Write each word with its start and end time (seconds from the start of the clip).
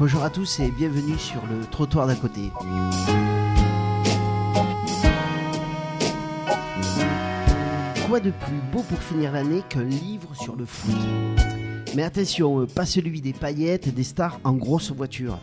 Bonjour 0.00 0.24
à 0.24 0.30
tous 0.30 0.60
et 0.60 0.70
bienvenue 0.70 1.18
sur 1.18 1.42
le 1.46 1.60
trottoir 1.66 2.06
d'à 2.06 2.14
côté. 2.14 2.50
Quoi 8.08 8.20
de 8.20 8.30
plus 8.30 8.62
beau 8.72 8.82
pour 8.82 8.98
finir 8.98 9.32
l'année 9.32 9.60
qu'un 9.68 9.84
livre 9.84 10.34
sur 10.34 10.56
le 10.56 10.64
foot? 10.64 10.96
Mais 11.94 12.02
attention, 12.02 12.66
pas 12.66 12.86
celui 12.86 13.20
des 13.20 13.34
paillettes, 13.34 13.94
des 13.94 14.02
stars 14.02 14.40
en 14.42 14.54
grosse 14.54 14.90
voiture. 14.90 15.38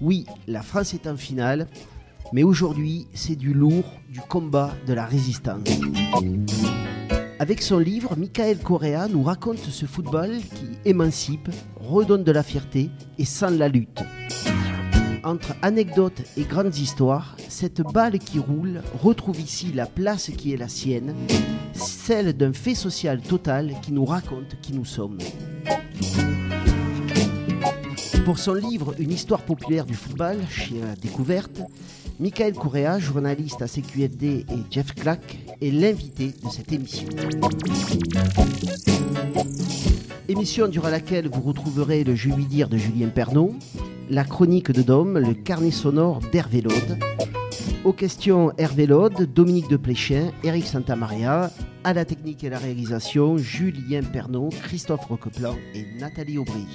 Oui, 0.00 0.26
la 0.48 0.62
France 0.62 0.94
est 0.94 1.06
en 1.06 1.16
finale, 1.16 1.68
mais 2.32 2.42
aujourd'hui, 2.42 3.06
c'est 3.14 3.36
du 3.36 3.54
lourd, 3.54 3.84
du 4.08 4.18
combat, 4.18 4.72
de 4.84 4.94
la 4.94 5.06
résistance. 5.06 5.68
Avec 7.42 7.60
son 7.60 7.80
livre, 7.80 8.14
Michael 8.16 8.58
Correa 8.58 9.08
nous 9.08 9.24
raconte 9.24 9.58
ce 9.58 9.84
football 9.84 10.30
qui 10.54 10.78
émancipe, 10.84 11.48
redonne 11.80 12.22
de 12.22 12.30
la 12.30 12.44
fierté 12.44 12.88
et 13.18 13.24
sent 13.24 13.58
la 13.58 13.66
lutte. 13.66 14.04
Entre 15.24 15.52
anecdotes 15.60 16.22
et 16.36 16.44
grandes 16.44 16.76
histoires, 16.76 17.36
cette 17.48 17.80
balle 17.80 18.20
qui 18.20 18.38
roule 18.38 18.80
retrouve 19.02 19.40
ici 19.40 19.72
la 19.72 19.86
place 19.86 20.30
qui 20.30 20.52
est 20.52 20.56
la 20.56 20.68
sienne, 20.68 21.16
celle 21.72 22.32
d'un 22.32 22.52
fait 22.52 22.76
social 22.76 23.20
total 23.20 23.74
qui 23.82 23.90
nous 23.90 24.04
raconte 24.04 24.60
qui 24.62 24.72
nous 24.72 24.84
sommes. 24.84 25.18
Pour 28.24 28.38
son 28.38 28.54
livre 28.54 28.94
Une 29.00 29.10
histoire 29.10 29.42
populaire 29.42 29.84
du 29.84 29.94
football, 29.94 30.36
chez 30.48 30.78
la 30.78 30.94
découverte, 30.94 31.60
Michael 32.22 32.54
Correa, 32.54 33.00
journaliste 33.00 33.62
à 33.62 33.66
CQFD, 33.66 34.46
et 34.48 34.62
Jeff 34.70 34.94
Clack 34.94 35.40
est 35.60 35.72
l'invité 35.72 36.28
de 36.28 36.48
cette 36.50 36.72
émission. 36.72 37.08
Émission 40.28 40.68
durant 40.68 40.88
laquelle 40.88 41.28
vous 41.28 41.40
retrouverez 41.40 42.04
le 42.04 42.14
dire 42.44 42.68
de 42.68 42.76
Julien 42.76 43.08
Pernaud, 43.08 43.56
la 44.08 44.22
chronique 44.22 44.70
de 44.70 44.82
Dom, 44.82 45.18
le 45.18 45.34
carnet 45.34 45.72
sonore 45.72 46.20
d'Hervé 46.30 46.60
Laude. 46.60 46.96
Aux 47.84 47.92
questions 47.92 48.52
Hervé 48.56 48.86
Laude, 48.86 49.28
Dominique 49.34 49.68
de 49.68 49.76
Pléchin, 49.76 50.30
Eric 50.44 50.68
Santamaria, 50.68 51.50
à 51.82 51.92
la 51.92 52.04
technique 52.04 52.44
et 52.44 52.50
la 52.50 52.58
réalisation, 52.58 53.36
Julien 53.36 54.04
Pernaud, 54.04 54.50
Christophe 54.62 55.06
Roqueplan 55.06 55.56
et 55.74 55.86
Nathalie 55.98 56.38
Aubry. 56.38 56.68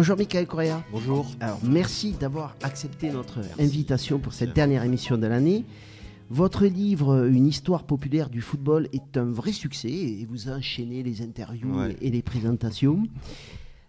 Bonjour 0.00 0.16
Michael 0.16 0.46
Correa. 0.46 0.84
Bonjour. 0.92 1.26
Alors 1.40 1.58
merci 1.64 2.12
d'avoir 2.12 2.54
accepté 2.62 3.10
notre 3.10 3.40
invitation 3.58 4.20
pour 4.20 4.32
cette 4.32 4.54
dernière 4.54 4.84
émission 4.84 5.18
de 5.18 5.26
l'année. 5.26 5.64
Votre 6.30 6.66
livre 6.66 7.26
Une 7.26 7.48
histoire 7.48 7.82
populaire 7.82 8.30
du 8.30 8.40
football 8.40 8.86
est 8.92 9.16
un 9.16 9.24
vrai 9.24 9.50
succès 9.50 9.88
et 9.90 10.24
vous 10.30 10.50
enchaînez 10.50 11.02
les 11.02 11.20
interviews 11.20 11.76
Ouais. 11.76 11.96
et 12.00 12.10
les 12.12 12.22
présentations. 12.22 13.02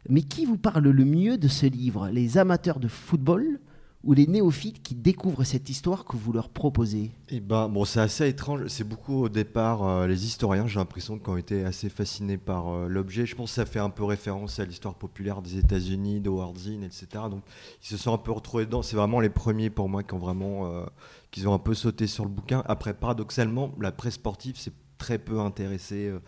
Mais 0.10 0.24
qui 0.24 0.46
vous 0.48 0.58
parle 0.58 0.90
le 0.90 1.06
mieux 1.06 1.38
de 1.38 1.48
ce 1.48 1.68
livre 1.68 2.10
Les 2.10 2.40
amateurs 2.40 2.80
de 2.80 2.88
football? 2.88 3.60
Ou 4.04 4.14
les 4.14 4.28
néophytes 4.28 4.82
qui 4.82 4.96
découvrent 4.96 5.44
cette 5.44 5.70
histoire 5.70 6.06
que 6.06 6.16
vous 6.16 6.32
leur 6.32 6.50
proposez? 6.50 7.12
Eh 7.28 7.42
ben, 7.42 7.68
bon, 7.68 7.84
c'est 7.84 8.00
assez 8.00 8.28
étrange. 8.28 8.68
C'est 8.68 8.86
beaucoup 8.86 9.24
au 9.24 9.30
départ 9.30 9.86
euh, 9.86 10.08
les 10.08 10.26
historiens, 10.26 10.68
j'ai 10.68 10.80
l'impression, 10.80 11.20
qui 11.20 11.30
ont 11.30 11.38
été 11.38 11.66
assez 11.66 11.90
fascinés 11.90 12.38
par 12.38 12.70
euh, 12.70 12.88
l'objet. 12.88 13.26
Je 13.26 13.36
pense 13.36 13.50
que 13.50 13.56
ça 13.56 13.66
fait 13.66 13.80
un 13.80 13.90
peu 13.90 14.06
référence 14.06 14.60
à 14.60 14.66
l'histoire 14.66 14.96
populaire 14.96 15.42
des 15.42 15.58
États-Unis, 15.58 16.22
de 16.22 16.30
Howard 16.30 16.58
Zinn, 16.58 16.84
etc. 16.84 17.08
Donc, 17.30 17.44
ils 17.82 17.88
se 17.88 17.98
sont 17.98 18.14
un 18.14 18.18
peu 18.18 18.32
retrouvés 18.32 18.66
dedans. 18.66 18.82
C'est 18.82 18.96
vraiment 18.96 19.20
les 19.20 19.30
premiers 19.30 19.70
pour 19.70 19.90
moi 19.90 20.04
qui 20.04 20.14
ont 20.14 20.20
vraiment, 20.20 20.68
euh, 20.68 20.86
qui 21.32 21.46
ont 21.46 21.54
un 21.54 21.60
peu 21.60 21.74
sauté 21.74 22.08
sur 22.08 22.24
le 22.24 22.32
bouquin. 22.32 22.64
Après, 22.68 22.94
paradoxalement, 22.94 23.74
la 23.82 23.92
presse 23.92 24.16
sportive 24.16 24.58
s'est 24.58 24.74
très 25.00 25.18
peu 25.18 25.40
intéressée 25.40 26.10
euh, 26.10 26.20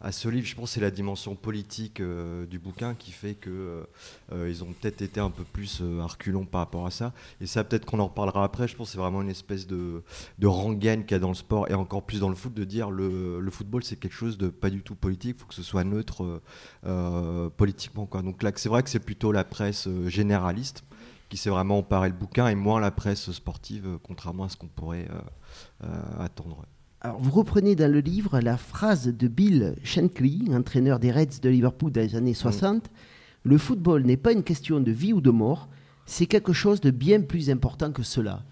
à 0.00 0.12
ce 0.12 0.28
livre. 0.28 0.46
Je 0.46 0.54
pense 0.54 0.70
que 0.70 0.74
c'est 0.74 0.80
la 0.80 0.90
dimension 0.90 1.34
politique 1.34 2.00
euh, 2.00 2.46
du 2.46 2.58
bouquin 2.58 2.94
qui 2.94 3.10
fait 3.10 3.34
que 3.34 3.84
euh, 4.32 4.54
ont 4.62 4.72
peut-être 4.72 5.02
été 5.02 5.20
un 5.20 5.28
peu 5.28 5.44
plus 5.44 5.82
à 6.00 6.06
reculons 6.06 6.46
par 6.46 6.60
rapport 6.60 6.86
à 6.86 6.90
ça. 6.90 7.12
Et 7.42 7.46
ça, 7.46 7.64
peut-être 7.64 7.84
qu'on 7.84 7.98
en 7.98 8.06
reparlera 8.06 8.44
après. 8.44 8.66
Je 8.66 8.76
pense 8.76 8.88
que 8.88 8.92
c'est 8.92 8.98
vraiment 8.98 9.20
une 9.20 9.28
espèce 9.28 9.66
de, 9.66 10.02
de 10.38 10.46
rengaine 10.46 11.04
qu'il 11.04 11.12
y 11.12 11.16
a 11.16 11.18
dans 11.18 11.28
le 11.28 11.34
sport 11.34 11.68
et 11.68 11.74
encore 11.74 12.04
plus 12.04 12.20
dans 12.20 12.30
le 12.30 12.34
foot 12.36 12.54
de 12.54 12.64
dire 12.64 12.90
le, 12.90 13.40
le 13.40 13.50
football 13.50 13.82
c'est 13.82 13.96
quelque 13.96 14.14
chose 14.14 14.38
de 14.38 14.48
pas 14.48 14.70
du 14.70 14.82
tout 14.82 14.94
politique. 14.94 15.36
Il 15.36 15.40
faut 15.40 15.46
que 15.48 15.54
ce 15.54 15.62
soit 15.62 15.84
neutre 15.84 16.40
politiquement. 17.56 18.08
Donc 18.22 18.42
là, 18.42 18.52
c'est 18.54 18.68
vrai 18.68 18.82
que 18.82 18.88
c'est 18.88 19.00
plutôt 19.00 19.32
la 19.32 19.44
presse 19.44 19.88
généraliste 20.06 20.84
qui 21.28 21.36
s'est 21.36 21.50
vraiment 21.50 21.78
emparée 21.78 22.08
le 22.08 22.14
bouquin 22.14 22.48
et 22.48 22.54
moins 22.54 22.80
la 22.80 22.90
presse 22.90 23.30
sportive, 23.32 23.98
contrairement 24.02 24.44
à 24.44 24.48
ce 24.48 24.56
qu'on 24.56 24.68
pourrait 24.68 25.08
attendre. 26.18 26.64
Alors, 27.02 27.18
vous 27.18 27.30
reprenez 27.30 27.76
dans 27.76 27.90
le 27.90 28.00
livre 28.00 28.40
la 28.40 28.58
phrase 28.58 29.06
de 29.06 29.26
Bill 29.26 29.74
Shankly, 29.82 30.50
entraîneur 30.52 30.98
des 30.98 31.10
Reds 31.10 31.40
de 31.40 31.48
Liverpool 31.48 31.90
dans 31.92 32.02
les 32.02 32.14
années 32.14 32.34
60. 32.34 32.90
Le 33.42 33.56
football 33.56 34.02
n'est 34.04 34.18
pas 34.18 34.32
une 34.32 34.42
question 34.42 34.80
de 34.80 34.90
vie 34.90 35.14
ou 35.14 35.22
de 35.22 35.30
mort, 35.30 35.70
c'est 36.04 36.26
quelque 36.26 36.52
chose 36.52 36.82
de 36.82 36.90
bien 36.90 37.22
plus 37.22 37.48
important 37.48 37.90
que 37.90 38.02
cela. 38.02 38.42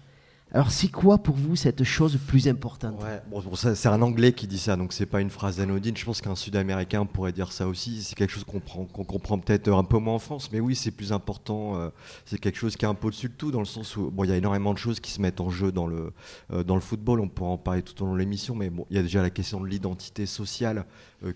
Alors, 0.51 0.71
c'est 0.71 0.87
quoi 0.87 1.19
pour 1.19 1.35
vous 1.35 1.55
cette 1.55 1.83
chose 1.83 2.17
plus 2.25 2.47
importante 2.47 2.99
Ouais, 3.03 3.21
bon, 3.29 3.43
c'est 3.55 3.85
un 3.87 4.01
Anglais 4.01 4.33
qui 4.33 4.47
dit 4.47 4.57
ça, 4.57 4.75
donc 4.75 4.93
c'est 4.93 5.05
pas 5.05 5.21
une 5.21 5.29
phrase 5.29 5.59
anodine. 5.59 5.95
Je 5.95 6.03
pense 6.03 6.21
qu'un 6.21 6.33
Sud-Américain 6.35 7.05
pourrait 7.05 7.31
dire 7.33 7.51
ça 7.51 7.67
aussi. 7.67 8.01
C'est 8.01 8.15
quelque 8.15 8.31
chose 8.31 8.45
qu'on 8.45 8.59
prend- 8.59 8.85
qu'on 8.85 9.03
comprend 9.03 9.37
peut-être 9.37 9.69
un 9.71 9.83
peu 9.83 9.99
moins 9.99 10.15
en 10.15 10.19
France, 10.19 10.49
mais 10.51 10.59
oui, 10.59 10.75
c'est 10.75 10.89
plus 10.89 11.13
important. 11.13 11.75
euh, 11.75 11.89
c'est 12.25 12.39
quelque 12.39 12.57
chose 12.57 12.75
qui 12.77 12.85
est 12.85 12.87
un 12.87 12.95
peu 12.95 13.07
au-dessus 13.09 13.29
de 13.29 13.33
tout, 13.33 13.51
dans 13.51 13.59
le 13.59 13.65
sens 13.65 13.95
où 13.95 14.09
bon, 14.09 14.23
il 14.23 14.31
y 14.31 14.33
a 14.33 14.37
énormément 14.37 14.73
de 14.73 14.79
choses 14.79 14.99
qui 14.99 15.11
se 15.11 15.21
mettent 15.21 15.39
en 15.39 15.51
jeu 15.51 15.71
dans 15.71 15.85
le 15.85 16.13
euh, 16.51 16.63
dans 16.63 16.73
le 16.75 16.81
football. 16.81 17.19
On 17.19 17.27
pourra 17.27 17.51
en 17.51 17.57
parler 17.59 17.83
tout 17.83 18.01
au 18.01 18.07
long 18.07 18.13
de 18.13 18.19
l'émission, 18.19 18.55
mais 18.55 18.71
bon, 18.71 18.87
il 18.89 18.95
y 18.95 18.99
a 18.99 19.03
déjà 19.03 19.21
la 19.21 19.29
question 19.29 19.61
de 19.61 19.67
l'identité 19.67 20.25
sociale 20.25 20.85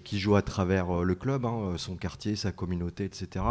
qui 0.04 0.20
joue 0.20 0.36
à 0.36 0.42
travers 0.42 0.90
euh, 0.90 1.04
le 1.04 1.16
club, 1.16 1.46
hein, 1.46 1.74
euh, 1.74 1.78
son 1.78 1.96
quartier, 1.96 2.36
sa 2.36 2.52
communauté, 2.52 3.06
etc. 3.06 3.46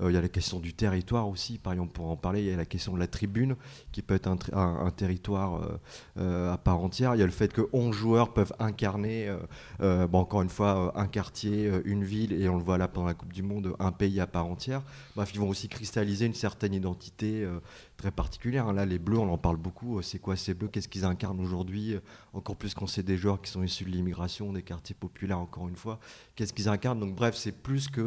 Euh, 0.00 0.10
il 0.10 0.14
y 0.14 0.16
a 0.16 0.20
la 0.20 0.28
question 0.28 0.60
du 0.60 0.72
territoire 0.72 1.28
aussi. 1.28 1.58
Par 1.58 1.72
exemple, 1.72 1.92
pour 1.92 2.10
en 2.10 2.16
parler, 2.16 2.40
il 2.40 2.50
y 2.50 2.52
a 2.52 2.56
la 2.56 2.64
question 2.64 2.94
de 2.94 2.98
la 2.98 3.06
tribune 3.06 3.56
qui 3.92 4.02
peut 4.02 4.14
être 4.14 4.28
un, 4.28 4.90
territoire 4.90 5.62
euh, 5.62 5.80
euh, 6.18 6.52
à 6.52 6.58
part 6.58 6.78
entière. 6.80 7.14
Il 7.14 7.18
y 7.18 7.22
a 7.22 7.26
le 7.26 7.32
fait 7.32 7.52
que 7.52 7.68
11 7.72 7.94
joueurs 7.94 8.32
peuvent 8.32 8.52
incarner, 8.58 9.28
euh, 9.28 9.38
euh, 9.80 10.08
encore 10.12 10.42
une 10.42 10.48
fois, 10.48 10.92
euh, 10.96 11.00
un 11.00 11.06
quartier, 11.06 11.66
euh, 11.66 11.82
une 11.84 12.04
ville, 12.04 12.32
et 12.32 12.48
on 12.48 12.56
le 12.56 12.62
voit 12.62 12.78
là 12.78 12.88
pendant 12.88 13.06
la 13.06 13.14
Coupe 13.14 13.32
du 13.32 13.42
Monde, 13.42 13.74
un 13.78 13.92
pays 13.92 14.20
à 14.20 14.26
part 14.26 14.46
entière. 14.46 14.82
Bref, 15.16 15.30
ils 15.34 15.40
vont 15.40 15.48
aussi 15.48 15.68
cristalliser 15.68 16.26
une 16.26 16.34
certaine 16.34 16.74
identité 16.74 17.44
euh, 17.44 17.60
très 17.96 18.10
particulière. 18.10 18.66
hein. 18.68 18.72
Là, 18.72 18.84
les 18.86 18.98
Bleus, 18.98 19.18
on 19.18 19.32
en 19.32 19.38
parle 19.38 19.56
beaucoup. 19.56 19.98
Euh, 19.98 20.02
C'est 20.02 20.18
quoi 20.18 20.36
ces 20.36 20.54
Bleus? 20.54 20.68
Qu'est-ce 20.68 20.88
qu'ils 20.88 21.04
incarnent 21.04 21.40
aujourd'hui? 21.40 21.94
Euh, 21.94 22.00
Encore 22.32 22.56
plus 22.56 22.74
quand 22.74 22.86
c'est 22.86 23.02
des 23.02 23.16
joueurs 23.16 23.40
qui 23.40 23.50
sont 23.50 23.62
issus 23.62 23.84
de 23.84 23.90
l'immigration, 23.90 24.52
des 24.52 24.62
quartiers 24.62 24.96
populaires, 24.98 25.38
encore 25.38 25.68
une 25.68 25.76
fois. 25.76 25.98
Qu'est-ce 26.34 26.52
qu'ils 26.52 26.68
incarnent? 26.68 26.98
Donc, 27.00 27.14
bref, 27.14 27.36
c'est 27.36 27.52
plus 27.52 27.88
que, 27.88 28.00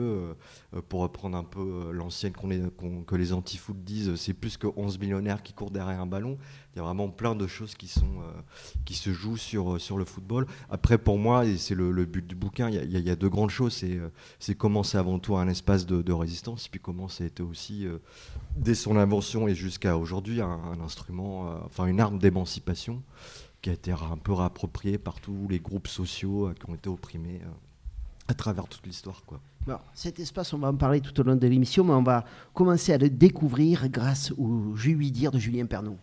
euh, 0.74 0.82
pour 0.90 1.02
reprendre 1.02 1.38
un 1.38 1.44
peu 1.44 1.92
l'ancienne 1.92 2.34
qu'on 2.34 2.48
qu'on- 2.78 3.04
que 3.04 3.16
les 3.16 3.32
anti-foot 3.34 3.78
disent, 3.84 4.16
c'est 4.16 4.34
plus 4.34 4.58
que 4.58 4.68
11 4.76 5.00
millionnaires 5.00 5.42
qui 5.44 5.54
courent 5.54 5.72
derrière 5.72 6.02
un 6.02 6.06
ballon. 6.08 6.38
Il 6.78 6.82
y 6.82 6.84
a 6.84 6.86
vraiment 6.86 7.10
plein 7.10 7.34
de 7.34 7.48
choses 7.48 7.74
qui, 7.74 7.88
sont, 7.88 8.22
euh, 8.22 8.32
qui 8.86 8.94
se 8.94 9.12
jouent 9.12 9.36
sur, 9.36 9.74
euh, 9.74 9.80
sur 9.80 9.98
le 9.98 10.06
football. 10.06 10.46
Après, 10.70 11.00
pour 11.00 11.18
moi, 11.18 11.44
et 11.44 11.58
c'est 11.58 11.74
le, 11.74 12.06
but 12.06 12.28
du 12.28 12.36
bouquin, 12.36 12.70
il 12.70 13.00
y 13.00 13.10
a, 13.10 13.16
deux 13.16 13.30
grandes 13.30 13.50
choses. 13.50 13.74
C'est 13.74 13.98
euh, 13.98 14.10
c'est 14.38 14.54
comment 14.54 14.84
c'est 14.84 15.00
avant 15.00 15.18
tout 15.18 15.36
un 15.38 15.48
espace 15.48 15.88
de, 15.88 16.04
de 16.04 16.14
résistance, 16.14 16.68
puis 16.68 16.80
comment 16.80 17.08
ça 17.08 17.24
a 17.24 17.28
été 17.28 17.42
aussi, 17.42 17.88
dès 18.56 18.76
son 18.76 18.96
invention 18.96 19.48
et 19.48 19.56
jusqu'à 19.56 19.98
aujourd'hui, 19.98 20.40
un, 20.40 20.80
instrument, 20.86 21.50
enfin 21.66 21.88
une 21.88 22.00
arme 22.00 22.20
d'émancipation 22.20 23.02
qui 23.64 23.72
a 23.72 23.74
été 23.74 23.92
un 23.92 24.18
peu 24.24 24.34
réappropriée 24.34 25.00
par 25.00 25.20
tous 25.20 25.48
les 25.50 25.60
groupes 25.60 25.88
sociaux 25.88 26.52
qui 26.60 26.70
ont 26.70 26.76
été 26.76 26.90
opprimés 26.90 27.42
à 28.28 28.36
travers 28.36 28.68
toute 28.68 28.86
l'histoire. 28.86 29.24
quoi. 29.26 29.42
Cet 29.96 30.20
espace, 30.20 30.54
on 30.54 30.60
va 30.60 30.70
en 30.70 30.76
parler 30.76 31.02
tout 31.02 31.20
au 31.20 31.24
long 31.24 31.36
de 31.36 31.48
l'émission, 31.48 31.84
mais 31.84 31.94
on 31.94 32.04
va 32.04 32.24
commencer 32.54 32.94
à 32.94 33.00
le 33.00 33.10
découvrir 33.10 33.90
grâce 33.90 34.32
au 34.38 34.76
lui 34.76 35.12
dire 35.12 35.32
de 35.32 35.40
Julien 35.40 35.66
Pernaud. 35.66 35.98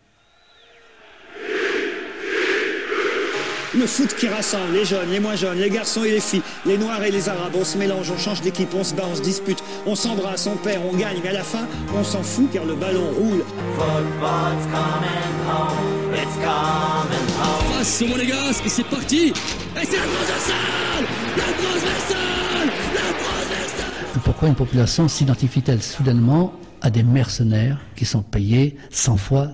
Le 3.76 3.86
foot 3.88 4.14
qui 4.14 4.28
rassemble 4.28 4.72
les 4.72 4.84
jeunes, 4.84 5.10
les 5.10 5.18
moins 5.18 5.34
jeunes, 5.34 5.58
les 5.58 5.68
garçons 5.68 6.04
et 6.04 6.12
les 6.12 6.20
filles, 6.20 6.42
les 6.64 6.78
noirs 6.78 7.02
et 7.02 7.10
les 7.10 7.28
arabes. 7.28 7.54
On 7.58 7.64
se 7.64 7.76
mélange, 7.76 8.08
on 8.10 8.18
change 8.18 8.40
d'équipe, 8.40 8.72
on 8.72 8.84
se 8.84 8.94
bat, 8.94 9.02
on 9.10 9.16
se 9.16 9.20
dispute, 9.22 9.58
on 9.84 9.96
s'embrasse, 9.96 10.46
on 10.46 10.56
perd, 10.56 10.82
on 10.88 10.96
gagne, 10.96 11.18
mais 11.22 11.30
à 11.30 11.32
la 11.32 11.42
fin, 11.42 11.66
on 11.92 12.04
s'en 12.04 12.22
fout 12.22 12.48
car 12.52 12.64
le 12.64 12.76
ballon 12.76 13.10
roule. 13.18 13.44
Football's 13.76 14.64
coming 14.70 15.34
home, 15.48 16.14
it's 16.14 16.34
coming 16.36 17.28
home. 17.40 17.78
Passe 17.78 18.02
au 18.02 18.06
Monégasque 18.06 18.64
et 18.64 18.68
c'est 18.68 18.84
parti 18.84 19.26
Et 19.28 19.84
c'est 19.84 19.96
la 19.96 20.04
transversale 20.04 21.04
La 21.36 21.42
transversale 21.42 22.68
La 22.94 23.24
transversale 23.24 24.20
Pourquoi 24.24 24.48
une 24.48 24.54
population 24.54 25.08
s'identifie-t-elle 25.08 25.82
soudainement 25.82 26.52
à 26.80 26.90
des 26.90 27.02
mercenaires 27.02 27.78
qui 27.96 28.04
sont 28.04 28.22
payés 28.22 28.76
100 28.90 29.16
fois, 29.16 29.48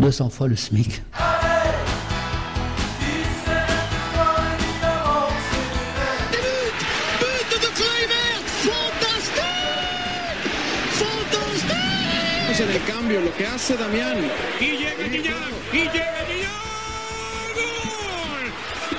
200 0.00 0.30
fois 0.30 0.48
le 0.48 0.56
SMIC? 0.56 1.02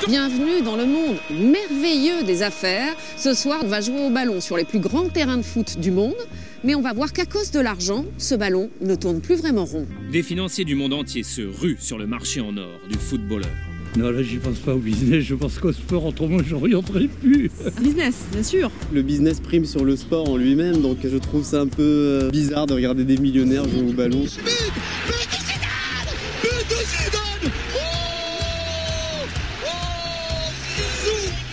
Bienvenue 0.07 0.61
dans 0.63 0.77
le 0.77 0.85
monde 0.85 1.17
merveilleux 1.29 2.23
des 2.23 2.41
affaires. 2.41 2.93
Ce 3.17 3.33
soir, 3.33 3.59
on 3.63 3.67
va 3.67 3.81
jouer 3.81 4.05
au 4.05 4.09
ballon 4.09 4.39
sur 4.39 4.55
les 4.55 4.63
plus 4.63 4.79
grands 4.79 5.09
terrains 5.09 5.37
de 5.37 5.41
foot 5.41 5.79
du 5.79 5.91
monde. 5.91 6.15
Mais 6.63 6.75
on 6.75 6.81
va 6.81 6.93
voir 6.93 7.11
qu'à 7.11 7.25
cause 7.25 7.51
de 7.51 7.59
l'argent, 7.59 8.05
ce 8.17 8.35
ballon 8.35 8.69
ne 8.79 8.95
tourne 8.95 9.19
plus 9.19 9.35
vraiment 9.35 9.65
rond. 9.65 9.85
Des 10.11 10.23
financiers 10.23 10.63
du 10.63 10.75
monde 10.75 10.93
entier 10.93 11.23
se 11.23 11.41
ruent 11.41 11.77
sur 11.79 11.97
le 11.97 12.07
marché 12.07 12.39
en 12.39 12.55
or 12.55 12.79
du 12.89 12.97
footballeur. 12.97 13.74
Non, 13.97 14.11
là, 14.11 14.21
j'y 14.21 14.37
pense 14.37 14.59
pas 14.59 14.73
au 14.73 14.77
business, 14.77 15.23
je 15.23 15.35
pense 15.35 15.57
qu'au 15.57 15.71
sport, 15.71 16.05
autrement, 16.05 16.39
je 16.45 16.53
n'orienterai 16.53 17.07
plus. 17.07 17.49
Business, 17.81 18.25
bien 18.31 18.43
sûr. 18.43 18.69
Le 18.91 19.01
business 19.01 19.39
prime 19.39 19.63
sur 19.63 19.85
le 19.85 19.95
sport 19.95 20.29
en 20.29 20.35
lui-même, 20.35 20.81
donc 20.81 20.97
je 21.03 21.17
trouve 21.17 21.45
ça 21.45 21.61
un 21.61 21.67
peu 21.67 21.81
euh, 21.81 22.29
bizarre 22.29 22.65
de 22.65 22.73
regarder 22.73 23.05
des 23.05 23.17
millionnaires 23.17 23.63
jouer 23.63 23.89
au 23.89 23.93
ballon. 23.93 24.25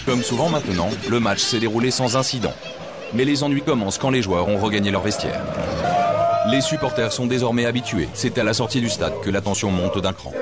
Comme 0.04 0.22
souvent 0.22 0.48
maintenant, 0.48 0.90
le 1.08 1.20
match 1.20 1.38
s'est 1.38 1.60
déroulé 1.60 1.92
sans 1.92 2.16
incident. 2.16 2.52
Mais 3.14 3.24
les 3.24 3.44
ennuis 3.44 3.62
commencent 3.62 3.98
quand 3.98 4.10
les 4.10 4.20
joueurs 4.20 4.48
ont 4.48 4.58
regagné 4.58 4.90
leur 4.90 5.02
vestiaire. 5.02 5.44
Les 6.50 6.60
supporters 6.60 7.12
sont 7.12 7.26
désormais 7.26 7.66
habitués. 7.66 8.08
C'est 8.14 8.36
à 8.36 8.42
la 8.42 8.52
sortie 8.52 8.80
du 8.80 8.88
stade 8.88 9.12
que 9.22 9.30
la 9.30 9.40
tension 9.40 9.70
monte 9.70 9.98
d'un 9.98 10.12
cran. 10.12 10.32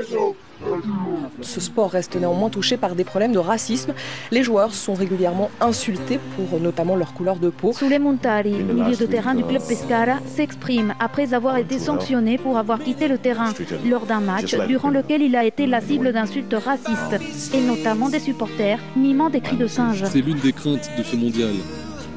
Ce 1.42 1.60
sport 1.60 1.90
reste 1.90 2.16
néanmoins 2.16 2.50
touché 2.50 2.76
par 2.76 2.94
des 2.94 3.04
problèmes 3.04 3.32
de 3.32 3.38
racisme. 3.38 3.94
Les 4.30 4.42
joueurs 4.42 4.74
sont 4.74 4.94
régulièrement 4.94 5.50
insultés 5.60 6.18
pour 6.36 6.60
notamment 6.60 6.96
leur 6.96 7.14
couleur 7.14 7.36
de 7.36 7.50
peau. 7.50 7.72
Soule 7.72 7.98
Montari, 7.98 8.52
milieu 8.52 8.96
de 8.96 9.06
terrain 9.06 9.34
du 9.34 9.44
club 9.44 9.62
Pescara, 9.66 10.18
s'exprime 10.26 10.94
après 10.98 11.34
avoir 11.34 11.56
été 11.56 11.78
sanctionné 11.78 12.38
pour 12.38 12.58
avoir 12.58 12.78
quitté 12.78 13.08
le 13.08 13.18
terrain 13.18 13.52
lors 13.88 14.06
d'un 14.06 14.20
match 14.20 14.54
durant 14.66 14.90
lequel 14.90 15.22
il 15.22 15.36
a 15.36 15.44
été 15.44 15.66
la 15.66 15.80
cible 15.80 16.12
d'insultes 16.12 16.54
racistes, 16.54 17.54
et 17.54 17.60
notamment 17.60 18.08
des 18.08 18.20
supporters 18.20 18.78
mimant 18.96 19.30
des 19.30 19.40
cris 19.40 19.56
de 19.56 19.66
singe. 19.66 20.04
C'est 20.06 20.20
l'une 20.20 20.38
des 20.38 20.52
craintes 20.52 20.90
de 20.96 21.02
ce 21.02 21.16
mondial. 21.16 21.54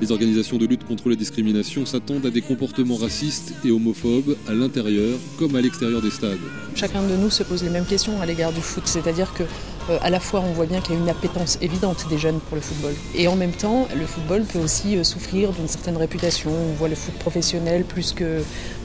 Les 0.03 0.11
organisations 0.11 0.57
de 0.57 0.65
lutte 0.65 0.83
contre 0.83 1.07
la 1.07 1.15
discrimination 1.15 1.85
s'attendent 1.85 2.25
à 2.25 2.29
des 2.29 2.41
comportements 2.41 2.97
racistes 2.97 3.53
et 3.63 3.71
homophobes 3.71 4.35
à 4.49 4.53
l'intérieur 4.53 5.17
comme 5.39 5.55
à 5.55 5.61
l'extérieur 5.61 6.01
des 6.01 6.11
stades. 6.11 6.39
Chacun 6.75 7.03
de 7.03 7.15
nous 7.15 7.29
se 7.29 7.41
pose 7.41 7.63
les 7.63 7.69
mêmes 7.69 7.85
questions 7.85 8.21
à 8.21 8.25
l'égard 8.25 8.51
du 8.51 8.59
foot, 8.59 8.83
c'est-à-dire 8.85 9.33
que 9.33 9.43
euh, 9.43 9.97
à 10.01 10.09
la 10.09 10.19
fois 10.19 10.41
on 10.41 10.51
voit 10.51 10.65
bien 10.65 10.81
qu'il 10.81 10.95
y 10.95 10.97
a 10.97 10.99
une 10.99 11.07
appétence 11.07 11.57
évidente 11.61 12.05
des 12.09 12.17
jeunes 12.17 12.41
pour 12.49 12.55
le 12.55 12.61
football, 12.61 12.93
et 13.15 13.29
en 13.29 13.37
même 13.37 13.53
temps 13.53 13.87
le 13.97 14.05
football 14.05 14.43
peut 14.43 14.59
aussi 14.59 14.97
euh, 14.97 15.05
souffrir 15.05 15.53
d'une 15.53 15.69
certaine 15.69 15.95
réputation. 15.95 16.51
On 16.51 16.73
voit 16.73 16.89
le 16.89 16.95
foot 16.95 17.13
professionnel 17.13 17.85
plus 17.85 18.11
que 18.11 18.41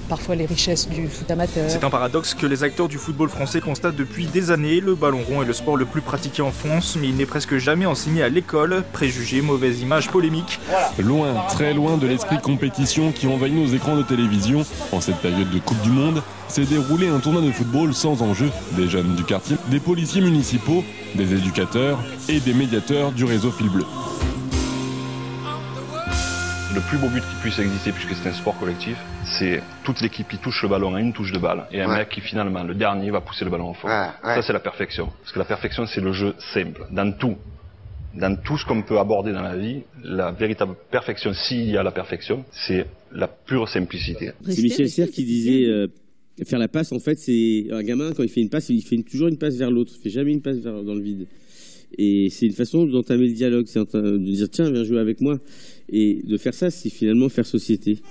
parfois 0.08 0.34
les 0.34 0.46
richesses 0.46 0.88
du 0.88 1.06
foot 1.06 1.30
amateur. 1.30 1.70
C'est 1.70 1.84
un 1.84 1.90
paradoxe 1.90 2.34
que 2.34 2.46
les 2.46 2.64
acteurs 2.64 2.88
du 2.88 2.98
football 2.98 3.28
français 3.28 3.60
constatent 3.60 3.96
depuis 3.96 4.26
des 4.26 4.50
années. 4.50 4.80
Le 4.80 4.94
ballon 4.94 5.20
rond 5.28 5.42
est 5.42 5.46
le 5.46 5.52
sport 5.52 5.76
le 5.76 5.84
plus 5.84 6.00
pratiqué 6.00 6.42
en 6.42 6.50
France, 6.50 6.96
mais 7.00 7.08
il 7.08 7.16
n'est 7.16 7.26
presque 7.26 7.58
jamais 7.58 7.86
enseigné 7.86 8.22
à 8.22 8.28
l'école. 8.28 8.82
Préjugés, 8.92 9.42
mauvaise 9.42 9.80
image, 9.80 10.10
polémique. 10.10 10.58
Loin, 10.98 11.34
très 11.48 11.74
loin 11.74 11.96
de 11.96 12.06
l'esprit 12.06 12.38
compétition 12.40 13.12
qui 13.12 13.26
envahit 13.26 13.54
nos 13.54 13.66
écrans 13.66 13.96
de 13.96 14.02
télévision. 14.02 14.64
En 14.92 15.00
cette 15.00 15.18
période 15.18 15.50
de 15.50 15.58
Coupe 15.58 15.80
du 15.82 15.90
Monde, 15.90 16.22
s'est 16.48 16.64
déroulé 16.64 17.08
un 17.08 17.18
tournoi 17.18 17.42
de 17.42 17.52
football 17.52 17.94
sans 17.94 18.22
enjeu. 18.22 18.50
Des 18.72 18.88
jeunes 18.88 19.14
du 19.14 19.24
quartier, 19.24 19.56
des 19.70 19.80
policiers 19.80 20.22
municipaux, 20.22 20.82
des 21.14 21.34
éducateurs 21.34 21.98
et 22.28 22.40
des 22.40 22.54
médiateurs 22.54 23.12
du 23.12 23.24
réseau 23.24 23.50
Fil 23.50 23.68
Bleu. 23.68 23.84
Le 26.74 26.80
plus 26.86 26.98
beau 26.98 27.08
but 27.08 27.20
qui 27.22 27.34
puisse 27.40 27.58
exister, 27.58 27.92
puisque 27.92 28.12
c'est 28.14 28.28
un 28.28 28.32
sport 28.34 28.58
collectif, 28.58 28.96
c'est 29.38 29.62
toute 29.84 30.00
l'équipe 30.02 30.28
qui 30.28 30.36
touche 30.36 30.62
le 30.62 30.68
ballon 30.68 30.94
à 30.94 31.00
une 31.00 31.14
touche 31.14 31.32
de 31.32 31.38
balle. 31.38 31.64
Et 31.72 31.80
un 31.80 31.88
Ouais. 31.88 31.98
mec 31.98 32.10
qui 32.10 32.20
finalement, 32.20 32.62
le 32.62 32.74
dernier, 32.74 33.10
va 33.10 33.22
pousser 33.22 33.44
le 33.46 33.50
ballon 33.50 33.70
au 33.70 33.74
fond. 33.74 33.88
Ouais, 33.88 33.94
ouais. 34.24 34.34
Ça, 34.34 34.42
c'est 34.42 34.52
la 34.52 34.60
perfection. 34.60 35.06
Parce 35.22 35.32
que 35.32 35.38
la 35.38 35.46
perfection, 35.46 35.86
c'est 35.86 36.02
le 36.02 36.12
jeu 36.12 36.34
simple. 36.52 36.82
Dans 36.90 37.10
tout. 37.12 37.36
Dans 38.14 38.36
tout 38.36 38.58
ce 38.58 38.66
qu'on 38.66 38.82
peut 38.82 38.98
aborder 38.98 39.32
dans 39.32 39.42
la 39.42 39.56
vie, 39.56 39.80
la 40.04 40.30
véritable 40.32 40.74
perfection, 40.90 41.32
s'il 41.32 41.70
y 41.70 41.76
a 41.76 41.82
la 41.82 41.90
perfection, 41.90 42.44
c'est 42.52 42.86
la 43.12 43.28
pure 43.28 43.68
simplicité. 43.68 44.32
C'est 44.46 44.62
Michel 44.62 44.90
Serres 44.90 45.10
qui 45.10 45.24
disait 45.24 45.64
euh, 45.66 45.86
faire 46.46 46.58
la 46.58 46.68
passe, 46.68 46.92
en 46.92 46.98
fait, 46.98 47.18
c'est 47.18 47.66
un 47.70 47.82
gamin, 47.82 48.12
quand 48.12 48.22
il 48.22 48.28
fait 48.28 48.40
une 48.42 48.48
passe, 48.50 48.68
il 48.70 48.82
fait 48.82 48.96
une- 48.96 49.04
toujours 49.04 49.28
une 49.28 49.38
passe 49.38 49.56
vers 49.56 49.70
l'autre, 49.70 49.92
il 49.98 50.02
fait 50.02 50.10
jamais 50.10 50.32
une 50.32 50.42
passe 50.42 50.56
vers, 50.58 50.82
dans 50.82 50.94
le 50.94 51.00
vide. 51.02 51.26
Et 51.96 52.28
c'est 52.30 52.46
une 52.46 52.52
façon 52.52 52.84
d'entamer 52.86 53.28
le 53.28 53.32
dialogue, 53.32 53.66
c'est 53.68 53.78
de 53.80 54.18
dire 54.18 54.48
tiens, 54.50 54.70
viens 54.70 54.84
jouer 54.84 54.98
avec 55.00 55.20
moi. 55.22 55.38
Et 55.90 56.20
de 56.24 56.36
faire 56.36 56.54
ça, 56.54 56.70
c'est 56.70 56.90
finalement 56.90 57.28
faire 57.28 57.46
société. 57.46 58.02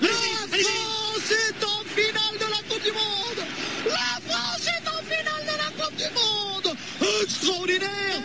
La 0.00 0.08
France 0.08 1.30
est 1.30 1.64
en 1.64 1.84
finale 1.86 2.36
de 2.38 2.44
la 2.50 2.60
Coupe 2.68 2.82
du 2.84 2.92
Monde 2.92 3.46
La 3.86 4.20
France 4.28 4.66
est 4.66 4.88
en 4.88 5.02
finale 5.04 5.44
de 5.44 5.56
la 5.56 5.70
Coupe 5.84 5.96
du 5.96 6.08
Monde 6.14 6.76
Extraordinaire 7.22 8.20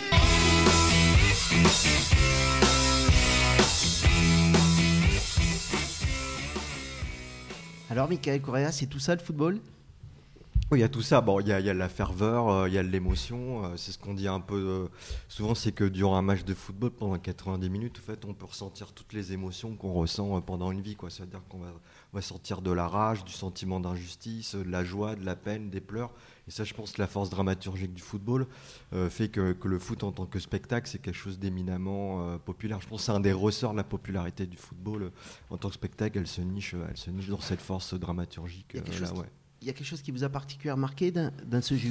Alors, 7.90 8.10
Michael 8.10 8.42
Correa, 8.42 8.72
c'est 8.72 8.88
tout 8.88 9.00
ça 9.00 9.16
le 9.16 9.22
football? 9.22 9.60
Oui, 10.70 10.80
il 10.80 10.82
y 10.82 10.84
a 10.84 10.90
tout 10.90 11.02
ça. 11.02 11.22
Bon, 11.22 11.40
il 11.40 11.48
y 11.48 11.54
a, 11.54 11.62
il 11.62 11.66
y 11.66 11.70
a 11.70 11.74
la 11.74 11.88
ferveur, 11.88 12.50
euh, 12.50 12.68
il 12.68 12.74
y 12.74 12.78
a 12.78 12.84
l'émotion. 12.84 13.64
euh, 13.64 13.78
c'est 13.78 13.94
ce 13.94 13.98
qu'on 13.98 14.14
dit 14.14 14.28
un 14.28 14.42
peu 14.42 14.56
euh, 14.56 14.88
souvent, 15.30 15.56
c'est 15.56 15.72
que 15.72 15.86
durant 15.86 16.18
un 16.18 16.22
match 16.22 16.44
de 16.44 16.54
football, 16.54 16.90
pendant 16.92 17.18
90 17.18 17.70
minutes, 17.70 18.00
en 18.00 18.06
fait, 18.06 18.26
on 18.26 18.34
peut 18.34 18.48
ressentir 18.48 18.92
toutes 18.92 19.14
les 19.14 19.32
émotions 19.32 19.78
qu'on 19.78 19.94
ressent 19.94 20.42
pendant 20.42 20.72
une 20.74 20.82
vie. 20.82 20.98
Quoi. 20.98 21.10
C'est-à-dire 21.10 21.40
qu'on 21.48 21.60
va, 21.60 21.68
on 22.12 22.18
va 22.18 22.22
sortir 22.22 22.62
de 22.62 22.72
la 22.72 22.86
rage, 22.86 23.24
du 23.24 23.32
sentiment 23.32 23.80
d'injustice, 23.80 24.56
de 24.56 24.70
la 24.70 24.84
joie, 24.84 25.16
de 25.16 25.24
la 25.26 25.38
peine, 25.38 25.70
des 25.70 25.80
pleurs. 25.80 26.12
Et 26.50 26.52
ça, 26.52 26.66
je 26.66 26.74
pense 26.74 26.92
que 26.92 27.02
la 27.02 27.08
force 27.08 27.30
dramaturgique 27.30 27.94
du 27.94 28.02
football 28.02 28.46
fait 29.10 29.28
que, 29.30 29.52
que 29.54 29.68
le 29.70 29.80
foot 29.80 30.04
en 30.04 30.12
tant 30.14 30.26
que 30.26 30.40
spectacle, 30.40 30.88
c'est 30.90 31.00
quelque 31.00 31.16
chose 31.18 31.40
d'éminemment 31.40 32.38
populaire. 32.40 32.80
Je 32.82 32.88
pense 32.88 33.00
que 33.02 33.06
c'est 33.06 33.12
un 33.12 33.20
des 33.20 33.34
ressorts 33.34 33.72
de 33.74 33.78
la 33.78 33.84
popularité 33.84 34.46
du 34.46 34.56
football. 34.58 35.12
en 35.50 35.58
tant 35.58 35.68
que 35.70 35.74
spectacle, 35.76 36.18
elle 36.20 36.28
se 36.28 36.40
niche, 36.42 36.74
elle 36.90 36.96
se 36.98 37.10
niche 37.10 37.28
dans 37.28 37.40
cette 37.42 37.62
force 37.62 37.94
dramaturgique. 37.94 38.68
Il 38.74 38.78
y 38.78 38.80
a 38.80 38.84
quelque 38.84 38.94
chose 38.98 39.02
là, 39.10 39.14
qui- 39.14 39.20
ouais. 39.22 39.30
Il 39.62 39.68
y 39.68 39.70
a 39.70 39.74
quelque 39.74 39.88
chose 39.88 40.02
qui 40.02 40.12
vous 40.12 40.24
a 40.24 40.30
particulièrement 40.30 40.82
marqué 40.82 41.12
dans, 41.12 41.62
ce 41.62 41.76
jeu 41.76 41.90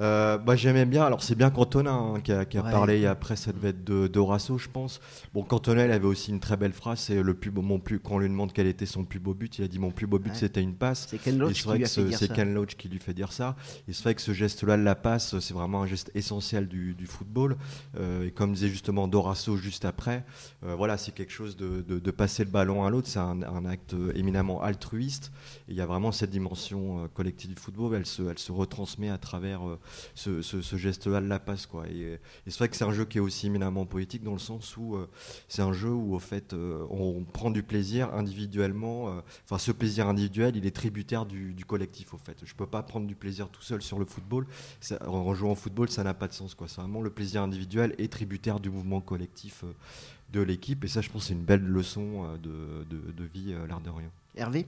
Euh, 0.00 0.38
bah, 0.38 0.56
J'aimais 0.56 0.86
bien, 0.86 1.04
alors 1.04 1.22
c'est 1.22 1.34
bien 1.36 1.50
Cantona 1.50 1.92
hein, 1.92 2.20
qui 2.20 2.32
a, 2.32 2.44
qui 2.44 2.58
a 2.58 2.62
Ouais. 2.64 2.70
parlé 2.70 3.00
et 3.00 3.06
après, 3.06 3.36
ça 3.36 3.52
devait 3.52 3.68
être 3.68 3.84
de, 3.84 4.06
d'Horacio, 4.08 4.58
je 4.58 4.68
pense. 4.68 5.00
Bon, 5.34 5.42
Cantona, 5.42 5.84
il 5.84 5.92
avait 5.92 6.06
aussi 6.06 6.30
une 6.30 6.40
très 6.40 6.56
belle 6.56 6.72
phrase, 6.72 6.98
c'est 7.00 7.22
le 7.22 7.34
plus 7.34 7.50
beau, 7.50 7.62
mon 7.62 7.78
plus, 7.78 8.00
quand 8.00 8.14
on 8.14 8.18
lui 8.18 8.28
demande 8.28 8.52
quel 8.52 8.66
était 8.66 8.86
son 8.86 9.04
plus 9.04 9.20
beau 9.20 9.34
but, 9.34 9.58
il 9.58 9.64
a 9.64 9.68
dit 9.68 9.78
mon 9.78 9.90
plus 9.90 10.06
beau 10.06 10.18
but 10.18 10.30
Ouais. 10.30 10.36
c'était 10.36 10.62
une 10.62 10.74
passe. 10.74 11.06
C'est 11.10 11.18
Ken 11.18 11.38
Loach 11.38 11.52
qui 11.64 11.86
ce-. 11.86 12.24
Ken 12.32 12.54
Loach 12.54 12.74
qui 12.76 12.88
lui 12.88 12.98
fait 12.98 13.14
dire 13.14 13.32
ça. 13.32 13.54
Et 13.86 13.92
c'est 13.92 14.02
vrai 14.02 14.14
que 14.14 14.22
ce 14.22 14.32
geste-là 14.32 14.76
de 14.76 14.82
la 14.82 14.94
passe, 14.96 15.38
c'est 15.38 15.54
vraiment 15.54 15.82
un 15.82 15.86
geste 15.86 16.10
essentiel 16.14 16.66
du, 16.66 16.94
du 16.94 17.06
football. 17.06 17.56
Euh, 18.00 18.26
et 18.26 18.30
comme 18.32 18.52
disait 18.52 18.68
justement 18.68 19.06
Dorasso 19.06 19.56
juste 19.56 19.84
après, 19.84 20.24
euh, 20.64 20.74
voilà, 20.74 20.96
c'est 20.96 21.12
quelque 21.12 21.32
chose 21.32 21.56
de, 21.56 21.82
de- 21.86 21.98
de 22.00 22.10
passer 22.10 22.44
le 22.44 22.50
ballon 22.50 22.84
à 22.84 22.90
l'autre, 22.90 23.08
c'est 23.08 23.18
un, 23.20 23.42
un 23.42 23.64
acte 23.64 23.94
éminemment 24.14 24.62
altruiste. 24.62 25.30
Et 25.68 25.72
il 25.72 25.76
y 25.76 25.80
a 25.80 25.86
vraiment 25.86 26.10
cette 26.10 26.30
dimension 26.30 27.08
collective 27.14 27.50
du 27.50 27.56
football, 27.60 27.94
elle 27.94 28.06
se, 28.06 28.22
elle 28.22 28.38
se 28.38 28.50
retransmet 28.50 29.10
à 29.10 29.18
travers 29.18 29.60
ce, 30.14 30.76
geste-là 30.76 31.20
de 31.20 31.26
la 31.26 31.38
passe. 31.38 31.66
Quoi. 31.66 31.86
Et, 31.88 32.18
c'est 32.46 32.58
vrai 32.58 32.68
que 32.68 32.76
c'est 32.76 32.84
un 32.84 32.92
jeu 32.92 33.04
qui 33.04 33.18
est 33.18 33.20
aussi 33.20 33.46
éminemment 33.46 33.86
poétique 33.86 34.22
dans 34.22 34.32
le 34.32 34.38
sens 34.38 34.76
où 34.76 34.96
euh, 34.96 35.08
c'est 35.48 35.62
un 35.62 35.72
jeu 35.72 35.90
où 35.90 36.14
au 36.14 36.18
fait 36.18 36.52
euh, 36.52 36.84
on 36.90 37.24
prend 37.24 37.50
du 37.50 37.62
plaisir 37.62 38.12
individuellement. 38.14 39.08
euh, 39.08 39.20
Enfin, 39.44 39.58
ce 39.58 39.72
plaisir 39.72 40.08
individuel, 40.08 40.56
il 40.56 40.66
est 40.66 40.74
tributaire 40.74 41.26
du, 41.26 41.54
collectif 41.66 42.14
au 42.14 42.18
fait. 42.18 42.36
Je 42.44 42.54
peux 42.54 42.66
pas 42.66 42.82
prendre 42.82 43.06
du 43.06 43.14
plaisir 43.14 43.48
tout 43.48 43.62
seul 43.62 43.82
sur 43.82 43.98
le 43.98 44.04
football. 44.04 44.46
En 45.06 45.34
jouant 45.34 45.52
au 45.52 45.56
football, 45.56 45.88
ça 45.88 46.04
n'a 46.04 46.14
pas 46.14 46.28
de 46.28 46.32
sens. 46.32 46.56
C'est 46.66 46.80
vraiment 46.80 47.00
le 47.00 47.10
plaisir 47.10 47.42
individuel 47.42 47.94
est 47.98 48.12
tributaire 48.12 48.60
du 48.60 48.70
mouvement 48.70 49.00
collectif 49.00 49.64
de 50.32 50.40
l'équipe. 50.40 50.84
Et 50.84 50.88
ça, 50.88 51.00
je 51.00 51.10
pense, 51.10 51.26
c'est 51.26 51.32
une 51.32 51.44
belle 51.44 51.64
leçon 51.64 52.36
de, 52.42 52.84
de- 52.84 53.24
vie, 53.24 53.54
l'air 53.66 53.80
de 53.80 53.90
rien. 53.90 54.10
Hervé? 54.36 54.66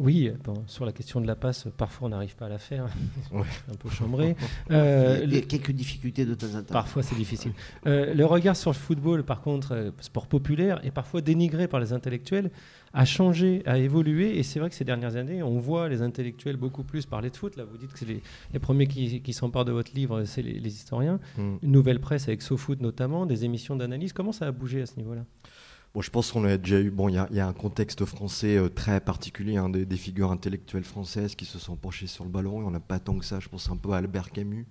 Oui, 0.00 0.32
bon, 0.44 0.54
sur 0.66 0.86
la 0.86 0.92
question 0.92 1.20
de 1.20 1.26
la 1.26 1.36
passe, 1.36 1.66
parfois 1.76 2.06
on 2.06 2.10
n'arrive 2.10 2.34
pas 2.34 2.46
à 2.46 2.48
la 2.48 2.58
faire. 2.58 2.86
Ouais. 3.32 3.42
un 3.70 3.74
peu 3.76 3.88
chambré. 3.90 4.34
Euh, 4.70 5.20
Il 5.24 5.34
y 5.34 5.38
a 5.38 5.40
quelques 5.42 5.72
difficultés 5.72 6.24
de 6.24 6.34
temps 6.34 6.54
en 6.54 6.62
temps. 6.62 6.72
Parfois, 6.72 7.02
c'est 7.02 7.14
difficile. 7.16 7.52
Euh, 7.86 8.14
le 8.14 8.24
regard 8.24 8.56
sur 8.56 8.70
le 8.70 8.76
football, 8.76 9.24
par 9.24 9.40
contre, 9.40 9.72
euh, 9.72 9.90
sport 10.00 10.26
populaire 10.26 10.80
et 10.84 10.90
parfois 10.90 11.20
dénigré 11.20 11.66
par 11.68 11.80
les 11.80 11.92
intellectuels, 11.92 12.50
a 12.92 13.04
changé, 13.04 13.62
a 13.66 13.78
évolué. 13.78 14.38
Et 14.38 14.42
c'est 14.42 14.58
vrai 14.58 14.70
que 14.70 14.74
ces 14.76 14.84
dernières 14.84 15.16
années, 15.16 15.42
on 15.42 15.58
voit 15.58 15.88
les 15.88 16.02
intellectuels 16.02 16.56
beaucoup 16.56 16.82
plus 16.84 17.04
parler 17.06 17.30
de 17.30 17.36
foot. 17.36 17.56
Là, 17.56 17.64
vous 17.64 17.76
dites 17.78 17.92
que 17.92 17.98
c'est 17.98 18.06
les, 18.06 18.22
les 18.52 18.58
premiers 18.58 18.86
qui, 18.86 19.20
qui 19.20 19.32
s'emparent 19.32 19.64
de 19.64 19.72
votre 19.72 19.92
livre, 19.94 20.24
c'est 20.24 20.42
les, 20.42 20.58
les 20.58 20.74
historiens. 20.74 21.20
Mm. 21.36 21.56
Une 21.62 21.72
nouvelle 21.72 22.00
presse 22.00 22.28
avec 22.28 22.42
SoFoot 22.42 22.80
notamment, 22.80 23.26
des 23.26 23.44
émissions 23.44 23.76
d'analyse. 23.76 24.12
Comment 24.12 24.32
ça 24.32 24.46
a 24.46 24.52
bougé 24.52 24.82
à 24.82 24.86
ce 24.86 24.96
niveau-là? 24.96 25.24
Bon, 25.92 26.02
je 26.02 26.10
pense 26.10 26.30
qu'on 26.30 26.44
a 26.44 26.56
déjà 26.56 26.80
eu. 26.80 26.90
Bon, 26.90 27.08
il 27.08 27.14
y 27.14 27.40
a, 27.40 27.46
un 27.48 27.52
contexte 27.52 28.04
français 28.04 28.56
euh, 28.56 28.68
très 28.68 29.00
particulier, 29.00 29.56
hein, 29.56 29.68
des, 29.68 29.84
des 29.84 29.96
figures 29.96 30.30
intellectuelles 30.30 30.84
françaises 30.84 31.34
qui 31.34 31.44
se 31.44 31.58
sont 31.58 31.74
penchées 31.74 32.06
sur 32.06 32.24
le 32.24 32.30
ballon. 32.30 32.62
Et 32.62 32.64
on 32.64 32.70
n'a 32.70 32.78
pas 32.80 33.00
tant 33.00 33.18
que 33.18 33.24
ça. 33.24 33.40
Je 33.40 33.48
pense 33.48 33.68
un 33.70 33.76
peu 33.76 33.90
à 33.92 33.96
Albert 33.96 34.30
Camus, 34.30 34.66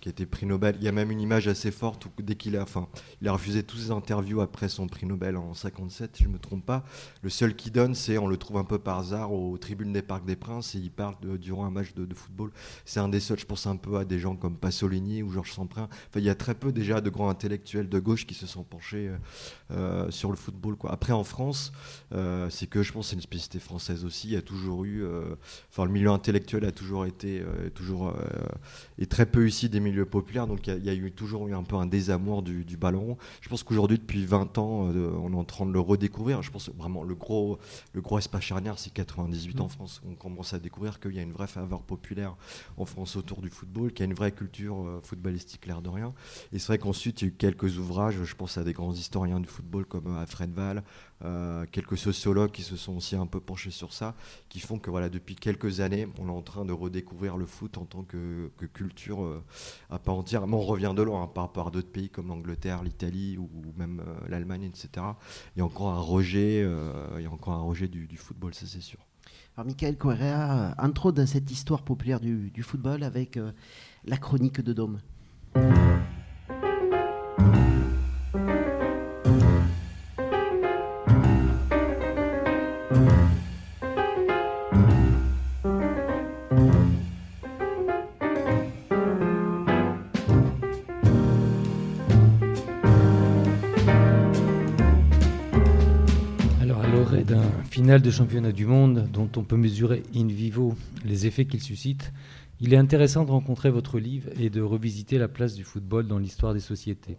qui 0.00 0.08
a 0.08 0.10
été 0.10 0.26
prix 0.26 0.46
Nobel. 0.46 0.76
Il 0.78 0.84
y 0.84 0.88
a 0.88 0.92
même 0.92 1.10
une 1.10 1.20
image 1.20 1.48
assez 1.48 1.70
forte 1.70 2.06
où 2.06 2.10
dès 2.22 2.34
qu'il 2.34 2.56
a, 2.56 2.62
enfin, 2.62 2.88
il 3.20 3.28
a 3.28 3.32
refusé 3.32 3.62
toutes 3.62 3.80
ses 3.80 3.90
interviews 3.90 4.40
après 4.40 4.68
son 4.68 4.86
prix 4.86 5.06
Nobel 5.06 5.36
en 5.36 5.54
57, 5.54 6.16
si 6.16 6.24
je 6.24 6.28
me 6.28 6.38
trompe 6.38 6.64
pas. 6.64 6.84
Le 7.22 7.30
seul 7.30 7.54
qui 7.54 7.70
donne, 7.70 7.94
c'est 7.94 8.18
on 8.18 8.26
le 8.26 8.36
trouve 8.36 8.58
un 8.58 8.64
peu 8.64 8.78
par 8.78 8.98
hasard 8.98 9.32
aux 9.32 9.56
tribunes 9.58 9.92
des 9.92 10.02
Parcs 10.02 10.24
des 10.24 10.36
Princes 10.36 10.74
et 10.74 10.78
il 10.78 10.90
parle 10.90 11.16
durant 11.38 11.64
un 11.64 11.70
match 11.70 11.94
de, 11.94 12.14
football. 12.14 12.50
C'est 12.84 13.00
un 13.00 13.08
des 13.08 13.20
seuls. 13.20 13.38
Je 13.38 13.46
pense 13.46 13.66
un 13.66 13.76
peu 13.76 13.98
à 13.98 14.04
des 14.04 14.18
gens 14.18 14.36
comme 14.36 14.56
Pasolini 14.56 15.22
ou 15.22 15.30
Georges 15.30 15.52
Semprin. 15.52 15.84
Enfin, 15.84 16.20
il 16.20 16.24
y 16.24 16.30
a 16.30 16.34
très 16.34 16.54
peu 16.54 16.72
déjà 16.72 17.00
de 17.00 17.10
grands 17.10 17.28
intellectuels 17.28 17.88
de 17.88 17.98
gauche 17.98 18.26
qui 18.26 18.34
se 18.34 18.46
sont 18.46 18.64
penchés 18.64 19.08
euh, 19.08 19.16
euh, 19.70 20.10
sur 20.10 20.30
le 20.30 20.36
football. 20.36 20.76
Après, 20.88 21.12
en 21.12 21.24
France, 21.24 21.72
euh, 22.12 22.48
c'est 22.50 22.66
que 22.66 22.82
je 22.82 22.92
pense 22.92 23.08
c'est 23.08 23.16
une 23.16 23.22
spécificité 23.22 23.58
française 23.58 24.04
aussi. 24.04 24.28
Il 24.28 24.34
y 24.34 24.36
a 24.36 24.42
toujours 24.42 24.84
eu, 24.84 25.04
euh, 25.04 25.34
enfin, 25.70 25.84
le 25.84 25.90
milieu 25.90 26.10
intellectuel 26.10 26.64
a 26.64 26.72
toujours 26.72 27.06
été, 27.06 27.40
euh, 27.40 27.70
toujours, 27.70 28.14
très 29.06 29.26
peu 29.26 29.46
ici 29.46 29.68
des 29.68 29.80
milieux 29.80 30.06
populaires. 30.06 30.46
Donc, 30.46 30.66
il 30.66 30.70
y 30.70 30.76
a, 30.76 30.76
il 30.78 30.84
y 30.84 30.90
a 30.90 30.94
eu 30.94 31.12
toujours 31.12 31.48
eu 31.48 31.54
un 31.54 31.62
peu 31.62 31.76
un 31.76 31.86
désamour 31.86 32.42
du, 32.42 32.64
du 32.64 32.76
ballon 32.76 33.00
rond. 33.00 33.16
Je 33.40 33.48
pense 33.48 33.62
qu'aujourd'hui, 33.62 33.98
depuis 33.98 34.24
20 34.24 34.58
ans, 34.58 34.90
euh, 34.94 35.10
on 35.22 35.32
est 35.32 35.36
en 35.36 35.44
train 35.44 35.66
de 35.66 35.72
le 35.72 35.80
redécouvrir. 35.80 36.42
Je 36.42 36.50
pense 36.50 36.68
que 36.68 36.76
vraiment 36.76 37.02
le 37.02 37.14
gros, 37.14 37.58
le 37.92 38.00
gros 38.00 38.18
espace 38.18 38.42
charnière, 38.42 38.78
c'est 38.78 38.92
98 38.92 39.60
en 39.60 39.66
Mm. 39.66 39.68
France. 39.68 40.02
On 40.08 40.14
commence 40.14 40.54
à 40.54 40.58
découvrir 40.58 41.00
qu'il 41.00 41.12
y 41.12 41.18
a 41.18 41.22
une 41.22 41.32
vraie 41.32 41.46
faveur 41.46 41.82
populaire 41.82 42.36
en 42.76 42.84
France 42.84 43.16
autour 43.16 43.40
du 43.42 43.50
football, 43.50 43.92
qu'il 43.92 44.00
y 44.00 44.02
a 44.02 44.10
une 44.10 44.16
vraie 44.16 44.32
culture 44.32 44.76
euh, 44.76 45.00
footballistique, 45.02 45.66
l'air 45.66 45.82
de 45.82 45.88
rien. 45.88 46.14
Et 46.52 46.58
c'est 46.58 46.68
vrai 46.68 46.78
qu'ensuite, 46.78 47.22
il 47.22 47.24
y 47.24 47.28
a 47.28 47.30
eu 47.30 47.36
quelques 47.36 47.78
ouvrages, 47.78 48.22
je 48.22 48.34
pense 48.34 48.58
à 48.58 48.64
des 48.64 48.72
grands 48.72 48.92
historiens 48.92 49.40
du 49.40 49.48
football 49.48 49.84
comme 49.84 50.06
euh, 50.06 50.20
Alfred 50.20 50.52
Val, 50.52 50.82
euh, 51.24 51.64
quelques 51.72 51.98
sociologues 51.98 52.50
qui 52.50 52.62
se 52.62 52.76
sont 52.76 52.96
aussi 52.96 53.16
un 53.16 53.26
peu 53.26 53.40
penchés 53.40 53.70
sur 53.70 53.92
ça, 53.92 54.14
qui 54.48 54.60
font 54.60 54.78
que 54.78 54.90
voilà, 54.90 55.08
depuis 55.08 55.34
quelques 55.34 55.80
années, 55.80 56.06
on 56.18 56.28
est 56.28 56.30
en 56.32 56.42
train 56.42 56.64
de 56.64 56.72
redécouvrir 56.72 57.36
le 57.36 57.46
foot 57.46 57.78
en 57.78 57.84
tant 57.84 58.02
que, 58.02 58.50
que 58.58 58.66
culture 58.66 58.95
euh, 59.08 59.42
à 59.90 59.98
part 59.98 60.16
entière. 60.16 60.46
Mais 60.46 60.54
on 60.54 60.60
revient 60.60 60.92
de 60.96 61.02
loin 61.02 61.22
hein, 61.22 61.30
par 61.32 61.44
rapport 61.44 61.68
à 61.68 61.70
d'autres 61.70 61.90
pays 61.90 62.08
comme 62.08 62.28
l'Angleterre, 62.28 62.82
l'Italie 62.82 63.38
ou, 63.38 63.48
même 63.76 64.00
euh, 64.00 64.28
l'Allemagne, 64.28 64.64
etc. 64.64 64.88
Il 65.54 65.60
y 65.60 65.62
a 65.62 65.64
encore 65.64 65.90
un 65.90 66.00
rejet, 66.00 66.62
euh, 66.62 66.92
il 67.18 67.22
y 67.22 67.26
a 67.26 67.30
encore 67.30 67.54
un 67.54 67.62
rejet 67.62 67.88
du, 67.88 68.16
football, 68.16 68.54
ça 68.54 68.66
c'est 68.66 68.80
sûr. 68.80 68.98
Alors, 69.56 69.66
Michael 69.66 69.96
Correa, 69.96 70.74
autres 70.82 71.12
dans 71.12 71.26
cette 71.26 71.50
histoire 71.50 71.82
populaire 71.82 72.20
du, 72.20 72.50
du 72.50 72.62
football 72.62 73.02
avec 73.02 73.38
la 74.04 74.16
chronique 74.16 74.60
de 74.60 74.72
Dôme. 74.72 75.00
De 98.06 98.10
championnat 98.12 98.52
du 98.52 98.66
monde 98.66 99.08
dont 99.12 99.28
on 99.34 99.42
peut 99.42 99.56
mesurer 99.56 100.04
in 100.14 100.28
vivo 100.28 100.76
les 101.04 101.26
effets 101.26 101.44
qu'il 101.44 101.60
suscite, 101.60 102.12
il 102.60 102.72
est 102.72 102.76
intéressant 102.76 103.24
de 103.24 103.32
rencontrer 103.32 103.68
votre 103.68 103.98
livre 103.98 104.30
et 104.38 104.48
de 104.48 104.60
revisiter 104.60 105.18
la 105.18 105.26
place 105.26 105.56
du 105.56 105.64
football 105.64 106.06
dans 106.06 106.20
l'histoire 106.20 106.54
des 106.54 106.60
sociétés. 106.60 107.16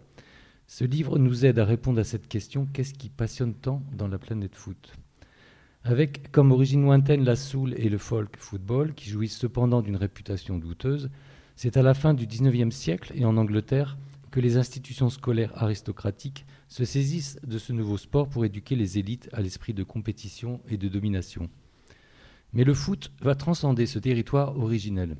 Ce 0.66 0.84
livre 0.84 1.18
nous 1.18 1.44
aide 1.44 1.58
à 1.58 1.66
répondre 1.66 2.00
à 2.00 2.04
cette 2.04 2.26
question 2.26 2.66
qu'est-ce 2.72 2.94
qui 2.94 3.10
passionne 3.10 3.52
tant 3.52 3.82
dans 3.92 4.08
la 4.08 4.16
planète 4.16 4.54
foot? 4.54 4.94
Avec 5.84 6.32
comme 6.32 6.52
origine 6.52 6.84
lointaine 6.84 7.22
la 7.22 7.36
soul 7.36 7.74
et 7.76 7.90
le 7.90 7.98
folk 7.98 8.38
football, 8.38 8.94
qui 8.94 9.10
jouissent 9.10 9.36
cependant 9.36 9.82
d'une 9.82 9.96
réputation 9.96 10.56
douteuse, 10.56 11.10
c'est 11.54 11.76
à 11.76 11.82
la 11.82 11.92
fin 11.92 12.14
du 12.14 12.26
XIXe 12.26 12.74
siècle 12.74 13.12
et 13.14 13.26
en 13.26 13.36
Angleterre 13.36 13.98
que 14.30 14.40
les 14.40 14.56
institutions 14.56 15.10
scolaires 15.10 15.52
aristocratiques 15.54 16.46
se 16.68 16.84
saisissent 16.84 17.38
de 17.46 17.58
ce 17.58 17.72
nouveau 17.72 17.96
sport 17.96 18.28
pour 18.28 18.44
éduquer 18.44 18.76
les 18.76 18.98
élites 18.98 19.28
à 19.32 19.40
l'esprit 19.40 19.74
de 19.74 19.82
compétition 19.82 20.60
et 20.68 20.76
de 20.76 20.88
domination. 20.88 21.48
Mais 22.52 22.64
le 22.64 22.74
foot 22.74 23.10
va 23.20 23.34
transcender 23.34 23.86
ce 23.86 23.98
territoire 23.98 24.58
originel. 24.58 25.16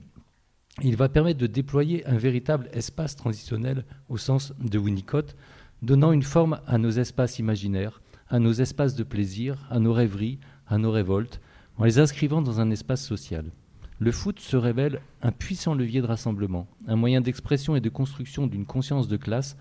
Il 0.83 0.97
va 0.97 1.09
permettre 1.09 1.41
de 1.41 1.47
déployer 1.47 2.07
un 2.07 2.17
véritable 2.17 2.69
espace 2.73 3.17
transitionnel 3.17 3.85
au 4.09 4.17
sens 4.17 4.53
de 4.61 4.79
Winnicott, 4.79 5.35
donnant 5.83 6.13
une 6.13 6.23
forme 6.23 6.61
à 6.67 6.79
nos 6.79 6.91
espaces 6.91 7.39
imaginaires, 7.39 8.01
à 8.29 8.39
nos 8.39 8.53
espaces 8.53 8.95
de 8.95 9.03
plaisir, 9.03 9.67
à 9.71 9.79
nos 9.81 9.93
rêveries, 9.93 10.39
à 10.67 10.79
nos 10.79 10.91
révoltes, 10.91 11.41
en 11.79 11.85
les 11.85 11.99
inscrivant 11.99 12.43
dans 12.43 12.61
un 12.61 12.71
espace 12.71 13.05
social. 13.05 13.51
Le 13.99 14.13
foot 14.13 14.39
se 14.39 14.57
révèle 14.57 15.01
un 15.23 15.33
puissant 15.33 15.75
levier 15.75 16.01
de 16.01 16.07
rassemblement, 16.07 16.69
un 16.87 16.97
moyen 16.97 17.21
d'expression 17.21 17.75
et 17.75 17.81
de 17.81 17.89
construction 17.89 18.47
d'une 18.47 18.67
conscience 18.67 19.09
de 19.09 19.17
classe, 19.17 19.57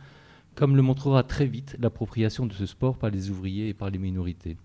comme 0.57 0.75
le 0.75 0.81
montrera 0.81 1.21
très 1.21 1.45
vite 1.45 1.77
l'appropriation 1.79 2.47
de 2.47 2.53
ce 2.53 2.65
sport 2.65 2.97
par 2.97 3.11
les 3.11 3.29
ouvriers 3.29 3.69
et 3.69 3.75
par 3.75 3.91
les 3.91 3.99
minorités. 3.99 4.57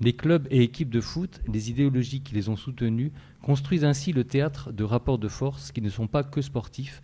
Les 0.00 0.12
clubs 0.12 0.46
et 0.48 0.62
équipes 0.62 0.90
de 0.90 1.00
foot, 1.00 1.40
les 1.52 1.70
idéologies 1.70 2.20
qui 2.20 2.36
les 2.36 2.48
ont 2.48 2.54
soutenus, 2.54 3.10
construisent 3.42 3.84
ainsi 3.84 4.12
le 4.12 4.22
théâtre 4.22 4.70
de 4.72 4.84
rapports 4.84 5.18
de 5.18 5.26
force 5.26 5.72
qui 5.72 5.82
ne 5.82 5.90
sont 5.90 6.06
pas 6.06 6.22
que 6.22 6.40
sportifs, 6.40 7.02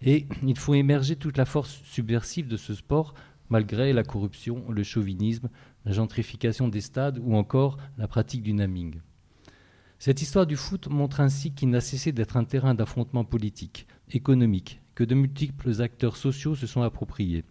et 0.00 0.28
il 0.44 0.56
faut 0.56 0.74
émerger 0.74 1.16
toute 1.16 1.36
la 1.36 1.44
force 1.44 1.82
subversive 1.82 2.46
de 2.46 2.56
ce 2.56 2.72
sport 2.72 3.14
malgré 3.48 3.92
la 3.92 4.04
corruption, 4.04 4.64
le 4.70 4.84
chauvinisme, 4.84 5.48
la 5.84 5.92
gentrification 5.92 6.68
des 6.68 6.80
stades 6.80 7.20
ou 7.20 7.34
encore 7.34 7.78
la 7.98 8.06
pratique 8.06 8.44
du 8.44 8.52
naming. 8.52 9.00
Cette 9.98 10.22
histoire 10.22 10.46
du 10.46 10.56
foot 10.56 10.88
montre 10.88 11.18
ainsi 11.18 11.52
qu'il 11.52 11.70
n'a 11.70 11.80
cessé 11.80 12.12
d'être 12.12 12.36
un 12.36 12.44
terrain 12.44 12.74
d'affrontement 12.74 13.24
politique, 13.24 13.88
économique, 14.12 14.80
que 14.94 15.02
de 15.02 15.16
multiples 15.16 15.82
acteurs 15.82 16.16
sociaux 16.16 16.54
se 16.54 16.68
sont 16.68 16.82
appropriés. 16.82 17.44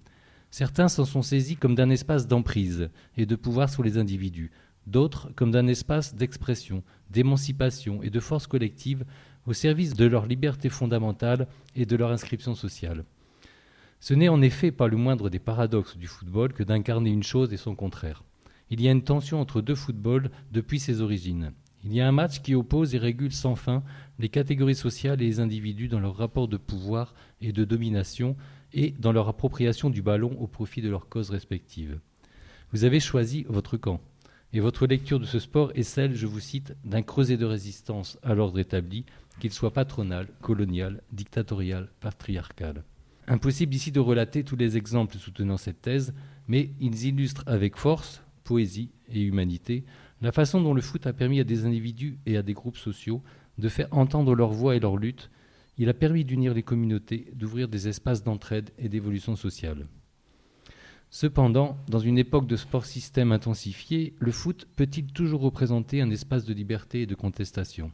Certains 0.58 0.88
s'en 0.88 1.04
sont 1.04 1.22
saisis 1.22 1.58
comme 1.58 1.76
d'un 1.76 1.90
espace 1.90 2.30
d'emprise 2.30 2.90
et 3.18 3.26
de 3.26 3.36
pouvoir 3.36 3.70
sur 3.70 3.84
les 3.84 3.98
individus, 3.98 4.52
d'autres 4.88 5.30
comme 5.36 5.52
d'un 5.52 5.68
espace 5.68 6.16
d'expression, 6.16 6.82
d'émancipation 7.10 8.02
et 8.02 8.10
de 8.10 8.22
force 8.22 8.48
collective 8.48 9.04
au 9.48 9.52
service 9.52 9.96
de 9.96 10.06
leur 10.06 10.28
liberté 10.28 10.70
fondamentale 10.70 11.50
et 11.76 11.86
de 11.86 11.98
leur 11.98 12.10
inscription 12.10 12.56
sociale. 12.56 13.04
Ce 14.00 14.14
n'est 14.14 14.30
en 14.30 14.42
effet 14.42 14.72
pas 14.72 14.88
le 14.88 14.96
moindre 14.96 15.30
des 15.30 15.40
paradoxes 15.40 15.98
du 15.98 16.08
football 16.08 16.54
que 16.54 16.64
d'incarner 16.64 17.10
une 17.10 17.22
chose 17.22 17.52
et 17.52 17.58
son 17.58 17.76
contraire. 17.76 18.24
Il 18.70 18.80
y 18.80 18.88
a 18.88 18.94
une 18.94 19.04
tension 19.04 19.42
entre 19.42 19.60
deux 19.60 19.76
footballs 19.76 20.32
depuis 20.54 20.80
ses 20.80 21.02
origines. 21.02 21.52
Il 21.84 21.94
y 21.94 22.00
a 22.00 22.08
un 22.08 22.14
match 22.14 22.42
qui 22.42 22.56
oppose 22.56 22.96
et 22.96 22.98
régule 22.98 23.34
sans 23.34 23.56
fin 23.56 23.84
les 24.20 24.30
catégories 24.30 24.74
sociales 24.74 25.22
et 25.22 25.26
les 25.26 25.42
individus 25.42 25.90
dans 25.90 26.00
leur 26.00 26.16
rapport 26.16 26.48
de 26.48 26.56
pouvoir 26.56 27.14
et 27.42 27.52
de 27.52 27.66
domination 27.66 28.38
et 28.74 28.92
dans 29.00 29.12
leur 29.12 29.28
appropriation 29.28 29.90
du 29.90 30.02
ballon 30.02 30.36
au 30.40 30.48
profit 30.48 30.82
de 30.82 30.90
leurs 30.90 31.10
causes 31.10 31.30
respectives. 31.30 32.00
Vous 32.72 32.84
avez 32.84 33.00
choisi 33.00 33.46
votre 33.48 33.78
camp, 33.78 34.02
et 34.54 34.60
votre 34.60 34.88
lecture 34.88 35.20
de 35.20 35.26
ce 35.26 35.40
sport 35.40 35.72
est 35.76 35.84
celle, 35.84 36.16
je 36.16 36.28
vous 36.28 36.40
cite, 36.40 36.76
d'un 36.86 37.02
creuset 37.02 37.38
de 37.38 37.46
résistance 37.46 38.18
à 38.24 38.36
l'ordre 38.36 38.60
établi, 38.60 39.06
qu'il 39.40 39.52
soit 39.52 39.74
patronal, 39.74 40.28
colonial, 40.42 41.02
dictatorial, 41.12 41.90
patriarcal. 42.00 42.84
Impossible 43.28 43.74
ici 43.74 43.92
de 43.92 44.00
relater 44.00 44.44
tous 44.44 44.56
les 44.56 44.78
exemples 44.78 45.18
soutenant 45.18 45.58
cette 45.58 45.82
thèse, 45.82 46.14
mais 46.48 46.70
ils 46.80 47.06
illustrent 47.06 47.44
avec 47.48 47.76
force, 47.76 48.22
poésie 48.44 48.92
et 49.10 49.22
humanité 49.22 49.84
la 50.22 50.32
façon 50.32 50.62
dont 50.62 50.74
le 50.74 50.82
foot 50.82 51.06
a 51.08 51.14
permis 51.14 51.40
à 51.40 51.44
des 51.44 51.66
individus 51.66 52.18
et 52.26 52.38
à 52.38 52.42
des 52.42 52.54
groupes 52.54 52.78
sociaux 52.78 53.22
de 53.58 53.70
faire 53.70 53.88
entendre 53.92 54.36
leur 54.36 54.50
voix 54.50 54.76
et 54.76 54.80
leur 54.80 54.98
lutte. 54.98 55.30
Il 55.78 55.90
a 55.90 55.94
permis 55.94 56.24
d'unir 56.24 56.54
les 56.54 56.64
communautés, 56.64 57.28
d'ouvrir 57.34 57.68
des 57.68 57.88
espaces 57.88 58.24
d'entraide 58.24 58.72
et 58.78 58.88
d'évolution 58.88 59.36
sociale. 59.36 59.86
Cependant, 61.10 61.78
dans 61.88 62.00
une 62.00 62.18
époque 62.18 62.48
de 62.48 62.56
sport 62.56 62.86
système 62.86 63.32
intensifié, 63.32 64.14
le 64.20 64.32
foot 64.32 64.68
peut-il 64.76 65.08
toujours 65.08 65.42
représenter 65.42 66.02
un 66.02 66.10
espace 66.10 66.46
de 66.46 66.54
liberté 66.54 67.02
et 67.02 67.06
de 67.06 67.16
contestation? 67.16 67.92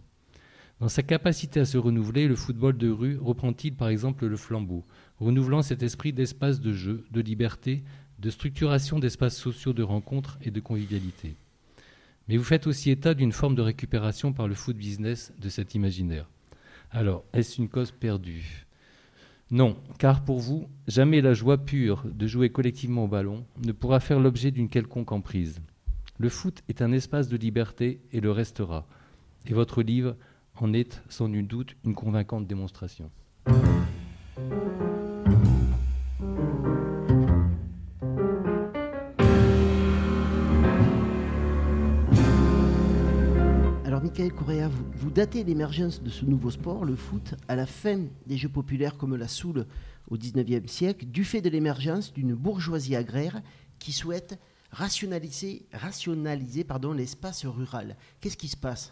Dans 0.79 0.89
sa 0.89 1.03
capacité 1.03 1.59
à 1.59 1.65
se 1.65 1.77
renouveler, 1.77 2.27
le 2.27 2.35
football 2.35 2.77
de 2.77 2.89
rue 2.89 3.17
reprend-il 3.19 3.75
par 3.75 3.89
exemple 3.89 4.25
le 4.25 4.37
flambeau, 4.37 4.83
renouvelant 5.19 5.61
cet 5.61 5.83
esprit 5.83 6.13
d'espace 6.13 6.59
de 6.59 6.73
jeu, 6.73 7.05
de 7.11 7.21
liberté, 7.21 7.83
de 8.17 8.29
structuration 8.31 8.97
d'espaces 8.97 9.37
sociaux 9.37 9.73
de 9.73 9.83
rencontre 9.83 10.39
et 10.41 10.49
de 10.49 10.59
convivialité? 10.59 11.35
Mais 12.27 12.37
vous 12.37 12.43
faites 12.43 12.65
aussi 12.65 12.89
état 12.89 13.13
d'une 13.13 13.31
forme 13.31 13.55
de 13.55 13.61
récupération 13.61 14.33
par 14.33 14.47
le 14.47 14.55
foot 14.55 14.75
business 14.75 15.33
de 15.39 15.49
cet 15.49 15.75
imaginaire. 15.75 16.27
Alors, 16.93 17.23
est-ce 17.31 17.61
une 17.61 17.69
cause 17.69 17.91
perdue? 17.91 18.65
Non, 19.49 19.77
car 19.97 20.25
pour 20.25 20.39
vous, 20.39 20.67
jamais 20.87 21.21
la 21.21 21.33
joie 21.33 21.57
pure 21.57 22.03
de 22.05 22.27
jouer 22.27 22.49
collectivement 22.49 23.05
au 23.05 23.07
ballon 23.07 23.45
ne 23.65 23.71
pourra 23.71 24.01
faire 24.01 24.19
l'objet 24.19 24.51
d'une 24.51 24.67
quelconque 24.67 25.13
emprise. 25.13 25.61
Le 26.17 26.27
foot 26.27 26.61
est 26.67 26.81
un 26.81 26.91
espace 26.91 27.29
de 27.29 27.37
liberté 27.37 28.01
et 28.11 28.19
le 28.19 28.31
restera. 28.31 28.85
Et 29.47 29.53
votre 29.53 29.81
livre 29.81 30.17
en 30.55 30.73
est 30.73 31.01
sans 31.07 31.29
nul 31.29 31.47
doute 31.47 31.77
une 31.85 31.95
convaincante 31.95 32.45
démonstration. 32.45 33.09
Michael 44.11 44.33
Correa, 44.33 44.67
vous, 44.67 44.83
vous 44.97 45.09
datez 45.09 45.41
l'émergence 45.45 46.03
de 46.03 46.09
ce 46.09 46.25
nouveau 46.25 46.51
sport, 46.51 46.83
le 46.83 46.97
foot, 46.97 47.35
à 47.47 47.55
la 47.55 47.65
fin 47.65 48.07
des 48.27 48.35
jeux 48.35 48.49
populaires 48.49 48.97
comme 48.97 49.15
la 49.15 49.29
soule 49.29 49.65
au 50.09 50.17
19e 50.17 50.67
siècle, 50.67 51.05
du 51.05 51.23
fait 51.23 51.39
de 51.39 51.47
l'émergence 51.47 52.11
d'une 52.11 52.33
bourgeoisie 52.33 52.97
agraire 52.97 53.41
qui 53.79 53.93
souhaite 53.93 54.37
rationaliser, 54.69 55.65
rationaliser 55.71 56.65
pardon, 56.65 56.91
l'espace 56.91 57.45
rural. 57.45 57.95
Qu'est-ce 58.19 58.35
qui 58.35 58.49
se 58.49 58.57
passe? 58.57 58.91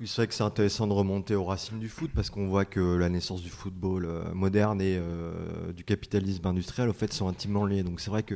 Oui, 0.00 0.08
c'est 0.08 0.16
vrai 0.16 0.26
que 0.26 0.34
c'est 0.34 0.42
intéressant 0.42 0.88
de 0.88 0.92
remonter 0.92 1.36
aux 1.36 1.44
racines 1.44 1.78
du 1.78 1.88
foot 1.88 2.10
parce 2.12 2.28
qu'on 2.28 2.48
voit 2.48 2.64
que 2.64 2.96
la 2.96 3.08
naissance 3.08 3.42
du 3.42 3.50
football 3.50 4.06
euh, 4.06 4.34
moderne 4.34 4.80
et 4.80 4.96
euh, 4.96 5.72
du 5.72 5.84
capitalisme 5.84 6.46
industriel, 6.46 6.88
au 6.88 6.92
fait, 6.92 7.12
sont 7.12 7.28
intimement 7.28 7.64
liés. 7.64 7.84
Donc 7.84 8.00
c'est 8.00 8.10
vrai 8.10 8.24
que 8.24 8.34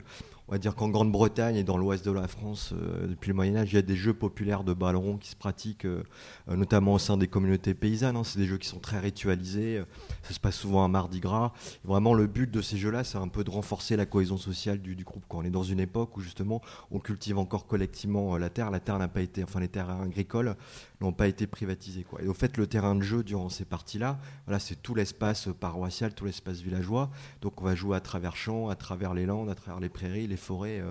on 0.49 0.53
va 0.53 0.59
dire 0.59 0.75
qu'en 0.75 0.89
Grande-Bretagne 0.89 1.57
et 1.57 1.65
dans 1.65 1.77
l'ouest 1.79 2.05
de 2.05 2.11
la 2.11 2.27
France, 2.27 2.73
euh, 2.73 3.07
depuis 3.07 3.29
le 3.29 3.35
Moyen 3.35 3.57
Âge, 3.57 3.73
il 3.73 3.77
y 3.77 3.79
a 3.79 3.83
des 3.83 3.97
jeux 3.97 4.13
populaires 4.13 4.65
de 4.65 4.75
ballon 4.75 5.17
qui 5.17 5.31
se 5.31 5.37
pratiquent, 5.37 5.85
euh, 5.85 6.03
euh, 6.49 6.57
notamment 6.57 6.95
au 6.95 6.99
sein 6.99 7.17
des 7.17 7.29
communautés 7.29 7.75
paysannes. 7.75 8.17
hein. 8.17 8.25
C'est 8.25 8.39
des 8.39 8.47
jeux 8.47 8.59
qui 8.59 8.69
sont 8.69 8.81
très 8.81 8.99
ritualisés. 8.99 9.83
Ça 10.23 10.35
se 10.35 10.41
passe 10.41 10.57
souvent 10.57 10.85
à 10.85 10.89
Mardi 10.89 11.21
Gras. 11.21 11.53
Vraiment, 11.85 12.13
le 12.13 12.27
but 12.27 12.51
de 12.51 12.61
ces 12.61 12.77
jeux-là, 12.77 13.05
c'est 13.05 13.19
un 13.19 13.29
peu 13.29 13.45
de 13.45 13.51
renforcer 13.51 13.97
la 13.97 14.05
cohésion 14.05 14.37
sociale 14.37 14.81
du, 14.81 14.97
groupe. 15.05 15.25
Quand 15.29 15.39
on 15.39 15.45
est 15.45 15.51
dans 15.51 15.63
une 15.63 15.81
époque 15.81 16.17
où 16.17 16.21
justement 16.21 16.61
on 16.91 16.99
cultive 16.99 17.39
encore 17.39 17.67
collectivement 17.67 18.37
la 18.37 18.51
terre, 18.51 18.71
la 18.71 18.81
terre 18.81 18.99
n'a 18.99 19.09
pas 19.09 19.23
été, 19.23 19.43
enfin 19.45 19.61
les 19.61 19.69
terres 19.69 19.91
agricoles 19.91 20.57
n'ont 21.01 21.13
pas 21.13 21.29
été 21.29 21.47
privatisées. 21.47 22.05
Et 22.21 22.29
au 22.29 22.35
fait, 22.35 22.57
le 22.57 22.67
terrain 22.67 22.95
de 22.95 23.03
jeu 23.03 23.23
durant 23.23 23.49
ces 23.49 23.65
parties-là, 23.65 24.19
voilà, 24.47 24.59
c'est 24.59 24.81
tout 24.81 24.95
l'espace 24.95 25.49
paroissial, 25.59 26.15
tout 26.15 26.25
l'espace 26.25 26.61
villageois. 26.61 27.11
Donc 27.41 27.61
on 27.61 27.65
va 27.65 27.75
jouer 27.75 27.97
à 27.97 28.01
travers 28.01 28.37
champs, 28.37 28.69
à 28.69 28.77
travers 28.77 29.15
les 29.15 29.27
landes, 29.27 29.51
à 29.51 29.55
travers 29.55 29.81
les 29.81 29.89
prairies, 29.89 30.27
les 30.33 30.37
forêts, 30.39 30.83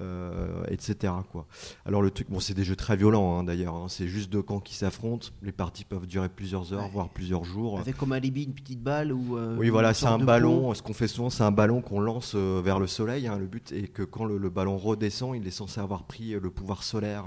euh, 0.00 0.62
etc. 0.68 1.12
Quoi. 1.30 1.46
Alors 1.84 2.02
le 2.02 2.10
truc, 2.10 2.30
bon, 2.30 2.40
c'est 2.40 2.54
des 2.54 2.64
jeux 2.64 2.76
très 2.76 2.96
violents 2.96 3.38
hein, 3.38 3.44
d'ailleurs. 3.44 3.74
hein. 3.74 3.86
C'est 3.88 4.08
juste 4.08 4.30
deux 4.30 4.42
camps 4.42 4.60
qui 4.60 4.74
s'affrontent. 4.74 5.28
Les 5.42 5.52
parties 5.52 5.84
peuvent 5.84 6.06
durer 6.06 6.28
plusieurs 6.28 6.72
heures, 6.72 6.88
voire 6.88 7.08
plusieurs 7.10 7.44
jours. 7.44 7.78
Avec 7.78 7.96
comme 7.96 8.12
alibi 8.12 8.44
une 8.44 8.54
petite 8.54 8.82
balle 8.82 9.12
ou 9.12 9.36
euh, 9.36 9.56
Oui, 9.58 9.68
voilà, 9.68 9.94
c'est 9.94 10.06
un 10.06 10.18
ballon. 10.18 10.72
Ce 10.74 10.82
qu'on 10.82 10.92
fait 10.94 11.08
souvent, 11.08 11.30
c'est 11.30 11.42
un 11.44 11.50
ballon 11.52 11.82
qu'on 11.82 12.00
lance 12.00 12.32
euh, 12.34 12.60
vers 12.64 12.78
le 12.78 12.86
soleil. 12.86 13.26
hein. 13.26 13.38
Le 13.38 13.46
but 13.46 13.72
est 13.72 13.88
que 13.88 14.02
quand 14.02 14.24
le, 14.24 14.38
le 14.38 14.50
ballon 14.50 14.76
redescend, 14.78 15.36
il 15.36 15.46
est 15.46 15.50
censé 15.50 15.80
avoir 15.80 16.04
pris 16.04 16.30
le 16.32 16.50
pouvoir 16.50 16.82
solaire 16.82 17.24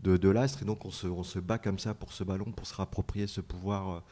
de, 0.00 0.16
de 0.16 0.28
l'astre. 0.28 0.62
Et 0.62 0.64
donc, 0.64 0.84
on 0.84 0.90
se, 0.90 1.06
on 1.06 1.22
se 1.22 1.38
bat 1.38 1.58
comme 1.58 1.78
ça 1.78 1.94
pour 1.94 2.12
ce 2.12 2.22
ballon, 2.24 2.46
pour 2.52 2.66
se 2.66 2.74
rapproprier 2.74 3.26
ce 3.26 3.40
pouvoir 3.40 4.02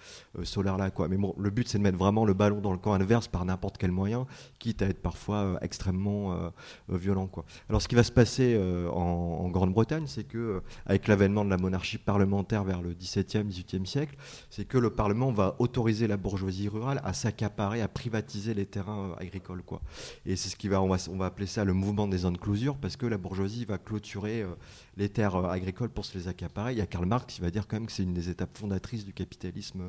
solaire-là. 0.42 0.90
Quoi. 0.90 1.08
Mais 1.08 1.16
bon, 1.16 1.34
le 1.38 1.50
but, 1.50 1.68
c'est 1.68 1.78
de 1.78 1.82
mettre 1.82 1.98
vraiment 1.98 2.24
le 2.24 2.34
ballon 2.34 2.60
dans 2.60 2.72
le 2.72 2.78
camp 2.78 2.92
adverse 2.92 3.28
par 3.28 3.44
n'importe 3.44 3.78
quel 3.78 3.92
moyen, 3.92 4.26
quitte 4.58 4.82
à 4.82 4.86
être 4.86 5.02
parfois 5.02 5.58
extrêmement 5.62 6.50
violent. 6.88 7.26
Quoi. 7.26 7.44
Alors, 7.68 7.82
ce 7.84 7.88
qui 7.88 7.96
va 7.96 8.02
se 8.02 8.12
passer 8.12 8.54
euh, 8.56 8.88
en, 8.88 9.50
Grande-Bretagne, 9.50 10.06
c'est 10.06 10.24
que, 10.24 10.38
euh, 10.38 10.60
avec 10.86 11.06
l'avènement 11.06 11.44
de 11.44 11.50
la 11.50 11.58
monarchie 11.58 11.98
parlementaire 11.98 12.64
vers 12.64 12.80
le 12.80 12.94
XVIIe, 12.94 13.44
XVIIIe 13.44 13.86
siècle, 13.86 14.16
c'est 14.48 14.64
que 14.64 14.78
le 14.78 14.88
Parlement 14.88 15.30
va 15.32 15.54
autoriser 15.58 16.06
la 16.06 16.16
bourgeoisie 16.16 16.66
rurale 16.66 17.02
à 17.04 17.12
s'accaparer, 17.12 17.82
à 17.82 17.88
privatiser 17.88 18.54
les 18.54 18.64
terrains 18.64 19.10
euh, 19.10 19.22
agricoles. 19.22 19.62
Quoi. 19.62 19.82
Et 20.24 20.34
c'est 20.34 20.48
ce 20.48 20.56
qui 20.56 20.68
va 20.68 20.80
on, 20.80 20.88
va, 20.88 21.26
appeler 21.26 21.46
ça 21.46 21.62
le 21.62 21.74
mouvement 21.74 22.08
des 22.08 22.16
zones 22.16 22.38
closures, 22.38 22.78
parce 22.78 22.96
que 22.96 23.04
la 23.04 23.18
bourgeoisie 23.18 23.66
va 23.66 23.76
clôturer 23.76 24.46
les 24.96 25.08
terres 25.08 25.36
euh, 25.36 25.48
agricoles 25.48 25.90
pour 25.90 26.04
se 26.04 26.16
les 26.16 26.28
accaparer. 26.28 26.72
Il 26.72 26.78
y 26.78 26.80
a 26.80 26.86
Karl 26.86 27.06
Marx 27.06 27.34
qui 27.34 27.40
va 27.40 27.50
dire 27.50 27.66
quand 27.66 27.76
même 27.76 27.86
que 27.86 27.92
c'est 27.92 28.02
une 28.02 28.14
des 28.14 28.28
étapes 28.28 28.56
fondatrices 28.56 29.04
du 29.04 29.12
capitalisme 29.12 29.82
euh, 29.82 29.88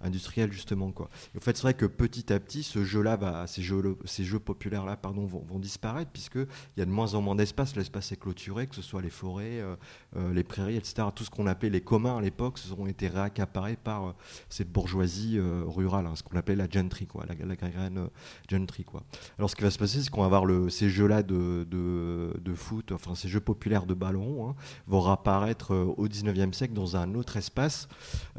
industriel, 0.00 0.52
justement. 0.52 0.92
Quoi. 0.92 1.08
Et 1.34 1.38
au 1.38 1.40
fait, 1.40 1.56
c'est 1.56 1.62
vrai 1.62 1.74
que 1.74 1.86
petit 1.86 2.32
à 2.32 2.40
petit, 2.40 2.62
ce 2.62 2.84
jeu-là 2.84 3.16
va, 3.16 3.46
ces 3.46 3.62
jeux, 3.62 4.38
populaires-là 4.38 4.96
pardon, 4.96 5.26
vont, 5.26 5.58
disparaître, 5.58 6.10
puisqu'il 6.10 6.46
y 6.76 6.82
a 6.82 6.84
de 6.84 6.90
moins 6.90 7.14
en 7.14 7.22
moins 7.22 7.34
d'espace. 7.34 7.76
L'espace 7.76 8.12
est 8.12 8.16
clôturé, 8.16 8.66
que 8.66 8.74
ce 8.74 8.82
soit 8.82 9.02
les 9.02 9.10
forêts, 9.10 9.60
euh, 9.60 10.32
les 10.32 10.44
prairies, 10.44 10.76
etc. 10.76 11.08
Tout 11.14 11.24
ce 11.24 11.30
qu'on 11.30 11.46
appelait 11.46 11.70
les 11.70 11.80
communs 11.80 12.18
à 12.18 12.20
l'époque, 12.20 12.58
ont 12.78 12.86
été 12.86 13.08
réaccaparés 13.08 13.76
par 13.76 14.14
cette 14.48 14.70
bourgeoisie 14.70 15.38
rurale, 15.40 16.06
hein, 16.06 16.14
ce 16.14 16.22
qu'on 16.22 16.36
appelait 16.36 16.56
la 16.56 16.68
gentry, 16.68 17.06
quoi, 17.06 17.24
la, 17.26 17.34
la 17.46 17.56
graine 17.56 18.08
gentry. 18.50 18.84
Quoi. 18.84 19.02
Alors, 19.38 19.50
ce 19.50 19.56
qui 19.56 19.62
va 19.62 19.70
se 19.70 19.78
passer, 19.78 20.02
c'est 20.02 20.10
qu'on 20.10 20.20
va 20.20 20.26
avoir 20.26 20.44
le, 20.44 20.68
ces 20.68 20.90
jeux-là 20.90 21.22
de, 21.22 21.66
de, 21.70 22.54
foot, 22.54 22.92
enfin 22.92 23.14
ces 23.14 23.28
jeux 23.28 23.40
populaires 23.40 23.86
de 23.86 23.94
ballon 23.94 24.45
hein, 24.50 24.54
vont 24.86 25.00
réapparaître 25.00 25.72
euh, 25.72 25.84
au 25.96 26.08
19e 26.08 26.52
siècle 26.52 26.74
dans 26.74 26.96
un 26.96 27.14
autre 27.14 27.36
espace 27.36 27.88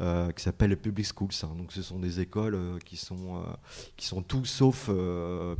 euh, 0.00 0.30
qui 0.32 0.42
s'appelle 0.42 0.70
les 0.70 0.76
public 0.76 1.06
schools. 1.06 1.30
hein. 1.42 1.54
Donc, 1.56 1.72
ce 1.72 1.82
sont 1.82 1.98
des 1.98 2.20
écoles 2.20 2.54
euh, 2.54 2.78
qui 2.84 2.96
sont, 2.96 3.36
euh, 3.36 3.40
qui 3.96 4.06
sont 4.06 4.22
tout 4.22 4.44
sauf 4.44 4.90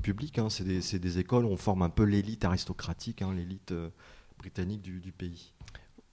publiques. 0.03 0.39
hein. 0.39 0.49
C'est 0.51 0.65
des, 0.65 1.19
écoles 1.19 1.45
où 1.45 1.49
on 1.51 1.57
forme 1.57 1.83
un 1.83 1.91
peu 1.91 2.05
l'élite 2.05 2.45
aristocratique, 2.45 3.23
l'élite 3.35 3.73
britannique 4.39 4.83
du, 4.83 5.01
du 5.01 5.13
pays. 5.13 5.53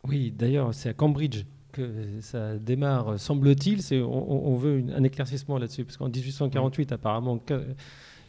Oui, 0.03 0.31
d'ailleurs, 0.31 0.73
c'est 0.73 0.89
à 0.89 0.93
Cambridge 0.93 1.45
que 1.71 2.21
ça 2.21 2.57
démarre, 2.57 3.19
semble-t-il. 3.19 3.81
On, 4.03 4.05
on 4.05 4.55
veut 4.55 4.77
une- 4.79 4.91
un 4.91 5.03
éclaircissement 5.03 5.57
là-dessus, 5.57 5.83
parce 5.83 5.97
qu'en 5.97 6.09
1848, 6.09 6.91
apparemment, 6.93 7.39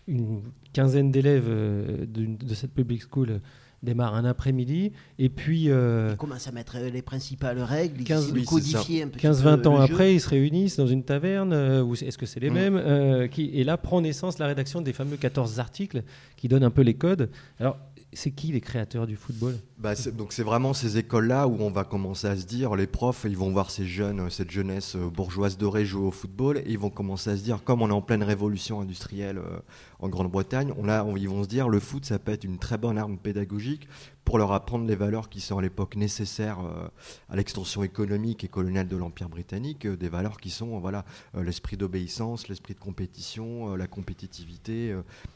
une 0.09 0.43
quinzaine 0.73 1.11
d'élèves 1.11 1.49
de, 1.49 2.55
cette 2.55 2.73
public 2.73 3.03
school 3.03 3.41
démarrent 3.83 4.15
un 4.15 4.25
après-midi, 4.25 4.93
et 5.19 5.29
puis 5.29 5.71
euh, 5.71 6.11
Ils 6.13 6.17
commencent 6.17 6.49
à 6.49 6.53
mettre 6.53 6.77
euh, 6.77 6.91
les 6.91 7.03
principales 7.03 7.61
règles, 7.61 8.01
ils 8.01 8.05
15 8.05 8.33
ils 8.35 8.45
codifient 8.45 9.03
un 9.03 9.09
petit 9.09 9.27
15-20 9.27 9.61
peu 9.63 9.69
ans 9.69 9.77
jeu. 9.87 9.93
après, 9.93 10.15
ils 10.15 10.21
se 10.21 10.29
réunissent 10.29 10.77
dans 10.77 10.87
une 10.87 11.03
taverne, 11.05 11.53
euh, 11.53 11.93
est-ce 11.95 12.19
que 12.19 12.27
c'est 12.27 12.41
les 12.41 12.51
Mm. 12.51 12.55
mêmes 12.55 12.77
euh, 12.77 13.27
qui, 13.29 13.51
Et 13.55 13.65
là 13.65 13.77
prend 13.77 14.01
naissance 14.01 14.39
la 14.39 14.47
rédaction 14.47 14.81
des 14.81 14.93
fameux 14.93 15.17
14 15.17 15.61
articles 15.61 16.03
qui 16.37 16.49
donnent 16.49 16.65
un 16.65 16.71
peu 16.71 16.83
les 16.83 16.95
codes. 16.95 17.31
Alors, 17.61 17.79
c'est 18.17 18.31
qui 18.33 18.49
les 18.49 18.61
créateurs 18.61 19.07
du 19.07 19.17
football? 19.17 19.55
Bah, 19.79 19.95
c'est- 19.95 20.15
donc 20.15 20.33
c'est 20.33 20.43
vraiment 20.43 20.73
ces 20.75 20.99
écoles-là 20.99 21.47
où 21.47 21.57
on 21.61 21.71
va 21.71 21.85
commencer 21.85 22.27
à 22.27 22.37
se 22.37 22.45
dire, 22.47 22.75
les 22.75 22.87
profs, 22.87 23.25
ils 23.29 23.37
vont 23.37 23.51
voir 23.51 23.71
ces 23.71 23.87
jeunes, 23.87 24.21
euh, 24.21 24.31
cette 24.31 24.51
jeunesse 24.51 24.97
euh, 24.97 25.09
bourgeoise 25.09 25.57
dorée 25.59 25.85
jouer 25.85 26.07
au 26.07 26.11
football, 26.11 26.59
et 26.59 26.65
ils 26.67 26.79
vont 26.79 26.91
commencer 26.91 27.31
à 27.31 27.37
se 27.37 27.43
dire, 27.43 27.63
comme 27.63 27.83
on 27.83 27.89
est 27.89 27.93
en 27.93 28.03
pleine 28.03 28.23
révolution 28.23 28.81
industrielle 28.81 29.39
euh, 29.39 29.59
en 30.01 30.09
Grande-Bretagne, 30.09 30.73
on- 30.77 31.17
ils 31.17 31.29
vont 31.29 31.43
se 31.45 31.49
dire, 31.49 31.69
le 31.69 31.79
foot, 31.81 32.05
ça 32.05 32.19
peut 32.19 32.33
être 32.33 32.45
une 32.45 32.59
très 32.59 32.79
bonne 32.79 32.99
arme 32.99 33.19
pédagogique 33.19 33.89
pour 34.27 34.37
leur 34.39 34.53
apprendre 34.53 34.87
les 34.87 34.97
valeurs 34.97 35.31
qui 35.31 35.41
sont 35.41 35.57
à 35.57 35.63
l'époque 35.63 35.97
nécessaires 35.97 36.59
euh, 36.61 36.89
à 37.31 37.37
l'extension 37.37 37.83
économique 37.85 38.45
et 38.45 38.49
coloniale 38.49 38.89
de 38.89 38.97
l'Empire 38.97 39.31
britannique, 39.31 39.87
euh, 39.87 39.97
des 39.97 40.11
valeurs 40.11 40.39
qui 40.39 40.51
sont 40.51 40.79
voilà 40.81 41.07
euh, 41.37 41.43
l'esprit 41.45 41.79
d'obéissance, 41.79 42.49
l'esprit 42.49 42.75
de 42.75 42.81
compétition, 42.81 43.75
la 43.77 43.87
compétitivité, 43.87 44.95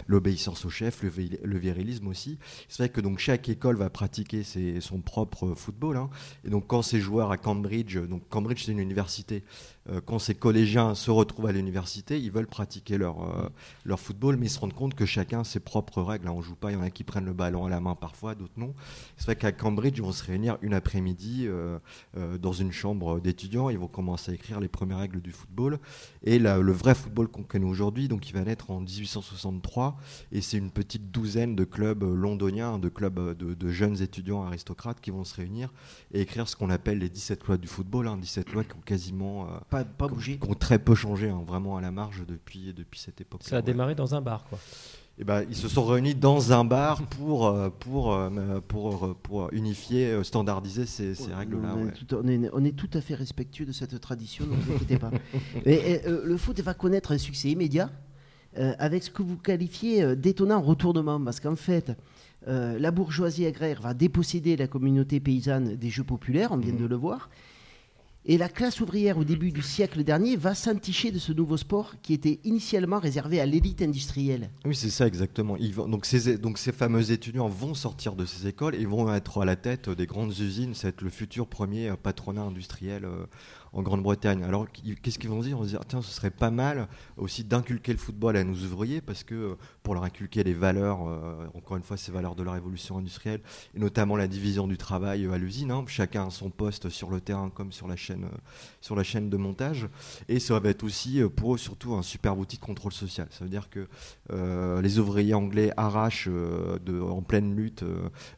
l'obéissance 0.09 0.64
au 0.66 0.70
chef, 0.70 1.03
le, 1.03 1.09
vi- 1.09 1.38
le 1.42 1.59
virilisme 1.59 2.09
aussi. 2.09 2.38
C'est 2.68 2.83
vrai 2.83 2.88
que 2.90 3.00
donc 3.00 3.18
chaque 3.20 3.48
école 3.48 3.76
va 3.76 3.88
pratiquer 3.90 4.42
son 4.81 5.00
propre 5.00 5.55
football. 5.55 5.96
hein. 5.96 6.11
Et 6.44 6.50
donc 6.50 6.66
quand 6.66 6.83
ces 6.83 7.00
joueurs 7.00 7.31
à 7.31 7.38
Cambridge, 7.38 7.96
donc 7.96 8.29
Cambridge 8.29 8.64
c'est 8.66 8.72
une 8.72 8.81
université, 8.81 9.44
quand 10.05 10.19
ces 10.19 10.35
collégiens 10.35 10.95
se 10.95 11.11
retrouvent 11.11 11.47
à 11.47 11.53
l'université, 11.53 12.21
ils 12.21 12.31
veulent 12.31 12.47
pratiquer 12.47 12.99
leur, 12.99 13.23
euh, 13.23 13.49
leur 13.85 13.99
football, 13.99 14.37
mais 14.37 14.47
ils 14.47 14.51
se 14.51 14.59
rendent 14.59 14.75
compte 14.75 14.95
que 14.95 15.07
chacun 15.07 15.40
a 15.40 15.45
ses 15.45 15.61
propres 15.61 16.03
règles. 16.03 16.29
hein. 16.29 16.33
On 16.35 16.43
joue 16.43 16.55
pas, 16.55 16.71
il 16.71 16.75
y 16.75 16.77
en 16.77 16.83
a 16.83 16.90
qui 16.90 17.05
prennent 17.05 17.25
le 17.25 17.33
ballon 17.33 17.64
à 17.66 17.71
la 17.71 17.81
main 17.81 17.95
parfois, 17.95 18.35
d'autres 18.35 18.53
non. 18.57 18.75
C'est 19.16 19.25
vrai 19.25 19.37
qu'à 19.37 19.53
Cambridge, 19.53 19.95
ils 19.97 20.03
vont 20.03 20.12
se 20.12 20.25
réunir 20.25 20.59
une 20.62 20.75
après-midi 20.75 21.47
euh, 21.47 21.79
euh, 22.16 22.38
dans 22.38 22.53
une 22.53 22.73
chambre 22.73 23.21
d'étudiants, 23.21 23.71
ils 23.71 23.79
vont 23.79 23.88
commencer 23.88 24.33
à 24.33 24.35
écrire 24.35 24.61
les 24.61 24.69
premières 24.69 24.99
règles 24.99 25.21
du 25.21 25.33
football. 25.33 25.79
Et 26.23 26.38
le 26.38 26.73
vrai 26.73 26.95
football 26.95 27.29
qu'on 27.29 27.43
connaît 27.43 27.66
aujourd'hui, 27.66 28.09
donc 28.09 28.29
il 28.29 28.35
va 28.35 28.45
naître 28.45 28.71
en 28.71 28.81
1863, 28.81 29.97
et 30.33 30.40
c'est 30.40 30.59
une 30.59 30.71
petite 30.71 31.11
douzaine 31.11 31.57
de 31.57 31.64
clubs 31.64 32.03
euh, 32.03 32.14
londoniens, 32.14 32.79
de 32.79 32.88
clubs 32.88 33.19
euh, 33.19 33.35
de, 33.35 33.69
jeunes 33.71 34.03
étudiants 34.03 34.43
aristocrates 34.43 35.01
qui 35.01 35.11
vont 35.11 35.25
se 35.25 35.35
réunir 35.35 35.73
et 36.12 36.21
écrire 36.21 36.49
ce 36.49 36.57
qu'on 36.57 36.71
appelle 36.71 36.99
les 36.99 37.09
17 37.09 37.45
lois 37.45 37.57
du 37.57 37.69
football, 37.69 38.09
hein, 38.09 38.16
17 38.16 38.53
lois 38.53 38.64
qui 38.64 38.75
ont 38.75 38.83
quasiment 38.85 39.45
euh, 39.45 39.59
Pas- 39.70 39.85
pas 39.85 40.06
qui 40.06 40.12
ont- 40.12 40.16
bougé. 40.16 40.38
qui 40.38 40.48
ont 40.50 40.54
très 40.54 40.78
peu 40.78 40.94
changé, 40.94 41.30
hein, 41.30 41.42
vraiment 41.46 41.76
à 41.76 41.80
la 41.80 41.90
marge 41.90 42.24
depuis, 42.26 42.72
depuis 42.74 42.98
cette 43.00 43.20
époque. 43.20 43.42
Ça 43.44 43.59
a 43.59 43.62
démarré 43.62 43.94
dans 43.94 44.14
un 44.14 44.20
bar, 44.20 44.44
quoi. 44.44 44.59
Et 45.18 45.24
ben, 45.24 45.44
ils 45.50 45.56
se 45.56 45.68
sont 45.68 45.85
réunis 45.85 46.14
dans 46.14 46.52
un 46.52 46.64
bar 46.64 47.02
pour, 47.02 47.46
euh, 47.46 47.68
pour, 47.68 48.14
euh, 48.14 48.61
pour, 48.66 49.04
euh, 49.04 49.16
pour 49.22 49.52
unifier, 49.52 50.24
standardiser 50.24 50.87
ces, 50.87 51.14
ces 51.14 51.35
règles-là. 51.35 51.74
On, 51.76 51.80
est 51.80 51.85
ouais. 51.85 51.92
tout, 51.92 52.14
on 52.16 52.26
est- 52.26 52.50
on 52.54 52.64
est 52.64 52.72
tout 52.74 52.88
à 52.94 53.02
fait 53.02 53.14
respectueux 53.14 53.66
de 53.66 53.72
cette 53.72 54.00
tradition, 54.00 54.46
ne 54.46 54.54
vous 54.56 54.72
inquiétez 54.72 54.98
pas. 54.98 55.11
Et, 55.66 55.74
et, 55.74 56.06
euh, 56.09 56.22
le 56.24 56.37
foot 56.38 56.59
va 56.61 56.72
connaître 56.72 57.12
un 57.12 57.18
succès 57.18 57.50
immédiat 57.50 57.90
euh, 58.59 58.72
avec 58.78 59.02
ce 59.02 59.11
que 59.11 59.22
vous 59.22 59.37
qualifiez 59.37 60.16
d'étonnant 60.16 60.61
retournement, 60.62 61.20
parce 61.22 61.38
qu'en 61.38 61.54
fait, 61.56 61.92
euh, 62.48 62.78
la 62.78 62.90
bourgeoisie 62.90 63.44
agraire 63.44 63.83
va 63.83 63.92
déposséder 63.92 64.56
la 64.56 64.66
communauté 64.68 65.20
paysanne 65.20 65.76
des 65.76 65.90
jeux 65.90 66.04
populaires, 66.04 66.50
on 66.52 66.56
vient 66.56 66.72
de 66.74 66.87
le 66.87 66.96
voir, 66.96 67.28
et 68.26 68.37
la 68.37 68.48
classe 68.48 68.80
ouvrière 68.80 69.16
au 69.16 69.24
début 69.24 69.50
du 69.50 69.62
siècle 69.62 70.04
dernier 70.04 70.37
va 70.37 70.54
s'enticher 70.54 71.11
de 71.11 71.18
ce 71.18 71.33
nouveau 71.33 71.56
sport 71.56 71.94
qui 72.02 72.12
était 72.12 72.38
initialement 72.44 72.98
réservé 72.98 73.40
à 73.40 73.46
l'élite 73.46 73.80
industrielle. 73.80 74.50
Oui, 74.66 74.74
c'est 74.74 74.90
ça 74.90 75.06
exactement. 75.06 75.56
Donc, 75.88 76.04
ces, 76.04 76.37
donc 76.37 76.59
ces 76.59 76.72
fameux 76.72 77.12
étudiants 77.12 77.48
vont 77.48 77.74
sortir 77.74 78.16
de 78.16 78.26
ces 78.26 78.46
écoles 78.46 78.74
et 78.74 78.85
vont 78.85 79.12
être 79.14 79.40
à 79.40 79.44
la 79.44 79.56
tête 79.56 79.88
des 79.88 80.06
grandes 80.06 80.38
usines. 80.38 80.74
C'est 80.74 81.00
le 81.00 81.09
futur 81.09 81.46
premier 81.46 81.92
patronat 82.02 82.42
industriel 82.42 83.04
euh, 83.04 83.24
en 83.72 83.83
Grande-Bretagne. 83.83 84.42
Alors 84.42 84.66
qu'est-ce 85.02 85.18
qu'ils 85.18 85.30
vont 85.30 85.40
dire? 85.40 85.59
On 85.59 85.62
va 85.62 85.66
dire 85.68 85.80
tiens, 85.87 86.02
ce 86.02 86.11
serait 86.11 86.30
pas 86.30 86.50
mal 86.50 86.88
aussi 87.16 87.44
d'inculquer 87.44 87.92
le 87.92 87.98
football 87.98 88.37
à 88.37 88.44
nos 88.44 88.54
ouvriers 88.54 89.00
parce 89.00 89.22
que 89.24 89.35
euh, 89.35 89.54
pour 89.83 89.94
leur 89.94 90.04
inculquer 90.04 90.42
les 90.44 90.54
valeurs, 90.54 91.06
euh, 91.09 91.46
encore 91.54 91.76
une 91.76 91.83
fois, 91.83 91.96
ces 91.96 92.12
valeurs 92.12 92.35
de 92.35 92.42
la 92.42 92.52
révolution 92.52 92.98
industrielle 92.98 93.40
et 93.74 93.78
notamment 93.78 94.16
la 94.16 94.26
division 94.26 94.66
du 94.66 94.76
travail 94.76 95.24
euh, 95.24 95.33
à 95.33 95.38
l'usine. 95.38 95.70
hein. 95.70 95.85
Chacun 95.87 96.26
a 96.26 96.30
son 96.30 96.50
poste 96.50 96.88
sur 96.88 97.11
le 97.11 97.20
terrain 97.20 97.50
comme 97.50 97.72
sur 97.72 97.87
la 97.88 97.96
chaîne, 97.96 98.24
euh, 98.24 98.37
sur 98.80 98.96
la 98.96 99.02
chaîne 99.02 99.30
de 99.30 99.37
montage. 99.37 99.88
Et 100.28 100.40
ça 100.40 100.59
va 100.59 100.68
être 100.70 100.83
aussi 100.85 101.20
pour 101.37 101.54
eux 101.54 101.59
surtout 101.59 101.94
un 101.94 102.02
super 102.02 102.38
outil 102.38 102.56
de 102.56 102.62
contrôle 102.62 102.92
social. 102.92 103.28
Ça 103.30 103.44
veut 103.44 103.50
dire 103.50 103.70
que 103.70 103.87
euh, 104.33 104.80
les 104.83 104.98
ouvriers 104.98 105.35
anglais 105.35 105.72
arrachent 105.76 106.28
de- 106.28 107.00
en 107.00 107.22
pleine 107.22 107.54
lutte 107.54 107.85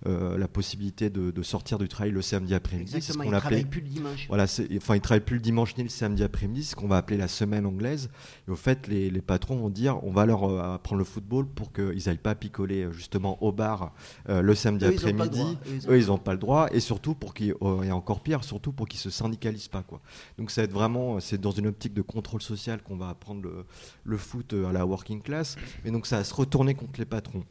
la 0.05 0.49
possibilité 0.49 1.11
de, 1.11 1.31
de 1.31 1.43
sortir 1.43 1.79
du 1.79 1.89
travail 1.89 2.11
le 2.13 2.23
samedi 2.23 2.55
après-midi. 2.55 2.93
C'est 2.93 3.01
ce 3.13 3.19
qu'on 3.19 3.31
travaillent 3.41 3.65
plus 3.65 3.81
le 3.81 3.89
dimanche. 3.89 4.27
Voilà, 4.29 4.45
enfin, 4.45 4.95
ils 4.97 5.01
travaillent 5.01 5.21
plus 5.23 5.37
le 5.37 5.41
dimanche 5.41 5.77
ni 5.77 5.83
le 5.83 5.89
samedi 5.89 6.23
après-midi, 6.23 6.65
ce 6.65 6.77
qu'on 6.77 6.89
va 6.89 6.99
appeler 6.99 7.17
la 7.17 7.29
semaine 7.29 7.65
anglaise. 7.65 8.11
Et 8.47 8.51
au 8.51 8.57
fait, 8.57 8.87
les, 8.89 9.11
les 9.11 9.23
patrons 9.23 9.57
vont 9.57 9.71
dire, 9.71 10.03
on 10.05 10.11
va 10.11 10.27
leur 10.27 10.45
euh, 10.45 10.75
apprendre 10.75 10.99
le 10.99 11.05
football 11.05 11.47
pour 11.47 11.73
qu'ils 11.73 12.03
n'aillent 12.07 12.19
pas 12.19 12.35
picoler 12.35 12.83
euh, 12.83 12.93
justement 12.93 13.43
au 13.43 13.53
bar 13.53 13.93
euh, 14.29 14.43
le 14.43 14.55
samedi 14.55 14.85
après-midi. 14.85 15.59
Eux, 15.89 15.99
ils 15.99 16.07
n'ont 16.09 16.19
pas 16.19 16.33
le 16.33 16.39
droit. 16.39 16.69
Et 16.73 16.81
surtout 16.81 17.15
pour 17.15 17.33
qu'ils, 17.35 17.55
et 17.85 17.93
encore 17.93 18.21
pire, 18.21 18.45
surtout 18.45 18.73
pour 18.73 18.87
qu'ils 18.89 19.01
se 19.01 19.11
syndicalisent 19.11 19.69
pas, 19.69 19.83
quoi. 19.83 20.01
Donc 20.39 20.51
ça 20.51 20.61
va 20.61 20.65
être 20.65 20.73
vraiment, 20.73 21.21
c'est 21.21 21.41
dans 21.41 21.51
une 21.51 21.67
optique 21.69 21.95
de 21.95 22.03
contrôle 22.03 22.43
social 22.43 22.83
qu'on 22.83 22.97
va 22.97 23.09
apprendre 23.09 23.43
le, 23.43 23.65
le 24.05 24.17
foot 24.17 24.55
à 24.69 24.73
la 24.73 24.85
working 24.85 25.23
class. 25.23 25.57
Et 25.85 25.91
donc 25.91 26.07
ça 26.07 26.19
va 26.19 26.25
se 26.25 26.35
retourner 26.35 26.75
contre 26.75 26.99
les 26.99 27.07
patrons. 27.07 27.45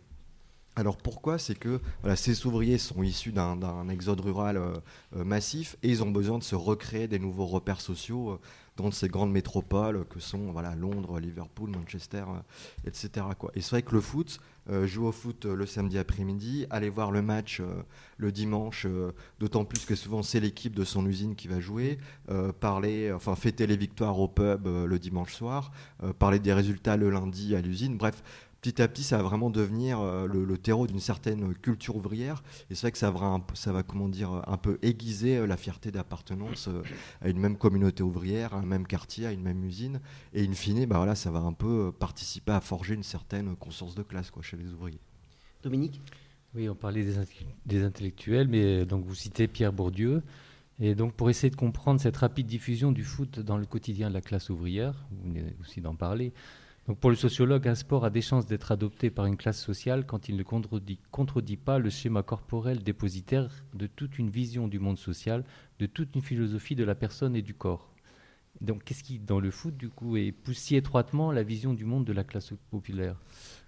Alors 0.78 0.96
pourquoi 0.96 1.38
C'est 1.38 1.56
que 1.56 1.82
ces 2.16 2.46
ouvriers 2.46 2.78
sont 2.78 3.04
issus 3.04 3.34
d'un- 3.34 3.90
exode 3.90 4.22
rural 4.22 4.56
euh, 4.56 4.74
euh, 5.18 5.26
massif 5.26 5.76
et 5.84 5.90
ils 5.90 6.02
ont 6.02 6.12
besoin 6.12 6.38
de 6.38 6.44
se 6.44 6.56
recréer 6.56 7.10
des 7.10 7.20
nouveaux 7.20 7.46
repères 7.46 7.82
sociaux 7.82 8.32
euh, 8.32 8.40
dans 8.78 8.90
ces 8.90 9.10
grandes 9.10 9.34
métropoles 9.34 10.06
que 10.10 10.22
sont 10.22 10.54
Londres, 10.78 11.20
Liverpool, 11.20 11.72
Manchester, 11.72 12.24
etc. 12.88 13.26
Et 13.54 13.62
c'est 13.62 13.72
vrai 13.72 13.82
que 13.84 13.94
le 13.94 14.02
foot, 14.02 14.40
jouer 14.86 15.08
au 15.08 15.12
foot 15.12 15.46
le 15.46 15.66
samedi 15.66 15.98
après-midi, 16.00 16.66
aller 16.70 16.90
voir 16.90 17.12
le 17.12 17.22
match 17.22 17.62
le 18.18 18.32
dimanche, 18.32 18.88
d'autant 19.40 19.66
plus 19.66 19.86
que 19.86 19.94
souvent 19.94 20.24
c'est 20.24 20.40
l'équipe 20.40 20.74
de 20.74 20.86
son 20.86 21.06
usine 21.06 21.36
qui 21.36 21.50
va 21.50 21.60
jouer, 21.60 22.00
parler, 22.62 23.12
enfin 23.12 23.36
fêter 23.36 23.68
les 23.68 23.76
victoires 23.78 24.18
au 24.18 24.30
pub 24.30 24.66
le 24.66 25.00
dimanche 25.00 25.34
soir, 25.34 25.72
parler 26.18 26.40
des 26.40 26.54
résultats 26.54 26.96
le 26.96 27.10
lundi 27.10 27.56
à 27.56 27.62
l'usine, 27.62 27.98
bref 27.98 28.24
petit 28.62 28.82
à 28.82 28.88
petit, 28.88 29.04
ça 29.04 29.18
va 29.18 29.24
vraiment 29.24 29.50
devenir 29.50 30.00
euh, 30.00 30.28
le, 30.28 30.46
le 30.46 30.58
terreau 30.58 30.86
d'une 30.86 31.00
certaine 31.00 31.56
culture 31.56 31.96
ouvrière. 31.96 32.44
Et 32.70 32.76
c'est 32.76 32.82
vrai 32.82 32.92
que 32.92 32.98
ça 33.00 33.10
va, 33.10 33.26
un 33.26 33.40
peu- 33.40 33.56
ça 33.56 33.72
va 33.72 33.82
comment 33.82 34.08
dire, 34.08 34.44
un 34.48 34.58
peu 34.58 34.78
aiguiser 34.84 35.38
euh, 35.38 35.48
la 35.48 35.58
fierté 35.58 35.92
d'appartenance 35.92 36.68
euh, 36.68 36.84
à 37.22 37.30
une 37.30 37.40
même 37.40 37.58
communauté 37.58 38.04
ouvrière, 38.04 38.54
à 38.54 38.60
un 38.60 38.66
même 38.66 38.86
quartier, 38.86 39.26
à 39.26 39.32
une 39.32 39.42
même 39.42 39.64
usine. 39.64 40.00
Et 40.34 40.46
in 40.46 40.54
fine, 40.54 40.86
bah 40.86 40.98
voilà, 40.98 41.16
ça 41.16 41.32
va 41.32 41.40
un 41.40 41.54
peu 41.54 41.88
euh, 41.88 41.92
participer 41.92 42.52
à 42.52 42.62
forger 42.62 42.94
une 42.94 43.04
certaine 43.04 43.56
conscience 43.56 43.96
de 43.96 44.04
classe 44.04 44.30
quoi, 44.30 44.44
chez 44.44 44.58
les 44.58 44.72
ouvriers. 44.72 45.02
Dominique? 45.64 46.00
Oui, 46.54 46.70
on 46.70 46.76
parlait 46.76 47.04
des, 47.04 47.16
des 47.66 47.84
intellectuels, 47.84 48.48
mais 48.48 48.82
euh, 48.82 48.86
donc 48.86 49.06
vous 49.06 49.16
citez 49.16 49.48
Pierre 49.48 49.74
Bourdieu. 49.74 50.22
Et 50.80 50.96
donc 50.96 51.14
pour 51.14 51.30
essayer 51.30 51.50
de 51.50 51.56
comprendre 51.56 52.02
cette 52.02 52.18
rapide 52.18 52.48
diffusion 52.48 52.92
du 52.92 53.04
foot 53.04 53.40
dans 53.40 53.58
le 53.58 53.66
quotidien 53.66 54.10
de 54.10 54.14
la 54.16 54.22
classe 54.22 54.50
ouvrière, 54.50 55.06
vous 55.12 55.30
venez 55.30 55.56
aussi 55.62 55.80
d'en 55.80 55.96
parler. 55.96 56.34
Pour 57.00 57.12
le 57.12 57.16
sociologue, 57.16 57.68
un 57.68 57.76
sport 57.76 58.06
a 58.06 58.10
des 58.10 58.22
chances 58.22 58.48
d'être 58.48 58.72
adopté 58.72 59.12
par 59.12 59.28
une 59.28 59.38
classe 59.38 59.62
sociale 59.62 60.06
quand 60.06 60.30
il 60.30 60.36
ne 60.36 60.44
contredit, 60.44 61.00
contredit 61.12 61.56
pas 61.56 61.78
le 61.78 61.92
schéma 61.92 62.24
corporel 62.24 62.82
dépositaire 62.82 63.50
de 63.76 63.86
toute 63.86 64.18
une 64.18 64.32
vision 64.32 64.68
du 64.68 64.80
monde 64.80 64.98
social, 64.98 65.44
de 65.80 65.86
toute 65.86 66.16
une 66.16 66.24
philosophie 66.24 66.76
de 66.76 66.84
la 66.84 66.96
personne 66.96 67.36
et 67.36 67.44
du 67.44 67.54
corps. 67.54 67.94
Donc 68.62 68.84
qu'est-ce 68.84 69.04
qui, 69.04 69.20
dans 69.20 69.40
le 69.40 69.52
foot, 69.52 69.78
du 69.78 69.90
coup, 69.90 70.18
est 70.18 70.34
si 70.54 70.76
étroitement 70.76 71.32
la 71.32 71.44
vision 71.44 71.74
du 71.74 71.86
monde 71.86 72.06
de 72.06 72.14
la 72.14 72.24
classe 72.24 72.54
populaire? 72.72 73.22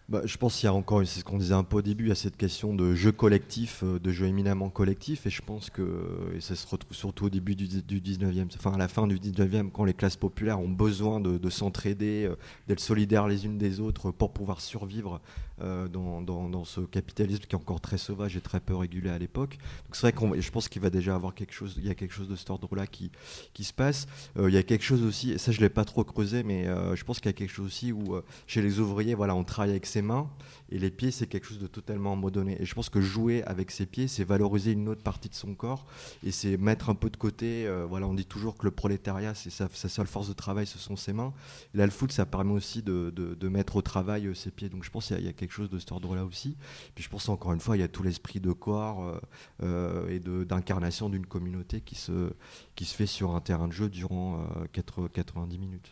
Bah, 0.09 0.21
je 0.25 0.35
pense 0.35 0.57
qu'il 0.57 0.65
y 0.65 0.69
a 0.69 0.73
encore, 0.73 0.99
c'est 1.05 1.21
ce 1.21 1.23
qu'on 1.23 1.37
disait 1.37 1.53
un 1.53 1.63
peu 1.63 1.77
au 1.77 1.81
début, 1.81 2.05
il 2.05 2.09
y 2.09 2.11
a 2.11 2.15
cette 2.15 2.35
question 2.35 2.73
de 2.73 2.93
jeu 2.93 3.13
collectif, 3.13 3.83
euh, 3.83 3.99
de 3.99 4.11
jeu 4.11 4.25
éminemment 4.27 4.69
collectif, 4.69 5.25
et 5.25 5.29
je 5.29 5.41
pense 5.41 5.69
que 5.69 6.29
et 6.35 6.41
ça 6.41 6.55
se 6.55 6.67
retrouve 6.67 6.93
surtout 6.93 7.27
au 7.27 7.29
début 7.29 7.55
du, 7.55 7.67
du 7.69 8.01
19e, 8.01 8.47
enfin 8.53 8.73
à 8.73 8.77
la 8.77 8.89
fin 8.89 9.07
du 9.07 9.17
19e, 9.17 9.71
quand 9.71 9.85
les 9.85 9.93
classes 9.93 10.17
populaires 10.17 10.59
ont 10.59 10.67
besoin 10.67 11.21
de, 11.21 11.37
de 11.37 11.49
s'entraider, 11.49 12.25
euh, 12.25 12.35
d'être 12.67 12.81
solidaires 12.81 13.29
les 13.29 13.45
unes 13.45 13.57
des 13.57 13.79
autres 13.79 14.11
pour 14.11 14.33
pouvoir 14.33 14.59
survivre 14.59 15.21
euh, 15.61 15.87
dans, 15.87 16.65
ce 16.65 16.81
capitalisme 16.81 17.41
qui 17.43 17.55
est 17.55 17.59
encore 17.59 17.79
très 17.79 17.97
sauvage 17.97 18.35
et 18.35 18.41
très 18.41 18.59
peu 18.59 18.75
régulé 18.75 19.09
à 19.09 19.19
l'époque. 19.19 19.57
Donc 19.85 19.95
c'est 19.95 20.01
vrai 20.01 20.11
qu'on, 20.13 20.33
je 20.39 20.51
pense 20.51 20.67
qu'il 20.67 20.81
va 20.81 20.89
déjà 20.89 21.13
avoir 21.13 21.35
quelque 21.35 21.53
chose, 21.53 21.75
il 21.77 21.85
y 21.85 21.89
a 21.91 21.95
quelque 21.95 22.13
chose 22.13 22.27
de 22.27 22.35
cet 22.35 22.49
ordre-là 22.49 22.87
qui, 22.87 23.11
qui 23.53 23.63
se 23.63 23.73
passe. 23.73 24.07
Euh, 24.37 24.49
il 24.49 24.53
y 24.55 24.57
a 24.57 24.63
quelque 24.63 24.83
chose 24.83 25.03
aussi, 25.03 25.37
ça 25.37 25.51
je 25.51 25.59
l'ai 25.61 25.69
pas 25.69 25.85
trop 25.85 26.03
creusé, 26.03 26.43
mais 26.43 26.67
euh, 26.67 26.95
je 26.95 27.03
pense 27.03 27.19
qu'il 27.19 27.27
y 27.27 27.29
a 27.29 27.33
quelque 27.33 27.51
chose 27.51 27.67
aussi 27.67 27.91
où 27.91 28.15
chez 28.47 28.61
les 28.61 28.79
ouvriers, 28.79 29.13
voilà, 29.13 29.35
on 29.35 29.43
travaille 29.43 29.71
avec 29.71 29.85
ses 29.85 30.01
mains 30.01 30.27
et 30.71 30.79
les 30.79 30.89
pieds 30.89 31.11
c'est 31.11 31.27
quelque 31.27 31.45
chose 31.45 31.59
de 31.59 31.67
totalement 31.67 32.15
modonné. 32.15 32.59
Et 32.59 32.65
je 32.65 32.73
pense 32.73 32.89
que 32.89 33.01
jouer 33.01 33.43
avec 33.43 33.69
ses 33.69 33.85
pieds, 33.85 34.07
c'est 34.07 34.23
valoriser 34.23 34.71
une 34.71 34.89
autre 34.89 35.03
partie 35.03 35.29
de 35.29 35.35
son 35.35 35.53
corps 35.53 35.85
et 36.25 36.31
c'est 36.31 36.57
mettre 36.57 36.89
un 36.89 36.95
peu 36.95 37.09
de 37.09 37.17
côté. 37.17 37.69
voilà, 37.87 38.07
on 38.07 38.13
dit 38.13 38.25
toujours 38.25 38.57
que 38.57 38.65
le 38.65 38.71
prolétariat, 38.71 39.35
c'est 39.35 39.51
sa, 39.51 39.67
seule 39.69 40.07
force 40.07 40.29
de 40.29 40.33
travail, 40.33 40.65
ce 40.65 40.79
sont 40.79 40.95
ses 40.95 41.13
mains. 41.13 41.33
Là, 41.73 41.85
le 41.85 41.91
foot, 41.91 42.11
ça 42.11 42.25
permet 42.25 42.53
aussi 42.53 42.81
de, 42.81 43.11
de- 43.11 43.49
mettre 43.49 43.75
au 43.75 43.83
travail 43.83 44.27
ses 44.33 44.49
pieds. 44.49 44.69
Donc 44.69 44.83
je 44.83 44.89
pense 44.89 45.07
qu'il 45.07 45.15
y, 45.15 45.19
a- 45.19 45.21
il 45.21 45.27
y 45.27 45.29
chose 45.51 45.69
de 45.69 45.79
cet 45.79 45.91
ordre-là 45.91 46.23
aussi. 46.25 46.55
Puis 46.95 47.03
je 47.03 47.09
pense 47.09 47.27
encore 47.27 47.51
une 47.53 47.59
fois, 47.59 47.75
il 47.75 47.81
y 47.81 47.83
a 47.83 47.87
tout 47.87 48.03
l'esprit 48.03 48.39
de 48.39 48.51
corps 48.51 49.03
euh, 49.03 49.19
euh, 49.63 50.07
et 50.09 50.19
de- 50.19 50.43
d'incarnation 50.43 51.09
d'une 51.09 51.25
communauté 51.25 51.81
qui 51.81 51.95
se, 51.95 52.31
qui 52.75 52.85
se 52.85 52.95
fait 52.95 53.05
sur 53.07 53.35
un 53.35 53.41
terrain 53.41 53.67
de 53.67 53.73
jeu 53.73 53.89
durant 53.89 54.39
euh, 54.39 54.65
80 54.71 55.09
90 55.13 55.57
minutes. 55.57 55.91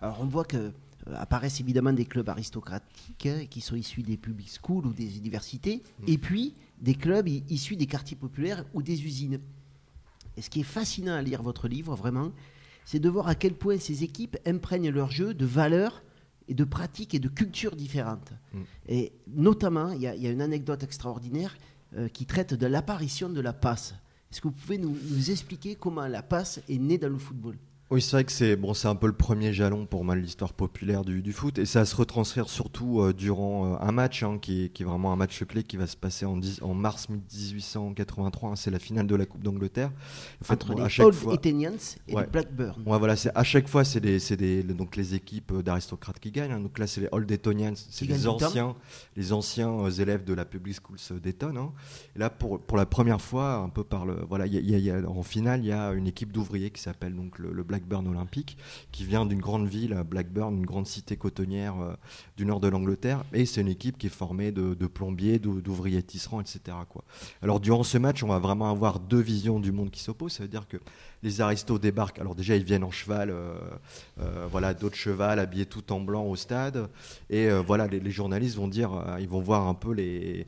Alors 0.00 0.20
on 0.20 0.26
voit 0.26 0.44
que 0.44 0.56
euh, 0.56 0.70
apparaissent 1.14 1.60
évidemment 1.60 1.92
des 1.92 2.04
clubs 2.04 2.28
aristocratiques 2.28 3.26
hein, 3.26 3.44
qui 3.48 3.60
sont 3.60 3.76
issus 3.76 4.02
des 4.02 4.16
public 4.16 4.48
schools 4.50 4.86
ou 4.86 4.92
des 4.92 5.16
universités, 5.18 5.82
et 6.06 6.18
puis 6.18 6.54
des 6.80 6.94
clubs 6.94 7.28
issus 7.28 7.76
des 7.76 7.86
quartiers 7.86 8.16
populaires 8.16 8.64
ou 8.74 8.82
des 8.82 9.04
usines. 9.04 9.38
Et 10.36 10.42
ce 10.42 10.50
qui 10.50 10.60
est 10.60 10.64
fascinant 10.64 11.14
à 11.14 11.22
lire 11.22 11.42
votre 11.42 11.68
livre, 11.68 11.94
vraiment, 11.94 12.32
c'est 12.84 12.98
de 13.00 13.08
voir 13.08 13.28
à 13.28 13.34
quel 13.34 13.54
point 13.54 13.78
ces 13.78 14.04
équipes 14.04 14.36
imprègnent 14.46 14.90
leur 14.90 15.10
jeu 15.10 15.34
de 15.34 15.44
valeurs 15.44 16.02
et 16.50 16.54
de 16.54 16.64
pratiques 16.64 17.14
et 17.14 17.18
de 17.20 17.28
cultures 17.28 17.76
différentes. 17.76 18.32
Mm. 18.52 18.58
Et 18.88 19.12
notamment, 19.28 19.92
il 19.92 20.02
y, 20.02 20.06
a- 20.06 20.14
il 20.16 20.22
y 20.22 20.26
a 20.26 20.30
une 20.30 20.42
anecdote 20.42 20.82
extraordinaire 20.82 21.56
euh, 21.96 22.08
qui 22.08 22.26
traite 22.26 22.52
de 22.54 22.66
l'apparition 22.66 23.28
de 23.30 23.40
la 23.40 23.52
passe. 23.52 23.94
Est-ce 24.30 24.40
que 24.40 24.48
vous 24.48 24.54
pouvez 24.54 24.78
nous, 24.78 24.96
nous 25.10 25.30
expliquer 25.30 25.74
comment 25.76 26.06
la 26.06 26.22
passe 26.22 26.60
est 26.68 26.78
née 26.78 26.98
dans 26.98 27.08
le 27.08 27.18
football? 27.18 27.56
Oui, 27.92 28.00
c'est 28.00 28.12
vrai 28.12 28.24
que 28.24 28.30
c'est 28.30 28.54
bon, 28.54 28.72
c'est 28.72 28.86
un 28.86 28.94
peu 28.94 29.08
le 29.08 29.12
premier 29.12 29.52
jalon 29.52 29.84
pour 29.84 30.04
moi 30.04 30.14
de 30.14 30.20
l'histoire 30.20 30.52
populaire 30.52 31.04
du, 31.04 31.22
du 31.22 31.32
foot 31.32 31.58
et 31.58 31.66
ça 31.66 31.84
se 31.84 31.96
retransfère 31.96 32.48
surtout 32.48 33.00
euh, 33.00 33.12
durant 33.12 33.72
euh, 33.74 33.76
un 33.80 33.90
match 33.90 34.22
hein, 34.22 34.38
qui, 34.40 34.66
est, 34.66 34.68
qui 34.68 34.84
est 34.84 34.86
vraiment 34.86 35.12
un 35.12 35.16
match 35.16 35.42
clé 35.44 35.64
qui 35.64 35.76
va 35.76 35.88
se 35.88 35.96
passer 35.96 36.24
en, 36.24 36.38
mars 36.72 37.08
1883. 37.08 38.50
hein, 38.50 38.54
c'est 38.54 38.70
la 38.70 38.78
finale 38.78 39.08
de 39.08 39.16
la 39.16 39.26
Coupe 39.26 39.42
d'Angleterre. 39.42 39.90
En 39.90 40.44
Entre 40.54 40.68
bon, 40.68 40.74
les 40.84 40.90
Old 41.02 41.14
Etonians 41.34 41.72
et 42.06 42.14
les 42.22 42.26
Blackburn. 42.30 42.80
Ouais, 42.86 42.98
voilà, 42.98 43.16
c'est 43.16 43.32
à 43.34 43.42
chaque 43.42 43.66
fois 43.68 43.82
c'est 43.82 43.98
des, 43.98 44.18
des 44.36 44.62
donc 44.62 44.94
les 44.94 45.16
équipes 45.16 45.50
euh, 45.50 45.62
d'aristocrates 45.62 46.20
qui 46.20 46.30
gagnent. 46.30 46.52
hein. 46.52 46.60
Donc 46.60 46.78
là, 46.78 46.86
c'est 46.86 47.00
les 47.00 47.08
Old 47.10 47.28
Etonians, 47.28 47.74
c'est 47.74 48.04
les 48.04 48.28
anciens, 48.46 48.76
les 49.16 49.32
anciens 49.32 49.70
euh, 49.80 49.90
élèves 49.90 50.22
de 50.22 50.32
la 50.34 50.44
Public 50.44 50.76
Schools 50.76 51.18
d'Eton. 51.20 51.56
hein. 51.56 51.72
Et 52.14 52.20
là, 52.20 52.30
pour, 52.30 52.60
pour 52.60 52.76
la 52.76 52.86
première 52.86 53.20
fois, 53.20 53.54
un 53.56 53.68
peu 53.68 53.82
par 53.82 54.06
le 54.06 54.14
voilà, 54.28 54.46
il 54.46 54.54
y 54.54 54.58
a- 54.58 54.60
y 54.60 54.74
a- 54.76 54.78
il 54.78 54.84
y 54.84 54.90
a- 54.92 55.10
en 55.10 55.24
finale, 55.24 55.58
il 55.64 55.66
y 55.66 55.72
a 55.72 55.90
une 55.92 56.06
équipe 56.06 56.30
d'ouvriers 56.30 56.70
qui 56.70 56.80
s'appelle 56.80 57.16
donc 57.16 57.38
le, 57.40 57.50
le 57.52 57.64
Blackburn 57.80 58.06
Olympique, 58.08 58.56
qui 58.92 59.04
vient 59.04 59.24
d'une 59.26 59.40
grande 59.40 59.66
ville, 59.66 60.02
Blackburn, 60.08 60.54
une 60.54 60.66
grande 60.66 60.86
cité 60.86 61.16
cotonnière 61.16 61.80
euh, 61.80 61.94
du 62.36 62.44
nord 62.44 62.60
de 62.60 62.68
l'Angleterre. 62.68 63.24
Et 63.32 63.46
c'est 63.46 63.60
une 63.62 63.68
équipe 63.68 63.96
qui 63.98 64.06
est 64.06 64.10
formée 64.10 64.52
de, 64.52 64.74
plombiers, 64.86 65.38
d'ou- 65.38 65.60
d'ouvriers 65.60 66.02
tisserands, 66.02 66.40
etc. 66.40 66.76
Alors 67.42 67.60
durant 67.60 67.82
ce 67.82 67.98
match, 67.98 68.22
on 68.22 68.28
va 68.28 68.38
vraiment 68.38 68.70
avoir 68.70 69.00
deux 69.00 69.20
visions 69.20 69.60
du 69.60 69.72
monde 69.72 69.90
qui 69.90 70.00
s'opposent. 70.02 70.32
Ça 70.34 70.42
veut 70.42 70.48
dire 70.48 70.68
que 70.68 70.76
les 71.22 71.40
aristos 71.40 71.78
débarquent. 71.78 72.18
Alors 72.18 72.34
déjà, 72.34 72.56
ils 72.56 72.64
viennent 72.64 72.84
en 72.84 72.90
cheval, 72.90 73.30
euh, 73.30 73.54
euh, 74.20 74.46
voilà, 74.50 74.74
d'autres 74.74 74.96
cheval, 74.96 75.38
habillés 75.38 75.66
tout 75.66 75.92
en 75.92 76.00
blanc 76.00 76.24
au 76.24 76.36
stade. 76.36 76.88
Et 77.28 77.46
euh, 77.48 77.60
voilà, 77.60 77.86
les, 77.86 78.10
journalistes 78.10 78.56
vont 78.56 78.68
dire, 78.68 78.90
ils 79.20 79.28
vont 79.28 79.40
voir 79.40 79.66
un 79.66 79.74
peu 79.74 79.92
les, 79.92 80.46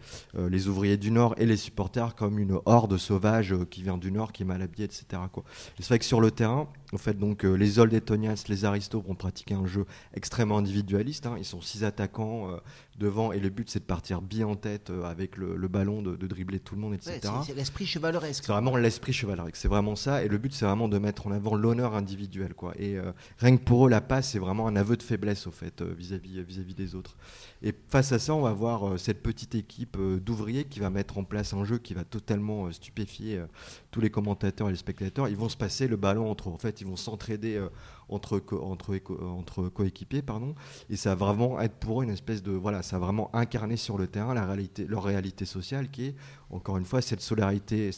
ouvriers 0.68 0.96
du 0.96 1.10
Nord 1.10 1.34
et 1.38 1.46
les 1.46 1.56
supporters 1.56 2.14
comme 2.14 2.38
une 2.38 2.58
horde 2.64 2.96
sauvage 2.96 3.54
qui 3.70 3.82
vient 3.82 3.98
du 3.98 4.10
Nord, 4.10 4.32
qui 4.32 4.42
est 4.42 4.46
mal 4.46 4.62
habillée, 4.62 4.84
etc. 4.84 5.22
Quoi. 5.30 5.44
Et 5.78 5.82
c'est 5.82 5.88
vrai 5.88 5.98
que 5.98 6.04
sur 6.04 6.20
le 6.20 6.30
terrain, 6.30 6.68
en 6.92 6.98
fait, 6.98 7.18
donc 7.18 7.44
les 7.44 7.78
Old 7.78 7.92
Etonians, 7.92 8.34
les 8.48 8.64
aristos 8.64 9.02
vont 9.02 9.14
pratiquer 9.14 9.54
un 9.54 9.66
jeu 9.66 9.86
extrêmement 10.14 10.58
individualiste. 10.58 11.26
hein. 11.26 11.36
Ils 11.38 11.44
sont 11.44 11.60
six 11.60 11.84
attaquants 11.84 12.50
devant 12.98 13.32
et 13.32 13.40
le 13.40 13.48
but 13.48 13.70
c'est 13.70 13.78
de 13.80 13.84
partir 13.84 14.20
bien 14.22 14.46
en 14.46 14.54
tête 14.54 14.90
euh, 14.90 15.04
avec 15.04 15.36
le, 15.36 15.56
le 15.56 15.68
ballon, 15.68 16.02
de, 16.02 16.14
de 16.14 16.26
dribbler 16.26 16.60
tout 16.60 16.74
le 16.74 16.80
monde, 16.80 16.94
etc. 16.94 17.20
Ouais, 17.24 17.30
c'est- 17.46 17.54
l'esprit 17.54 17.86
chevaleresque. 17.86 18.44
C'est 18.44 18.52
vraiment 18.52 18.76
l'esprit 18.76 19.12
chevaleresque, 19.12 19.56
c'est 19.56 19.68
vraiment 19.68 19.96
ça. 19.96 20.22
Et 20.24 20.28
le 20.28 20.38
but, 20.38 20.52
c'est 20.52 20.66
vraiment 20.66 20.88
de 20.88 20.98
mettre 20.98 21.26
en 21.26 21.32
avant 21.32 21.54
l'honneur 21.54 21.94
individuel. 21.94 22.54
Quoi. 22.54 22.74
Et 22.78 22.98
euh, 22.98 23.12
rien 23.38 23.56
que 23.56 23.62
pour 23.64 23.86
eux, 23.86 23.90
la 23.90 24.00
passe, 24.00 24.30
c'est 24.30 24.38
vraiment 24.38 24.66
un 24.66 24.76
aveu 24.76 24.96
de 24.96 25.02
faiblesse, 25.02 25.46
au 25.46 25.50
fait, 25.50 25.80
euh, 25.80 25.92
vis-à-vis 25.96 26.42
vis-à-vis 26.42 26.74
des 26.74 26.94
autres. 26.94 27.16
Et 27.62 27.72
face 27.88 28.12
à 28.12 28.18
ça, 28.18 28.34
on 28.34 28.42
va 28.42 28.52
voir 28.52 28.86
euh, 28.86 28.96
cette 28.98 29.22
petite 29.22 29.54
équipe 29.54 29.96
d'ouvriers 30.22 30.64
qui 30.64 30.80
va 30.80 30.90
mettre 30.90 31.18
en 31.18 31.24
place 31.24 31.54
un 31.54 31.64
jeu 31.64 31.78
qui 31.78 31.94
va 31.94 32.04
totalement 32.04 32.70
stupéfier 32.72 33.42
tous 33.90 34.00
les 34.00 34.10
commentateurs 34.10 34.68
et 34.68 34.72
les 34.72 34.76
spectateurs. 34.78 35.28
Ils 35.28 35.36
vont 35.36 35.48
se 35.48 35.56
passer 35.56 35.88
le 35.88 35.96
ballon 35.96 36.30
entre 36.30 36.50
eux. 36.50 36.52
En 36.52 36.58
fait, 36.58 36.80
ils 36.80 36.86
vont 36.86 36.96
s'entraider 36.96 37.62
entre, 38.12 38.42
entre, 38.52 39.68
coéquipiers. 39.68 40.22
Pardon, 40.22 40.54
et 40.90 40.96
ça 40.96 41.14
va 41.14 41.26
vraiment 41.26 41.60
être 41.60 41.74
pour 41.74 42.00
eux 42.00 42.04
une 42.04 42.10
espèce 42.10 42.42
de. 42.42 42.52
Voilà, 42.52 42.82
ça 42.82 42.98
va 42.98 43.06
vraiment 43.06 43.34
incarner 43.34 43.76
sur 43.76 43.98
le 43.98 44.06
terrain 44.06 44.34
leur 44.34 45.02
réalité 45.04 45.44
sociale 45.44 45.90
qui 45.90 46.06
est, 46.06 46.14
encore 46.50 46.76
une 46.76 46.84
fois, 46.84 47.00
cette 47.00 47.20
solidarité, 47.20 47.90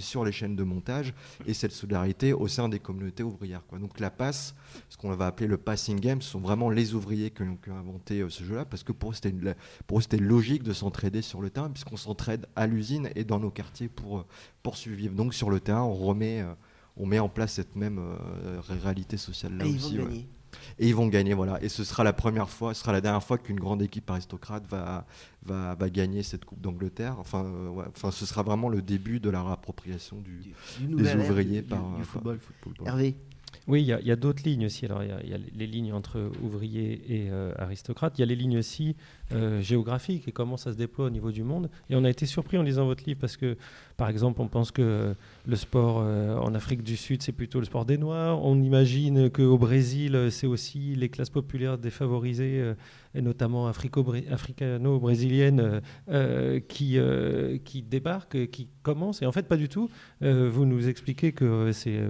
sur 0.00 0.24
les 0.24 0.32
chaînes 0.32 0.56
de 0.56 0.62
montage 0.62 1.14
et 1.46 1.54
cette 1.54 1.72
solidarité 1.72 2.32
au 2.32 2.48
sein 2.48 2.68
des 2.68 2.78
communautés 2.78 3.22
ouvrières. 3.22 3.64
Quoi. 3.66 3.78
Donc 3.78 4.00
la 4.00 4.10
passe, 4.10 4.54
ce 4.88 4.96
qu'on 4.96 5.14
va 5.14 5.26
appeler 5.26 5.46
le 5.48 5.56
passing 5.58 5.98
game, 5.98 6.22
ce 6.22 6.30
sont 6.30 6.40
vraiment 6.40 6.70
les 6.70 6.94
ouvriers 6.94 7.30
qui 7.30 7.42
ont, 7.42 7.58
inventé 7.68 8.20
euh, 8.20 8.28
ce 8.28 8.44
jeu-là, 8.44 8.64
parce 8.64 8.82
que 8.82 8.92
pour 8.92 9.10
eux, 9.10 9.14
c'était 9.14 9.30
une- 9.30 9.54
pour 9.86 9.98
eux, 9.98 10.02
c'était 10.02 10.18
logique 10.18 10.62
de 10.62 10.72
s'entraider 10.72 11.22
sur 11.22 11.40
le 11.40 11.50
terrain, 11.50 11.70
puisqu'on 11.70 11.96
s'entraide 11.96 12.46
à 12.56 12.66
l'usine 12.66 13.10
et 13.14 13.24
dans 13.24 13.38
nos 13.38 13.50
quartiers 13.50 13.88
pour, 13.88 14.18
euh, 14.18 14.26
pour 14.62 14.76
survivre. 14.76 15.14
Donc 15.14 15.34
sur 15.34 15.50
le 15.50 15.60
terrain, 15.60 15.82
on 15.82 15.94
remet, 15.94 16.40
euh, 16.42 16.52
on 16.96 17.06
met 17.06 17.18
en 17.18 17.28
place 17.28 17.54
cette 17.54 17.74
même 17.76 17.98
euh, 17.98 18.60
ré- 18.60 18.78
réalité 18.78 19.16
sociale 19.16 19.56
là 19.56 19.64
Et 19.64 19.68
ils 19.70 19.76
aussi. 19.76 19.96
vont 19.96 20.04
ouais. 20.04 20.08
gagner. 20.10 20.28
Et 20.78 20.88
ils 20.88 20.94
vont 20.94 21.08
gagner, 21.08 21.32
voilà. 21.32 21.62
Et 21.62 21.70
ce 21.70 21.82
sera 21.82 22.04
la 22.04 22.12
première 22.12 22.50
fois, 22.50 22.74
ce 22.74 22.80
sera 22.82 22.92
la 22.92 23.00
dernière 23.00 23.22
fois 23.24 23.38
qu'une 23.38 23.58
grande 23.58 23.80
équipe 23.80 24.08
aristocrate 24.10 24.66
va, 24.66 25.06
va, 25.46 25.74
va 25.74 25.90
gagner 25.90 26.22
cette 26.22 26.44
Coupe 26.44 26.60
d'Angleterre. 26.60 27.16
Enfin, 27.18 27.44
euh, 27.46 27.68
ouais, 27.70 27.84
enfin, 27.88 28.10
ce 28.10 28.26
sera 28.26 28.42
vraiment 28.42 28.68
le 28.68 28.82
début 28.82 29.18
de 29.18 29.30
la 29.30 29.42
réappropriation 29.42 30.20
du, 30.20 30.40
du 30.78 30.94
des 30.94 31.14
ouvriers 31.16 31.62
du- 31.62 31.68
par, 31.68 31.82
du 31.96 32.04
football. 32.04 32.38
football. 32.38 32.86
Hervé 32.86 33.16
Oui, 33.68 33.82
il 33.82 33.86
y 33.86 34.10
a, 34.10 34.16
d'autres 34.16 34.42
lignes 34.44 34.66
aussi. 34.66 34.86
Alors, 34.86 35.04
il 35.04 35.08
y 35.08 35.34
a, 35.34 35.38
les 35.54 35.66
lignes 35.66 35.92
entre 35.92 36.32
ouvriers 36.42 37.00
et 37.08 37.28
euh, 37.30 37.52
aristocrates. 37.58 38.18
Il 38.18 38.20
y 38.20 38.24
a 38.24 38.26
les 38.26 38.34
lignes 38.34 38.58
aussi 38.58 38.96
euh, 39.32 39.60
géographiques 39.60 40.26
et 40.26 40.32
comment 40.32 40.56
ça 40.56 40.72
se 40.72 40.76
déploie 40.76 41.06
au 41.06 41.10
niveau 41.10 41.30
du 41.30 41.44
monde. 41.44 41.70
Et 41.88 41.94
on 41.94 42.02
a 42.04 42.10
été 42.10 42.26
surpris 42.26 42.58
en 42.58 42.62
lisant 42.62 42.86
votre 42.86 43.04
livre 43.04 43.20
parce 43.20 43.36
que, 43.36 43.56
par 43.96 44.08
exemple, 44.08 44.40
on 44.40 44.48
pense 44.48 44.72
que 44.72 45.14
le 45.46 45.56
sport 45.56 46.00
euh, 46.02 46.36
en 46.38 46.54
Afrique 46.54 46.82
du 46.82 46.96
Sud, 46.96 47.22
c'est 47.22 47.32
plutôt 47.32 47.60
le 47.60 47.66
sport 47.66 47.84
des 47.84 47.98
Noirs. 47.98 48.44
On 48.44 48.60
imagine 48.60 49.30
qu'au 49.30 49.58
Brésil, 49.58 50.28
c'est 50.30 50.48
aussi 50.48 50.96
les 50.96 51.08
classes 51.08 51.30
populaires 51.30 51.78
défavorisées, 51.78 52.74
et 53.14 53.22
notamment 53.22 53.68
africano-brésiliennes, 53.68 55.80
qui, 56.68 56.98
qui 57.64 57.82
débarquent, 57.82 58.50
qui 58.50 58.68
commencent. 58.82 59.22
Et 59.22 59.26
en 59.26 59.32
fait, 59.32 59.46
pas 59.46 59.56
du 59.56 59.68
tout. 59.68 59.88
Vous 60.20 60.64
nous 60.64 60.88
expliquez 60.88 61.30
que 61.32 61.70
c'est 61.72 62.00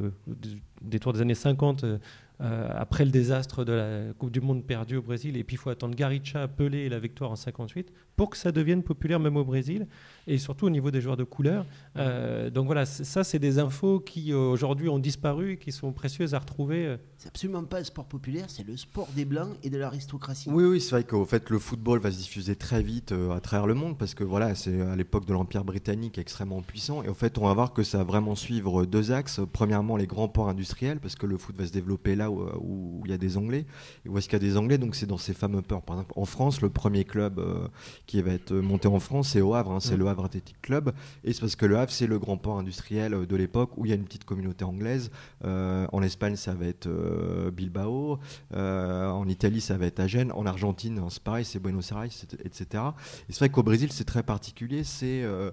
d- 0.83 0.89
des 0.91 0.99
tours 0.99 1.13
des 1.13 1.21
années 1.21 1.35
50, 1.35 1.85
euh, 1.85 1.99
euh, 2.41 2.69
après 2.75 3.05
le 3.05 3.11
désastre 3.11 3.65
de 3.65 3.73
la 3.73 4.13
Coupe 4.19 4.31
du 4.33 4.41
Monde 4.41 4.65
perdue 4.65 4.97
au 4.97 5.03
Brésil, 5.03 5.37
et 5.37 5.45
puis 5.45 5.55
il 5.55 5.59
faut 5.59 5.71
attendre 5.71 5.95
Garrincha, 5.95 6.49
Pelé 6.49 6.79
et 6.79 6.89
la 6.89 6.99
victoire 6.99 7.31
en 7.31 7.37
58 7.37 7.93
pour 8.23 8.31
que 8.31 8.37
ça 8.37 8.53
devienne 8.53 8.85
populaire 8.85 9.19
même 9.19 9.37
au 9.37 9.43
Brésil, 9.43 9.89
et 10.29 10.39
surtout 10.39 10.67
au 10.67 10.71
niveau 10.71 10.93
des 10.93 11.01
joueurs 11.01 11.17
de 11.17 11.25
couleur. 11.25 11.67
Euh, 11.97 12.51
donc 12.51 12.67
voilà, 12.67 12.87
ça 12.87 13.25
c'est 13.25 13.41
des 13.41 13.59
infos 13.59 13.99
qui 13.99 14.33
aujourd'hui 14.33 14.89
ont 14.89 15.01
disparu 15.01 15.55
et 15.55 15.57
qui 15.57 15.73
sont 15.73 15.93
précieuses 15.93 16.33
à 16.33 16.39
retrouver. 16.39 16.87
euh. 16.87 16.97
C'est 17.17 17.27
absolument 17.27 17.65
pas 17.65 17.79
le 17.79 17.85
sport 17.85 18.05
populaire, 18.05 18.45
c'est 18.49 18.65
le 18.65 18.77
sport 18.77 19.09
des 19.17 19.25
blancs 19.25 19.57
et 19.65 19.71
de 19.71 19.79
l'aristocratie. 19.79 20.49
Oui, 20.53 20.63
oui, 20.65 20.81
c'est 20.81 20.91
vrai 20.91 21.03
qu'au 21.03 21.25
fait, 21.25 21.51
le 21.51 21.59
football 21.59 21.99
va 21.99 22.13
se 22.13 22.19
diffuser 22.19 22.55
très 22.55 22.81
vite 22.81 23.11
euh, 23.11 23.33
à 23.33 23.41
travers 23.41 23.67
le 23.67 23.75
monde 23.75 23.99
parce 23.99 24.15
que 24.15 24.23
voilà, 24.23 24.55
c'est 24.55 24.81
à 24.81 24.95
l'époque 24.95 25.27
de 25.27 25.33
l'Empire 25.33 25.65
britannique 25.65 26.19
extrêmement 26.19 26.63
puissant. 26.63 27.03
Et 27.03 27.09
au 27.09 27.15
fait, 27.15 27.39
on 27.39 27.47
va 27.47 27.55
voir 27.55 27.73
que 27.73 27.83
ça 27.83 27.99
va 27.99 28.05
vraiment 28.05 28.37
suivre 28.37 28.85
deux 28.85 29.11
axes. 29.11 29.41
Premièrement, 29.53 29.97
les 29.97 30.07
grands 30.07 30.29
ports 30.29 30.49
industriels 30.49 31.01
parce 31.01 31.17
que 31.17 31.27
le 31.27 31.39
foot 31.39 31.57
va 31.57 31.67
se 31.67 31.73
développer 31.73 32.15
là 32.15 32.31
où, 32.31 32.43
où 32.61 33.03
il 33.05 33.11
y 33.11 33.15
a 33.15 33.19
des 33.19 33.37
Anglais. 33.37 33.67
Et 34.05 34.09
où 34.09 34.17
est-ce 34.19 34.29
qu'il 34.29 34.41
y 34.41 34.45
a 34.45 34.49
des 34.49 34.57
Anglais 34.57 34.79
Donc, 34.79 34.95
c'est 34.95 35.07
dans 35.07 35.19
ces 35.19 35.35
fameux 35.35 35.63
ports. 35.63 35.83
Par 35.83 35.97
exemple, 35.97 36.13
en 36.17 36.25
France, 36.25 36.61
le 36.61 36.71
premier 36.71 37.05
club 37.05 37.39
euh, 37.39 37.69
qui 38.07 38.12
va 38.21 38.33
être 38.33 38.53
monté 38.53 38.89
en 38.89 39.01
France, 39.01 39.29
c'est 39.31 39.41
au 39.41 39.55
Havre. 39.55 39.73
hein, 39.73 39.81
c'est 39.81 39.95
Mm. 39.97 40.01
le 40.01 40.07
Havre 40.09 40.25
Athletic 40.27 40.61
Club. 40.61 40.93
Et 41.25 41.33
c'est 41.33 41.41
parce 41.41 41.57
que 41.57 41.65
le 41.65 41.79
Havre, 41.79 41.91
c'est 41.93 42.07
le 42.07 42.19
grand 42.19 42.37
port 42.37 42.59
industriel 42.59 43.15
euh, 43.15 43.27
de 43.27 43.37
l'époque 43.37 43.71
où 43.79 43.87
il 43.87 43.89
y 43.89 43.93
a 43.93 43.95
une 43.97 44.05
petite 44.05 44.25
communauté 44.25 44.65
anglaise. 44.65 45.11
Euh, 45.45 45.87
en 45.93 46.03
Espagne, 46.03 46.37
ça 46.37 46.53
va 46.55 46.67
être 46.67 46.89
euh, 46.89 47.51
Bilbao. 47.51 48.19
Euh, 48.55 49.09
en 49.09 49.27
Italie, 49.29 49.61
ça 49.61 49.79
va 49.79 49.87
être 49.87 50.01
Agen. 50.01 50.31
En 50.33 50.45
Argentine, 50.45 50.99
hein, 50.99 51.07
c'est 51.09 51.23
pareil, 51.23 51.45
c'est 51.45 51.59
Buenos 51.61 51.91
Aires, 51.93 52.03
etc. 52.05 52.67
Et 53.29 53.33
c'est 53.33 53.39
vrai 53.39 53.49
qu'au 53.49 53.63
Brésil, 53.63 53.93
c'est 53.93 54.05
très 54.05 54.23
particulier. 54.25 54.83
C'est 54.85 55.23
euh, 55.23 55.51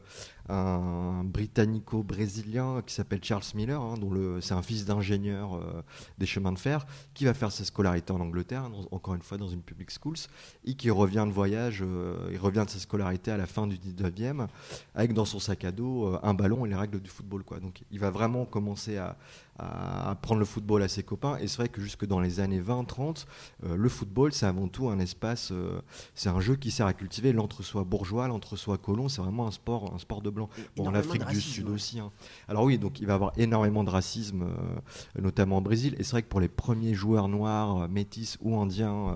un 0.52 1.24
britannico-brésilien 1.26 2.82
qui 2.86 2.93
s'appelle 2.93 3.19
Charles 3.24 3.43
Miller, 3.56 3.82
hein, 3.82 3.95
dont 4.00 4.12
le, 4.12 4.41
c'est 4.41 4.54
un 4.54 4.62
fils 4.62 4.86
d'ingénieur 4.86 5.56
euh, 5.56 5.82
des 6.17 6.26
chemins 6.26 6.52
de 6.52 6.60
fer, 6.60 6.86
qui 7.13 7.26
va 7.26 7.34
faire 7.34 7.52
sa 7.52 7.63
scolarité 7.63 8.12
en 8.13 8.19
Angleterre, 8.19 8.69
dans- 8.69 8.88
encore 8.91 9.15
une 9.15 9.22
fois 9.22 9.38
dans 9.38 9.48
une 9.48 9.62
public 9.62 9.91
schools, 9.91 10.17
et 10.65 10.74
qui 10.74 10.89
revient 10.89 11.26
de 11.28 11.32
voyage, 11.34 11.84
euh, 11.86 12.30
revient 12.39 12.63
de 12.65 12.69
sa 12.69 12.80
scolarité 12.80 13.32
à 13.32 13.38
la 13.38 13.45
fin 13.45 13.67
du 13.67 13.78
19e, 13.78 14.47
avec 14.95 15.13
dans 15.13 15.25
son 15.25 15.39
sac 15.39 15.65
à 15.65 15.71
dos 15.71 16.08
euh, 16.08 16.19
un 16.23 16.34
ballon 16.34 16.65
et 16.65 16.69
les 16.69 16.75
règles 16.75 16.99
du 16.99 17.10
football. 17.10 17.43
Quoi. 17.43 17.60
Donc 17.60 17.82
il 17.91 17.99
va 17.99 18.10
vraiment 18.10 18.45
commencer 18.45 18.97
à, 18.97 19.17
à, 19.60 20.15
prendre 20.22 20.39
le 20.39 20.45
football 20.45 20.84
à 20.84 20.88
ses 20.88 21.04
copains. 21.04 21.38
Et 21.38 21.48
c'est 21.48 21.58
vrai 21.58 21.69
que 21.69 21.82
jusque 21.82 22.06
dans 22.06 22.19
les 22.19 22.39
années 22.39 22.62
20-30, 22.62 23.26
euh, 23.65 23.76
le 23.76 23.89
football, 23.89 24.34
c'est 24.34 24.45
avant 24.45 24.67
tout 24.67 24.89
un 24.89 25.00
espace, 25.00 25.52
euh, 25.52 25.82
c'est 26.15 26.30
un 26.30 26.39
jeu 26.39 26.56
qui 26.56 26.72
sert 26.72 26.86
à 26.86 26.93
cultiver 26.93 27.34
l'entre-soi 27.34 27.84
bourgeois, 27.84 28.28
l'entre-soi 28.28 28.78
colon. 28.78 29.10
C'est 29.10 29.22
vraiment 29.22 29.48
un 29.48 29.52
sport, 29.52 29.93
un 29.93 29.98
sport 29.98 30.22
de 30.22 30.30
blanc. 30.30 30.50
Bon, 30.76 30.88
en 30.88 30.93
Afrique 30.93 31.26
du 31.28 31.41
Sud 31.41 31.67
ouais. 31.67 31.76
aussi. 31.76 32.00
hein. 32.00 32.12
Alors 32.48 32.63
oui, 32.63 32.78
donc 32.78 33.00
il 33.00 33.06
va 33.06 33.13
y 33.13 33.15
avoir 33.15 33.32
énormément 33.38 33.84
de 33.84 33.89
racisme, 33.89 34.43
euh, 34.43 35.22
notamment 35.22 35.58
au 35.58 35.62
Brésil. 35.62 35.95
Et 36.00 36.04
c'est 36.04 36.12
vrai 36.12 36.24
que 36.24 36.30
pour 36.30 36.39
les 36.39 36.48
premiers 36.48 36.93
joueurs 36.93 37.28
noirs, 37.28 37.89
métis 37.89 38.38
ou 38.41 38.58
indiens 38.58 39.15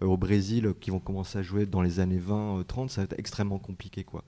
au 0.00 0.16
Brésil 0.16 0.74
qui 0.80 0.90
vont 0.90 0.98
commencer 0.98 1.38
à 1.38 1.42
jouer 1.42 1.66
dans 1.66 1.82
les 1.82 2.00
années 2.00 2.20
20-30, 2.20 2.88
ça 2.88 3.00
va 3.00 3.04
être 3.04 3.18
extrêmement 3.18 3.58
compliqué. 3.58 4.04
Quoi. 4.04 4.24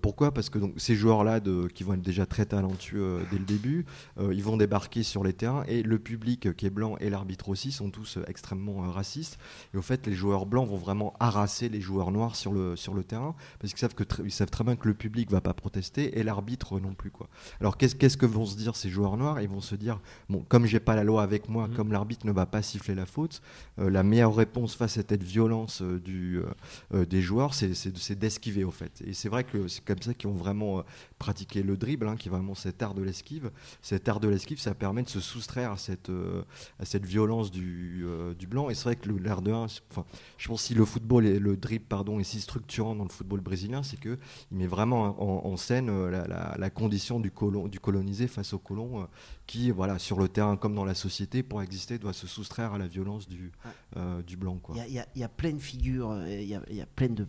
Pourquoi? 0.00 0.32
Parce 0.32 0.50
que 0.50 0.58
donc, 0.58 0.74
ces 0.76 0.94
joueurs-là, 0.94 1.40
qui 1.74 1.84
vont 1.84 1.94
être 1.94 2.02
déjà 2.02 2.26
très 2.26 2.46
talentueux 2.46 3.20
dès 3.30 3.38
le 3.38 3.44
début, 3.44 3.86
ils 4.20 4.42
vont 4.42 4.56
débarquer 4.56 4.85
sur 5.02 5.24
les 5.24 5.32
terrains 5.32 5.64
et 5.68 5.82
le 5.82 5.98
public 5.98 6.54
qui 6.56 6.66
est 6.66 6.70
blanc 6.70 6.96
et 7.00 7.10
l'arbitre 7.10 7.48
aussi 7.48 7.72
sont 7.72 7.90
tous 7.90 8.16
euh, 8.16 8.24
extrêmement 8.28 8.84
euh, 8.84 8.90
racistes. 8.90 9.38
Et 9.74 9.76
au 9.76 9.82
fait, 9.82 10.06
les 10.06 10.14
joueurs 10.14 10.46
blancs 10.46 10.68
vont 10.68 10.76
vraiment 10.76 11.14
harasser 11.20 11.68
les 11.68 11.80
joueurs 11.80 12.10
noirs 12.10 12.36
sur 12.36 12.52
le, 12.52 12.76
sur 12.76 12.94
le 12.94 13.04
terrain 13.04 13.34
parce 13.58 13.72
qu'ils 13.72 13.80
savent, 13.80 13.94
que 13.94 14.04
tr- 14.04 14.22
ils 14.24 14.30
savent 14.30 14.50
très 14.50 14.64
bien 14.64 14.76
que 14.76 14.88
le 14.88 14.94
public 14.94 15.30
va 15.30 15.40
pas 15.40 15.52
protester 15.54 16.18
et 16.18 16.22
l'arbitre 16.22 16.80
non 16.80 16.94
plus. 16.94 17.10
Quoi. 17.10 17.28
Alors 17.60 17.76
qu'est-ce 17.76 17.94
qu'est-ce 17.94 18.16
que 18.16 18.26
vont 18.26 18.46
se 18.46 18.56
dire 18.56 18.76
ces 18.76 18.88
joueurs 18.88 19.16
noirs? 19.16 19.40
Ils 19.40 19.48
vont 19.48 19.60
se 19.60 19.74
dire 19.74 20.00
bon, 20.28 20.44
comme 20.48 20.66
j'ai 20.66 20.80
pas 20.80 20.94
la 20.94 21.04
loi 21.04 21.22
avec 21.22 21.48
moi, 21.48 21.68
comme 21.76 21.92
l'arbitre 21.92 22.26
ne 22.26 22.32
va 22.32 22.46
pas 22.46 22.62
siffler 22.62 22.94
la 22.94 23.06
faute, 23.06 23.42
euh, 23.78 23.90
la 23.90 24.02
meilleure 24.02 24.34
réponse 24.34 24.74
face 24.74 24.98
à 24.98 25.02
cette 25.02 25.22
violence 25.22 25.82
euh, 25.82 26.00
du, 26.00 26.40
euh, 26.94 27.04
des 27.04 27.22
joueurs, 27.22 27.54
c'est- 27.54 28.12
d'esquiver 28.18 28.64
au 28.64 28.70
fait. 28.70 29.02
Et 29.06 29.12
c'est 29.12 29.28
vrai 29.28 29.44
que 29.44 29.68
c'est 29.68 29.84
comme 29.84 30.00
ça 30.00 30.14
qu'ils 30.14 30.30
ont 30.30 30.34
vraiment 30.34 30.84
pratiqué 31.18 31.62
le 31.62 31.76
dribble, 31.76 32.08
hein, 32.08 32.16
qui 32.16 32.28
est 32.28 32.30
vraiment 32.30 32.54
cet 32.54 32.82
art 32.82 32.94
de 32.94 33.02
l'esquive. 33.02 33.50
Cet 33.82 34.08
art 34.08 34.20
de 34.20 34.28
l'esquive, 34.28 34.58
ça 34.60 34.74
permet 34.76 35.02
de 35.02 35.08
se 35.08 35.20
soustraire 35.20 35.72
à 35.72 35.76
cette, 35.76 36.10
euh, 36.10 36.42
à 36.78 36.84
cette 36.84 37.04
violence 37.04 37.50
du, 37.50 38.04
euh, 38.04 38.34
du 38.34 38.46
blanc. 38.46 38.70
Et 38.70 38.74
c'est 38.74 38.84
vrai 38.84 38.96
que 38.96 39.08
l'air 39.10 39.42
de 39.42 39.52
1, 39.52 39.64
enfin, 39.90 40.04
je 40.38 40.48
pense 40.48 40.62
que 40.62 40.66
si 40.68 40.74
le 40.74 40.84
football 40.84 41.26
et 41.26 41.38
le 41.38 41.56
dribble 41.56 41.84
pardon, 41.86 42.20
est 42.20 42.24
si 42.24 42.40
structurant 42.40 42.94
dans 42.94 43.04
le 43.04 43.10
football 43.10 43.40
brésilien, 43.40 43.82
c'est 43.82 43.98
que 43.98 44.18
il 44.52 44.58
met 44.58 44.66
vraiment 44.66 45.46
en, 45.46 45.56
scène 45.56 45.88
euh, 45.88 46.10
la, 46.10 46.54
la- 46.58 46.70
condition 46.70 47.20
du, 47.20 47.30
colon, 47.30 47.68
du 47.68 47.80
colonisé 47.80 48.26
face 48.28 48.52
au 48.52 48.58
colon, 48.58 49.06
qui, 49.46 49.70
voilà, 49.70 49.98
sur 49.98 50.18
le 50.18 50.28
terrain 50.28 50.56
comme 50.56 50.74
dans 50.74 50.84
la 50.84 50.94
société, 50.94 51.42
pour 51.42 51.62
exister, 51.62 51.98
doit 51.98 52.12
se 52.12 52.26
soustraire 52.26 52.72
à 52.72 52.78
la 52.78 52.86
violence 52.88 53.28
du, 53.28 53.52
euh, 53.96 54.20
du 54.22 54.36
blanc. 54.36 54.60
Il 54.74 54.92
y 54.92 54.98
a- 54.98 55.06
y, 55.14 55.20
y 55.20 55.26
plein 55.28 55.52
de 55.52 55.58
figures, 55.60 56.10
euh, 56.10 56.26
il 56.40 56.48
y 56.48 56.54
a, 56.54 56.62
il 56.68 56.76
y 56.76 56.80
a 56.80 56.86
plein 56.86 57.08
de, 57.08 57.26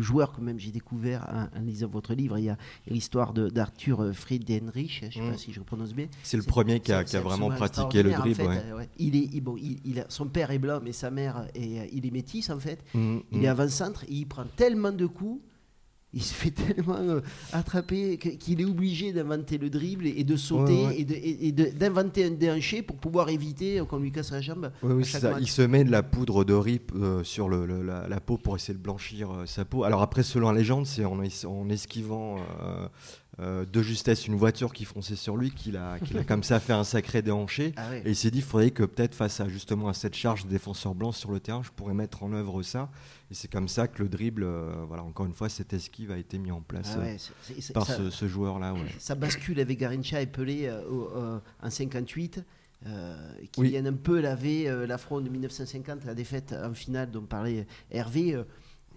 joueurs 0.00 0.32
que 0.32 0.40
même 0.40 0.58
j'ai 0.58 0.70
découvert 0.70 1.26
en, 1.54 1.58
en 1.58 1.62
lisant 1.62 1.88
votre 1.88 2.12
livre. 2.14 2.36
Il 2.38 2.44
y 2.44 2.50
a 2.50 2.58
l'histoire 2.88 3.32
d'Arthur 3.32 4.00
euh, 4.02 4.12
Friedrich, 4.12 5.00
je 5.00 5.06
ne 5.06 5.10
sais 5.10 5.20
Mm. 5.20 5.30
pas 5.32 5.38
si 5.38 5.52
je 5.52 5.60
prononce 5.60 5.94
bien. 5.94 6.08
C'est 6.22 6.36
le 6.36 6.42
premier 6.42 6.80
qui 6.80 6.92
a- 6.92 7.04
qui 7.04 7.16
vraiment 7.16 7.48
pratiqué 7.50 8.02
le 8.02 8.14
en 8.14 8.18
dribble, 8.18 8.34
fait. 8.36 8.46
ouais. 8.46 8.72
Ouais. 8.72 8.88
Il 8.98 9.16
est, 9.16 9.28
il- 9.32 9.40
bon, 9.40 9.56
il, 9.56 9.78
il 9.84 10.00
a- 10.00 10.06
son 10.08 10.26
père 10.26 10.50
est 10.50 10.58
blanc, 10.58 10.80
mais 10.82 10.92
sa 10.92 11.10
mère 11.10 11.46
est, 11.54 11.80
euh, 11.80 11.86
il 11.92 12.06
est 12.06 12.10
métis 12.10 12.50
en 12.50 12.58
fait. 12.58 12.82
Mm, 12.94 13.18
il 13.32 13.38
mm. 13.38 13.44
est 13.44 13.48
avant-centre 13.48 14.04
et 14.04 14.12
il 14.12 14.26
prend 14.26 14.44
tellement 14.56 14.92
de 14.92 15.06
coups. 15.06 15.40
Il 16.12 16.22
se 16.22 16.34
fait 16.34 16.50
tellement 16.74 16.96
euh, 16.98 17.20
attraper 17.52 18.18
qu'il 18.18 18.60
est 18.60 18.64
obligé 18.64 19.12
d'inventer 19.12 19.58
le 19.58 19.70
dribble 19.70 20.06
et, 20.06 20.24
de 20.24 20.36
sauter 20.36 20.72
Ouais, 20.86 21.06
ouais. 21.08 21.36
et 21.40 21.52
d'inventer 21.52 22.24
un 22.24 22.30
déhanché 22.32 22.82
pour 22.82 22.96
pouvoir 22.96 23.28
éviter 23.28 23.80
qu'on 23.88 23.98
lui 23.98 24.10
casse 24.10 24.32
la 24.32 24.40
jambe. 24.40 24.72
Oui, 24.82 24.92
oui, 24.94 25.04
ça. 25.04 25.38
Il 25.40 25.48
se 25.48 25.62
met 25.62 25.84
de 25.84 25.90
la 25.90 26.02
poudre 26.02 26.42
de 26.44 26.52
rip 26.54 26.92
euh, 26.96 27.22
sur 27.22 27.48
le- 27.48 27.64
le- 27.64 27.82
la, 27.82 28.08
la 28.08 28.20
peau 28.20 28.38
pour 28.38 28.56
essayer 28.56 28.74
de 28.74 28.82
blanchir 28.82 29.30
euh, 29.32 29.46
sa 29.46 29.64
peau. 29.64 29.84
Alors 29.84 30.02
après, 30.02 30.22
selon 30.24 30.50
la 30.50 30.58
légende, 30.58 30.86
c'est 30.86 31.04
en, 31.04 31.22
es- 31.22 31.46
en 31.46 31.68
esquivant 31.70 32.36
euh, 33.40 33.64
de 33.64 33.82
justesse 33.82 34.26
une 34.26 34.34
voiture 34.34 34.72
qui 34.72 34.84
fonçait 34.84 35.16
sur 35.16 35.36
lui 35.36 35.50
qu'il 35.50 35.76
a, 35.76 35.96
comme 36.26 36.42
ça 36.42 36.60
fait 36.60 36.72
un 36.74 36.84
sacré 36.84 37.22
déhanché. 37.22 37.72
Ah 37.76 37.88
ouais. 37.90 38.02
Et 38.04 38.10
il 38.10 38.16
s'est 38.16 38.30
dit, 38.30 38.38
il 38.38 38.44
faudrait 38.44 38.70
que 38.70 38.82
peut-être 38.82 39.14
face 39.14 39.40
à 39.40 39.48
justement 39.48 39.88
à 39.88 39.94
cette 39.94 40.14
charge 40.14 40.44
de 40.44 40.50
défenseur 40.50 40.94
blanc 40.94 41.12
sur 41.12 41.30
le 41.30 41.40
terrain, 41.40 41.62
je 41.62 41.70
pourrais 41.70 41.94
mettre 41.94 42.22
en 42.22 42.32
œuvre 42.32 42.62
ça. 42.62 42.90
Et 43.30 43.34
c'est 43.34 43.48
comme 43.48 43.68
ça 43.68 43.86
que 43.86 44.02
le 44.02 44.08
dribble, 44.08 44.42
euh, 44.42 44.84
voilà, 44.88 45.04
encore 45.04 45.24
une 45.26 45.32
fois, 45.34 45.48
cette 45.48 45.72
esquive 45.72 46.10
a 46.10 46.18
été 46.18 46.36
mis 46.38 46.50
en 46.50 46.60
place 46.62 46.96
Ah 46.96 47.00
euh, 47.02 47.16
par 47.72 47.86
ça- 47.86 47.96
ce, 47.96 48.10
ce 48.10 48.26
joueur-là. 48.26 48.72
ouais. 48.74 48.80
Ça 48.98 49.14
bascule 49.14 49.60
avec 49.60 49.78
Garincha 49.78 50.20
et 50.20 50.26
Pelé 50.26 50.66
euh, 50.66 51.38
en 51.62 51.70
58, 51.70 52.42
euh, 52.86 53.32
qui 53.52 53.60
Oui. 53.60 53.68
viennent 53.68 53.86
un 53.86 53.92
peu 53.92 54.20
laver 54.20 54.64
l'affront 54.86 55.20
de 55.20 55.28
1950, 55.28 56.04
la 56.04 56.14
défaite 56.14 56.52
en 56.60 56.74
finale 56.74 57.10
dont 57.12 57.22
parlait 57.22 57.66
Hervé. 57.92 58.42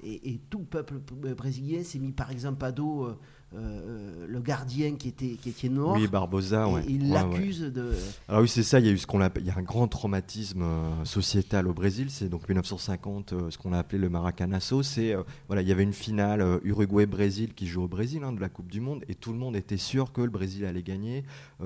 et, 0.04 0.32
et 0.34 0.40
tout 0.50 0.60
le 0.60 0.66
peuple 0.66 0.96
brésilien 1.36 1.84
s'est 1.84 2.00
mis 2.00 2.12
par 2.12 2.32
exemple 2.32 2.66
à 2.66 2.72
dos 2.72 3.10
euh, 3.56 3.60
euh, 3.60 4.26
le 4.28 4.40
gardien 4.40 4.96
qui 4.96 5.08
était, 5.10 5.38
qui 5.42 5.50
était 5.50 5.70
noir. 5.70 5.96
Oui, 5.98 6.08
Barbosa, 6.08 6.68
et 6.68 6.74
ouais. 6.74 6.84
Il 6.88 7.04
Ouais, 7.04 7.10
l'accuse 7.14 7.62
de. 7.62 7.92
Alors 8.28 8.42
oui, 8.42 8.48
c'est 8.48 8.64
ça, 8.64 8.80
il 8.80 8.86
y 8.86 8.90
a 8.90 8.92
eu 8.92 8.98
ce 8.98 9.06
qu'on 9.08 9.22
appelle, 9.22 9.44
il 9.44 9.48
y 9.48 9.52
a 9.52 9.58
un 9.58 9.62
grand 9.64 9.88
traumatisme 9.88 10.62
euh, 10.64 11.06
sociétal 11.06 11.68
au 11.68 11.74
Brésil, 11.74 12.08
c'est 12.10 12.30
donc 12.30 12.48
1950, 12.50 13.34
euh, 13.34 13.50
ce 13.52 13.58
qu'on 13.58 13.74
a 13.74 13.78
appelé 13.80 14.00
le 14.00 14.10
Maracanazo, 14.10 14.82
c'est, 14.84 15.16
voilà, 15.48 15.62
il 15.62 15.68
y 15.68 15.72
avait 15.72 15.84
une 15.84 15.94
finale 15.94 16.60
Uruguay-Brésil 16.64 17.54
qui 17.54 17.68
joue 17.68 17.84
au 17.84 17.88
Brésil, 17.88 18.22
hein, 18.24 18.32
de 18.34 18.42
la 18.42 18.50
Coupe 18.50 18.72
du 18.72 18.80
Monde, 18.82 19.04
et 19.08 19.16
tout 19.16 19.32
le 19.32 19.38
monde 19.40 19.56
était 19.56 19.78
sûr 19.78 20.12
que 20.12 20.22
le 20.22 20.30
Brésil 20.30 20.66
allait 20.66 20.84
gagner. 20.84 21.24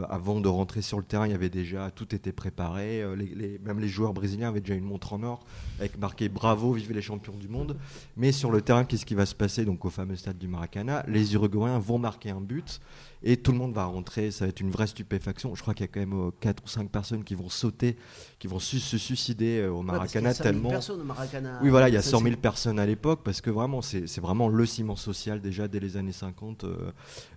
Avant 0.09 0.39
de 0.41 0.47
rentrer 0.47 0.81
sur 0.81 0.97
le 0.97 1.03
terrain, 1.03 1.25
il 1.27 1.31
y 1.31 1.35
avait 1.35 1.49
déjà, 1.49 1.89
tout 1.91 2.13
était 2.13 2.31
préparé, 2.31 3.03
les- 3.15 3.33
les- 3.35 3.59
même 3.59 3.79
les 3.79 3.87
joueurs 3.87 4.13
brésiliens 4.13 4.49
avaient 4.49 4.61
déjà 4.61 4.75
une 4.75 4.83
montre 4.85 5.13
en 5.13 5.23
or, 5.23 5.43
avec 5.79 5.97
marqué 5.97 6.29
Bravo, 6.29 6.73
vive 6.73 6.91
les 6.91 7.01
champions 7.01 7.35
du 7.37 7.47
monde. 7.47 7.77
Mais 8.15 8.31
sur 8.31 8.51
le 8.51 8.61
terrain, 8.61 8.83
qu'est-ce 8.83 9.05
qui 9.05 9.15
va 9.15 9.25
se 9.25 9.35
passer 9.35 9.65
donc 9.65 9.85
au 9.85 9.89
fameux 9.89 10.15
stade 10.15 10.37
du 10.37 10.47
Maracana? 10.47 11.03
Les 11.07 11.33
Uruguayens 11.33 11.76
vont 11.79 11.97
marquer 11.99 12.29
un 12.31 12.41
but 12.41 12.79
et 13.23 13.35
tout 13.37 13.51
le 13.51 13.57
monde 13.57 13.73
va 13.73 13.85
rentrer. 13.85 14.29
Ça 14.31 14.45
va 14.45 14.49
être 14.49 14.59
une 14.61 14.69
vraie 14.69 14.85
stupéfaction. 14.87 15.55
Je 15.55 15.61
crois 15.61 15.73
qu'il 15.73 15.85
y 15.85 15.89
a 15.89 15.91
quand 15.91 15.99
même 15.99 16.31
4 16.39 16.63
ou 16.63 16.67
5 16.67 16.89
personnes 16.91 17.23
qui 17.23 17.33
vont 17.35 17.49
sauter, 17.49 17.97
qui 18.39 18.47
vont 18.47 18.59
se 18.59 18.77
suicider 18.97 19.59
euh, 19.59 19.71
au 19.71 19.79
Ouais, 19.79 19.85
Maracana 19.85 20.29
a 20.29 20.33
100 20.33 20.43
000 20.43 20.53
tellement. 20.53 20.69
personnes 20.69 21.01
au 21.01 21.03
Maracana. 21.03 21.59
Oui, 21.63 21.69
voilà, 21.69 21.89
il 21.89 21.93
y 21.95 21.97
a 21.97 22.01
Ça, 22.01 22.11
100 22.11 22.19
000 22.19 22.29
c'est- 22.35 22.41
personnes 22.41 22.79
à 22.79 22.85
l'époque 22.85 23.21
parce 23.23 23.41
que 23.41 23.49
vraiment, 23.49 23.81
c'est 23.81 24.19
vraiment 24.19 24.47
le 24.49 24.65
ciment 24.65 24.95
social 24.95 25.41
déjà 25.41 25.67
dès 25.67 25.79
les 25.79 25.97
années 25.97 26.11
50 26.11 26.63
euh, 26.63 26.91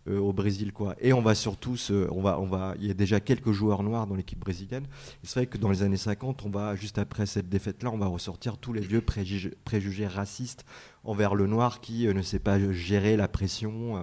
euh, 0.09 0.19
au 0.19 0.33
Brésil, 0.33 0.73
quoi. 0.73 0.95
Et 1.01 1.13
on 1.13 1.23
va 1.23 1.35
surtout, 1.35 1.77
se- 1.77 2.09
on 2.11 2.21
va, 2.21 2.39
on 2.41 2.47
va, 2.47 2.75
il 2.81 2.87
y 2.87 2.91
a 2.91 2.95
déjà 2.95 3.21
quelques 3.21 3.53
joueurs 3.53 3.83
noirs 3.83 4.07
dans 4.07 4.15
l'équipe 4.17 4.39
brésilienne. 4.39 4.85
C'est 5.23 5.35
vrai 5.41 5.47
que 5.47 5.57
dans 5.59 5.71
les 5.71 5.83
années 5.83 5.97
50, 5.97 6.45
on 6.45 6.51
va 6.51 6.77
juste 6.77 6.99
après 6.99 7.25
cette 7.27 7.49
défaite-là, 7.49 7.91
on 7.91 7.99
va 7.99 8.07
ressortir 8.07 8.59
tous 8.59 8.73
les 8.75 8.81
vieux 8.83 9.01
préjugés, 9.01 9.55
préjugés 9.65 10.07
racistes 10.07 10.65
envers 11.05 11.35
le 11.35 11.47
noir 11.47 11.81
qui 11.81 12.07
euh, 12.07 12.13
ne 12.13 12.23
sait 12.23 12.39
pas 12.39 12.59
gérer 12.73 13.17
la 13.17 13.27
pression 13.29 13.97
euh, 13.97 14.01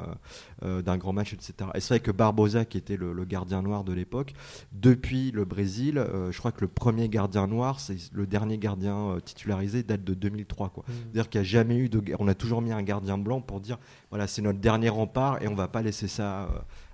euh, 0.64 0.82
d'un 0.82 0.98
grand 0.98 1.14
match, 1.14 1.34
etc. 1.34 1.54
Et 1.76 1.80
c'est 1.80 1.90
vrai 1.96 2.00
que 2.00 2.12
Barbosa, 2.12 2.66
qui 2.66 2.78
était 2.78 2.98
le, 2.98 3.14
le 3.14 3.26
gardien 3.26 3.62
noir 3.62 3.84
de 3.84 3.94
l'époque, 3.94 4.34
depuis 4.72 5.32
le 5.32 5.46
Brésil, 5.46 6.04
je 6.32 6.38
crois 6.38 6.52
que 6.52 6.62
le 6.62 6.68
premier 6.68 7.10
gardien 7.10 7.48
noir, 7.48 7.80
c'est 7.80 7.98
le 8.14 8.26
dernier 8.26 8.58
gardien 8.58 9.18
titularisé, 9.24 9.84
date 9.84 10.04
de 10.04 10.14
2003. 10.14 10.70
quoi. 10.70 10.84
C'est-à-dire 10.88 11.30
qu'il 11.30 11.40
n'y 11.42 11.46
a 11.48 11.50
jamais 11.50 11.78
eu 11.78 11.90
de. 11.90 12.02
On 12.20 12.28
a 12.28 12.34
toujours 12.34 12.62
mis 12.62 12.72
un 12.72 12.84
gardien 12.84 13.18
blanc 13.18 13.42
pour 13.42 13.60
dire 13.62 13.78
voilà, 14.10 14.26
c'est 14.28 14.42
notre 14.42 14.60
dernier 14.60 14.90
rempart 14.90 15.42
et 15.42 15.48
on 15.48 15.56
va 15.56 15.68
pas 15.68 15.82
laisser 15.82 16.08
ça. 16.08 16.50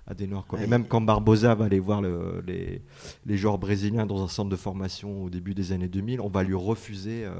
à 0.06 0.12
des 0.12 0.26
Noirs. 0.26 0.44
quoi. 0.46 0.60
Et 0.62 0.66
même 0.66 0.86
quand 0.86 1.00
Barbosa 1.00 1.54
va 1.54 1.64
aller 1.64 1.78
voir 1.80 2.02
le- 2.02 2.42
les, 2.46 2.82
les 3.24 3.36
joueurs 3.38 3.56
brésiliens 3.56 4.04
dans 4.04 4.22
un 4.22 4.28
centre 4.28 4.50
de 4.50 4.56
formation 4.56 5.22
au 5.24 5.30
début 5.30 5.54
des 5.54 5.72
années 5.72 5.88
2000, 5.88 6.20
on 6.20 6.28
va 6.28 6.42
lui 6.42 6.52
refuser 6.54 7.24
euh, 7.24 7.32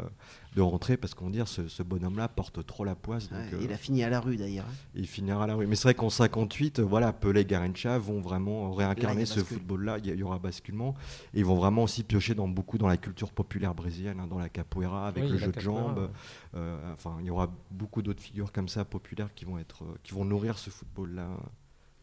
de 0.55 0.63
rentrer 0.63 0.97
parce 0.97 1.15
qu'on 1.15 1.31
dit 1.31 1.41
ce, 1.47 1.67
ce 1.69 1.83
bonhomme-là 1.83 2.29
porte 2.29 2.65
trop 2.65 2.85
la 2.85 2.95
poisse. 2.95 3.29
donc, 3.29 3.39
Ouais, 3.41 3.55
euh, 3.55 3.61
Il 3.63 3.73
a 3.73 3.77
fini 3.77 4.05
à 4.05 4.09
la 4.09 4.21
rue 4.21 4.37
d'ailleurs. 4.37 4.67
hein. 4.69 4.75
il 4.95 5.07
finira 5.07 5.45
à 5.45 5.47
la 5.47 5.55
rue. 5.57 5.67
Mais 5.67 5.75
c'est 5.77 5.85
vrai 5.89 5.95
qu'en 5.95 6.11
58, 6.11 6.79
euh, 6.79 6.83
voilà, 6.83 7.13
Pelé 7.13 7.41
et 7.41 7.45
Garincha 7.45 7.99
vont 7.99 8.21
vraiment 8.21 8.73
réincarner 8.73 9.27
ce 9.27 9.41
football-là. 9.41 9.99
Il 10.05 10.15
y, 10.15 10.23
aura 10.23 10.39
basculement. 10.39 10.95
Et 11.35 11.41
ils 11.41 11.45
vont 11.45 11.57
vraiment 11.57 11.83
aussi 11.83 12.05
piocher 12.05 12.35
dans 12.35 12.47
beaucoup 12.49 12.79
dans 12.79 12.87
la 12.89 12.97
culture 12.97 13.33
populaire 13.33 13.75
brésilienne, 13.75 14.21
hein, 14.21 14.27
dans 14.29 14.39
la 14.39 14.49
capoeira, 14.49 15.09
avec 15.09 15.25
Oui, 15.25 15.31
le 15.31 15.39
jeu 15.39 15.51
de 15.53 15.61
jambes. 15.61 15.99
ouais. 15.99 16.09
Euh, 16.57 16.93
enfin, 16.95 17.17
il 17.21 17.27
y 17.27 17.31
aura 17.31 17.51
beaucoup 17.71 18.01
d'autres 18.03 18.23
figures 18.23 18.53
comme 18.53 18.69
ça 18.69 18.85
populaires 18.85 19.35
qui 19.35 19.45
vont 19.45 19.59
être, 19.59 19.83
qui 20.05 20.13
vont 20.13 20.25
nourrir 20.25 20.59
ce 20.59 20.71
football-là. 20.71 21.27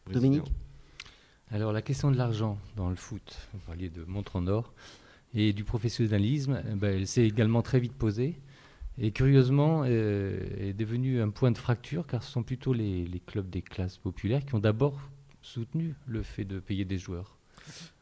brésilien. 0.06 0.30
Dominique 0.30 0.52
Alors 1.52 1.72
la 1.72 1.82
question 1.82 2.12
de 2.12 2.18
l'argent 2.18 2.58
dans 2.76 2.90
le 2.90 2.96
foot, 2.96 3.38
vous 3.54 3.60
parliez 3.60 3.90
de 3.90 4.04
montre 4.04 4.36
en 4.36 4.48
or, 4.48 4.74
et 5.34 5.54
du 5.54 5.64
professionnalisme, 5.64 6.62
eh 6.70 6.76
ben, 6.76 6.98
elle 6.98 7.08
s'est 7.08 7.26
également 7.26 7.62
très 7.62 7.80
vite 7.80 7.94
posée. 7.94 8.40
Et 8.98 9.12
curieusement, 9.12 9.84
euh, 9.86 10.40
est 10.60 10.74
devenue 10.74 11.22
un 11.22 11.30
point 11.30 11.52
de 11.52 11.58
fracture, 11.58 12.06
car 12.06 12.24
ce 12.24 12.32
sont 12.32 12.44
plutôt 12.44 12.74
les 12.74 13.22
clubs 13.26 13.50
des 13.50 13.62
classes 13.62 13.98
populaires 13.98 14.46
qui 14.46 14.56
ont 14.56 14.60
d'abord 14.60 15.00
soutenu 15.42 15.96
le 16.06 16.22
fait 16.24 16.46
de 16.46 16.60
payer 16.60 16.86
des 16.86 16.98
joueurs. 16.98 17.41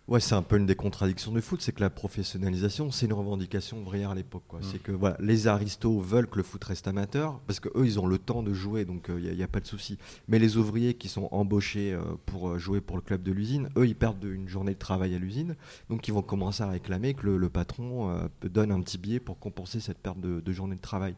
Ouais, 0.09 0.19
c'est 0.19 0.33
un 0.33 0.41
peu 0.41 0.57
une 0.57 0.65
des 0.65 0.73
contradictions 0.75 1.31
du 1.31 1.39
foot, 1.39 1.61
c'est 1.61 1.71
que 1.71 1.81
la 1.81 1.91
professionnalisation, 1.91 2.89
c'est 2.89 3.05
une 3.05 3.13
revendication 3.13 3.79
ouvrière 3.79 4.09
à 4.09 4.15
l'époque. 4.15 4.41
quoi. 4.47 4.59
Mm. 4.59 4.63
C'est 4.63 4.79
que 4.81 4.91
voilà, 4.91 5.15
les 5.19 5.45
aristos 5.45 6.01
veulent 6.01 6.25
que 6.25 6.37
le 6.37 6.43
foot 6.43 6.63
reste 6.63 6.87
amateur, 6.87 7.39
parce 7.45 7.59
qu'eux, 7.59 7.85
ils 7.85 7.99
ont 7.99 8.07
le 8.07 8.17
temps 8.17 8.41
de 8.41 8.51
jouer, 8.51 8.85
donc 8.85 9.05
il 9.15 9.31
n'y 9.35 9.43
a, 9.43 9.47
pas 9.47 9.59
de 9.59 9.67
souci. 9.67 9.99
Mais 10.27 10.39
les 10.39 10.57
ouvriers 10.57 10.95
qui 10.95 11.09
sont 11.09 11.27
embauchés 11.31 11.93
euh, 11.93 12.01
pour 12.25 12.49
euh, 12.49 12.57
jouer 12.57 12.81
pour 12.81 12.95
le 12.95 13.03
club 13.03 13.21
de 13.21 13.31
l'usine, 13.31 13.69
eux, 13.77 13.85
ils 13.85 13.95
perdent 13.95 14.23
une 14.23 14.47
journée 14.49 14.73
de 14.73 14.79
travail 14.79 15.13
à 15.13 15.19
l'usine, 15.19 15.55
donc 15.91 16.07
ils 16.07 16.11
vont 16.11 16.23
commencer 16.23 16.63
à 16.63 16.69
réclamer 16.69 17.13
que 17.13 17.27
le, 17.27 17.37
le 17.37 17.49
patron 17.49 18.09
euh, 18.09 18.27
donne 18.49 18.71
un 18.71 18.81
petit 18.81 18.97
billet 18.97 19.19
pour 19.19 19.37
compenser 19.37 19.79
cette 19.79 19.99
perte 19.99 20.19
de, 20.19 20.39
de 20.39 20.51
journée 20.51 20.75
de 20.75 20.81
travail. 20.81 21.13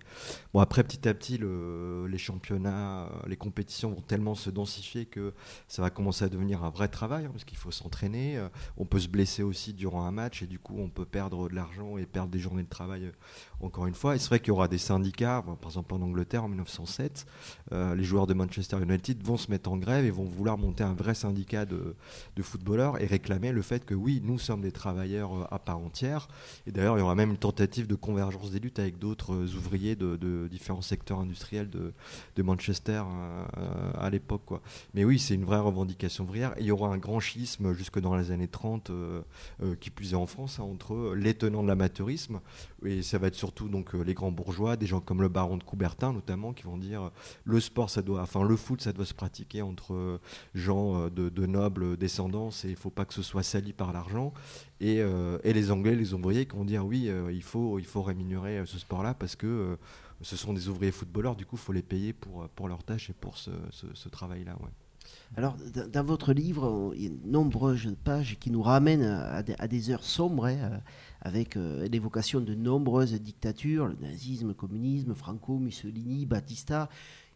Bon, 0.54 0.60
après, 0.60 0.84
petit 0.84 1.08
à 1.08 1.14
petit, 1.14 1.38
le- 1.38 2.08
les 2.10 2.18
championnats, 2.18 3.04
euh, 3.06 3.08
les 3.28 3.38
compétitions 3.38 3.92
vont 3.92 4.02
tellement 4.02 4.36
se 4.36 4.50
densifier 4.50 5.06
que 5.06 5.32
ça 5.70 5.82
va 5.82 5.90
commencer 5.90 6.26
à 6.26 6.30
devenir 6.30 6.66
un 6.66 6.72
vrai 6.72 6.90
travail, 6.90 7.24
hein, 7.24 7.30
parce 7.32 7.46
qu'il 7.46 7.58
faut 7.58 7.72
s'entraîner. 7.72 8.36
euh, 8.38 8.50
on 8.82 8.86
peut 8.86 9.00
se 9.00 9.08
blesser 9.08 9.44
aussi 9.44 9.74
durant 9.74 10.06
un 10.06 10.12
match, 10.12 10.42
et 10.42 10.48
du 10.48 10.58
coup, 10.58 10.74
on 10.80 10.90
peut 10.90 11.06
perdre 11.06 11.48
de 11.48 11.54
l'argent 11.54 11.98
et 11.98 12.08
perdre 12.08 12.32
des 12.32 12.40
journées 12.40 12.64
de 12.64 12.70
travail 12.70 13.06
euh, 13.06 13.12
encore 13.62 13.86
une 13.86 13.94
fois. 13.94 14.16
Et 14.16 14.20
c'est 14.20 14.30
vrai 14.30 14.40
qu'il 14.40 14.48
y 14.48 14.52
aura 14.52 14.68
des 14.68 14.80
syndicats, 14.80 15.44
par 15.62 15.70
exemple 15.70 15.94
en 15.94 16.02
Angleterre 16.02 16.44
en 16.44 16.48
1907, 16.48 17.28
euh, 17.74 17.94
les 17.94 18.04
joueurs 18.04 18.26
de 18.26 18.34
Manchester 18.34 18.78
United 18.82 19.24
vont 19.24 19.38
se 19.38 19.52
mettre 19.52 19.72
en 19.72 19.78
grève 19.78 20.04
et 20.04 20.10
vont 20.10 20.24
vouloir 20.24 20.58
monter 20.58 20.84
un 20.84 20.96
vrai 20.96 21.14
syndicat 21.14 21.66
de, 21.66 21.96
de 22.36 22.42
footballeurs 22.42 23.00
et 23.00 23.06
réclamer 23.06 23.52
le 23.52 23.62
fait 23.62 23.86
que 23.86 23.94
oui, 23.94 24.20
nous 24.24 24.40
sommes 24.40 24.62
des 24.62 24.72
travailleurs 24.72 25.34
euh, 25.34 25.48
à 25.52 25.60
part 25.60 25.78
entière. 25.78 26.28
Et 26.66 26.72
d'ailleurs, 26.72 26.98
il 26.98 27.02
y 27.02 27.04
aura 27.04 27.14
même 27.16 27.32
une 27.32 27.38
tentative 27.38 27.86
de 27.86 27.96
convergence 27.96 28.50
des 28.50 28.60
luttes 28.60 28.80
avec 28.80 28.98
d'autres 28.98 29.56
ouvriers 29.56 29.96
de, 29.96 30.48
différents 30.50 30.82
secteurs 30.82 31.20
industriels 31.20 31.70
de, 31.70 31.94
de 32.36 32.44
Manchester 32.44 33.04
euh, 33.58 33.92
à 33.96 34.10
l'époque. 34.10 34.42
Mais 34.96 35.06
oui, 35.06 35.20
c'est 35.20 35.36
une 35.36 35.46
vraie 35.46 35.60
revendication 35.60 36.24
ouvrière. 36.24 36.54
Et 36.58 36.62
il 36.62 36.66
y 36.66 36.72
aura 36.72 36.90
un 36.90 36.98
grand 36.98 37.20
schisme 37.20 37.74
jusque 37.74 38.00
dans 38.00 38.16
les 38.16 38.32
années 38.32 38.48
30, 38.48 38.71
euh, 38.90 39.22
euh, 39.62 39.76
qui 39.76 39.90
plus 39.90 40.14
est 40.14 40.16
en 40.16 40.26
France, 40.26 40.60
hein, 40.60 40.64
entre 40.64 41.14
les 41.16 41.34
tenants 41.34 41.64
de 41.64 41.68
l'amateurisme, 41.68 42.40
et 42.86 43.02
ça 43.02 43.18
va 43.18 43.28
être 43.28 43.36
surtout 43.36 43.70
donc 43.70 43.96
euh, 43.96 44.02
les 44.02 44.14
grands 44.14 44.32
bourgeois, 44.32 44.78
des 44.78 44.86
gens 44.86 45.00
comme 45.00 45.22
le 45.22 45.30
baron 45.30 45.58
de 45.58 45.64
Coubertin 45.64 46.14
notamment, 46.14 46.54
qui 46.54 46.64
vont 46.64 46.78
dire 46.78 47.12
le 47.44 47.60
sport, 47.60 47.90
ça 47.90 48.02
doit, 48.02 48.22
enfin 48.22 48.44
le 48.44 48.56
foot, 48.56 48.82
ça 48.82 48.94
doit 48.94 49.06
se 49.06 49.14
pratiquer 49.14 49.62
entre 49.62 50.20
gens 50.54 51.08
de, 51.10 51.30
de 51.30 51.46
nobles 51.46 51.98
descendance 51.98 52.66
et 52.66 52.70
il 52.70 52.76
faut 52.76 52.90
pas 52.90 53.06
que 53.06 53.14
ce 53.14 53.24
soit 53.24 53.44
sali 53.44 53.74
par 53.74 53.94
l'argent. 53.94 54.34
Et, 54.80 55.04
les 55.44 55.72
Anglais, 55.72 55.96
les 55.96 56.14
ouvriers, 56.14 56.46
qui 56.46 56.56
vont 56.56 56.66
dire 56.66 56.86
oui, 56.86 57.10
il 57.32 57.44
faut, 57.44 58.02
rémunérer 58.02 58.66
ce 58.66 58.80
sport-là 58.80 59.14
parce 59.14 59.36
que 59.36 59.78
ce 60.22 60.38
sont 60.38 60.54
des 60.54 60.70
ouvriers 60.70 60.92
footballeurs, 60.92 61.36
du 61.36 61.46
coup, 61.46 61.56
il 61.56 61.62
faut 61.62 61.74
les 61.74 61.82
payer 61.82 62.14
pour, 62.14 62.48
pour 62.50 62.68
leur 62.68 62.84
tâche 62.84 63.10
et 63.10 63.14
pour 63.14 63.38
ce, 63.38 63.52
travail-là. 64.10 64.58
Alors, 65.38 65.56
dans- 65.94 66.04
votre 66.04 66.34
livre, 66.34 66.92
il 66.96 67.04
y 67.04 67.06
a 67.08 67.10
de 67.10 67.16
nombreuses 67.26 67.96
pages 68.04 68.38
qui 68.40 68.52
nous 68.52 68.62
ramènent 68.62 69.04
à 69.04 69.42
des, 69.42 69.56
à 69.60 69.68
des 69.68 69.90
heures 69.90 70.04
sombres, 70.04 70.46
hein, 70.46 70.58
euh, 70.58 70.78
avec 71.22 71.56
euh, 71.56 71.88
l'évocation 71.88 72.42
de 72.42 72.54
nombreuses 72.54 73.14
dictatures, 73.14 73.88
le 73.88 73.96
nazisme, 74.02 74.50
le 74.50 74.54
communisme, 74.54 75.14
Franco, 75.16 75.58
Mussolini, 75.58 76.26
Batista. 76.26 76.90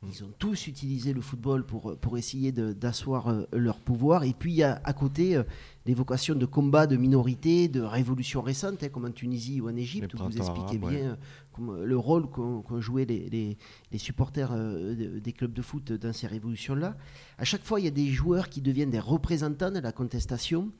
Ils 0.08 0.24
ont 0.24 0.32
tous 0.40 0.68
utilisé 0.68 1.14
le 1.14 1.22
football 1.22 1.66
pour, 1.66 1.98
pour 1.98 2.18
essayer 2.18 2.52
d'asseoir 2.52 3.28
euh, 3.28 3.44
leur 3.54 3.80
pouvoir. 3.80 4.24
Et 4.24 4.34
puis, 4.34 4.52
il 4.54 4.58
y 4.58 4.64
a 4.64 4.82
à 4.84 4.94
côté 4.94 5.36
euh, 5.36 5.44
l'évocation 5.86 6.36
de 6.36 6.46
combats 6.46 6.88
de 6.88 6.96
minorités, 6.98 7.68
de 7.68 7.82
révolutions 7.82 8.42
récentes, 8.42 8.84
hein, 8.84 8.90
comme 8.90 9.06
en 9.06 9.12
Tunisie 9.12 9.62
ou 9.62 9.70
en 9.70 9.76
Égypte, 9.76 10.14
où 10.14 10.18
vous 10.18 10.38
expliquez 10.38 10.78
arabes, 10.86 10.90
bien 10.92 11.00
ouais. 11.02 11.08
euh, 11.08 11.16
comme, 11.54 11.84
le 11.84 11.98
rôle 11.98 12.30
qu'ont 12.30 12.82
joué 12.82 13.06
les, 13.06 13.30
les- 13.30 13.58
les 13.92 13.98
supporters 13.98 14.52
euh, 14.52 14.96
de- 14.96 15.20
des 15.20 15.32
clubs 15.34 15.54
de 15.54 15.62
foot 15.62 15.92
dans 15.94 16.14
ces 16.14 16.28
révolutions-là. 16.28 16.96
À 17.38 17.44
chaque 17.46 17.64
fois, 17.64 17.80
il 17.80 17.86
y 17.86 17.88
a 17.88 17.92
des 17.92 18.08
joueurs 18.08 18.50
qui 18.50 18.62
deviennent 18.62 18.90
des 18.92 19.00
représentants 19.00 19.72
de 19.72 19.80
la 19.80 19.92
contestation. 19.92 20.72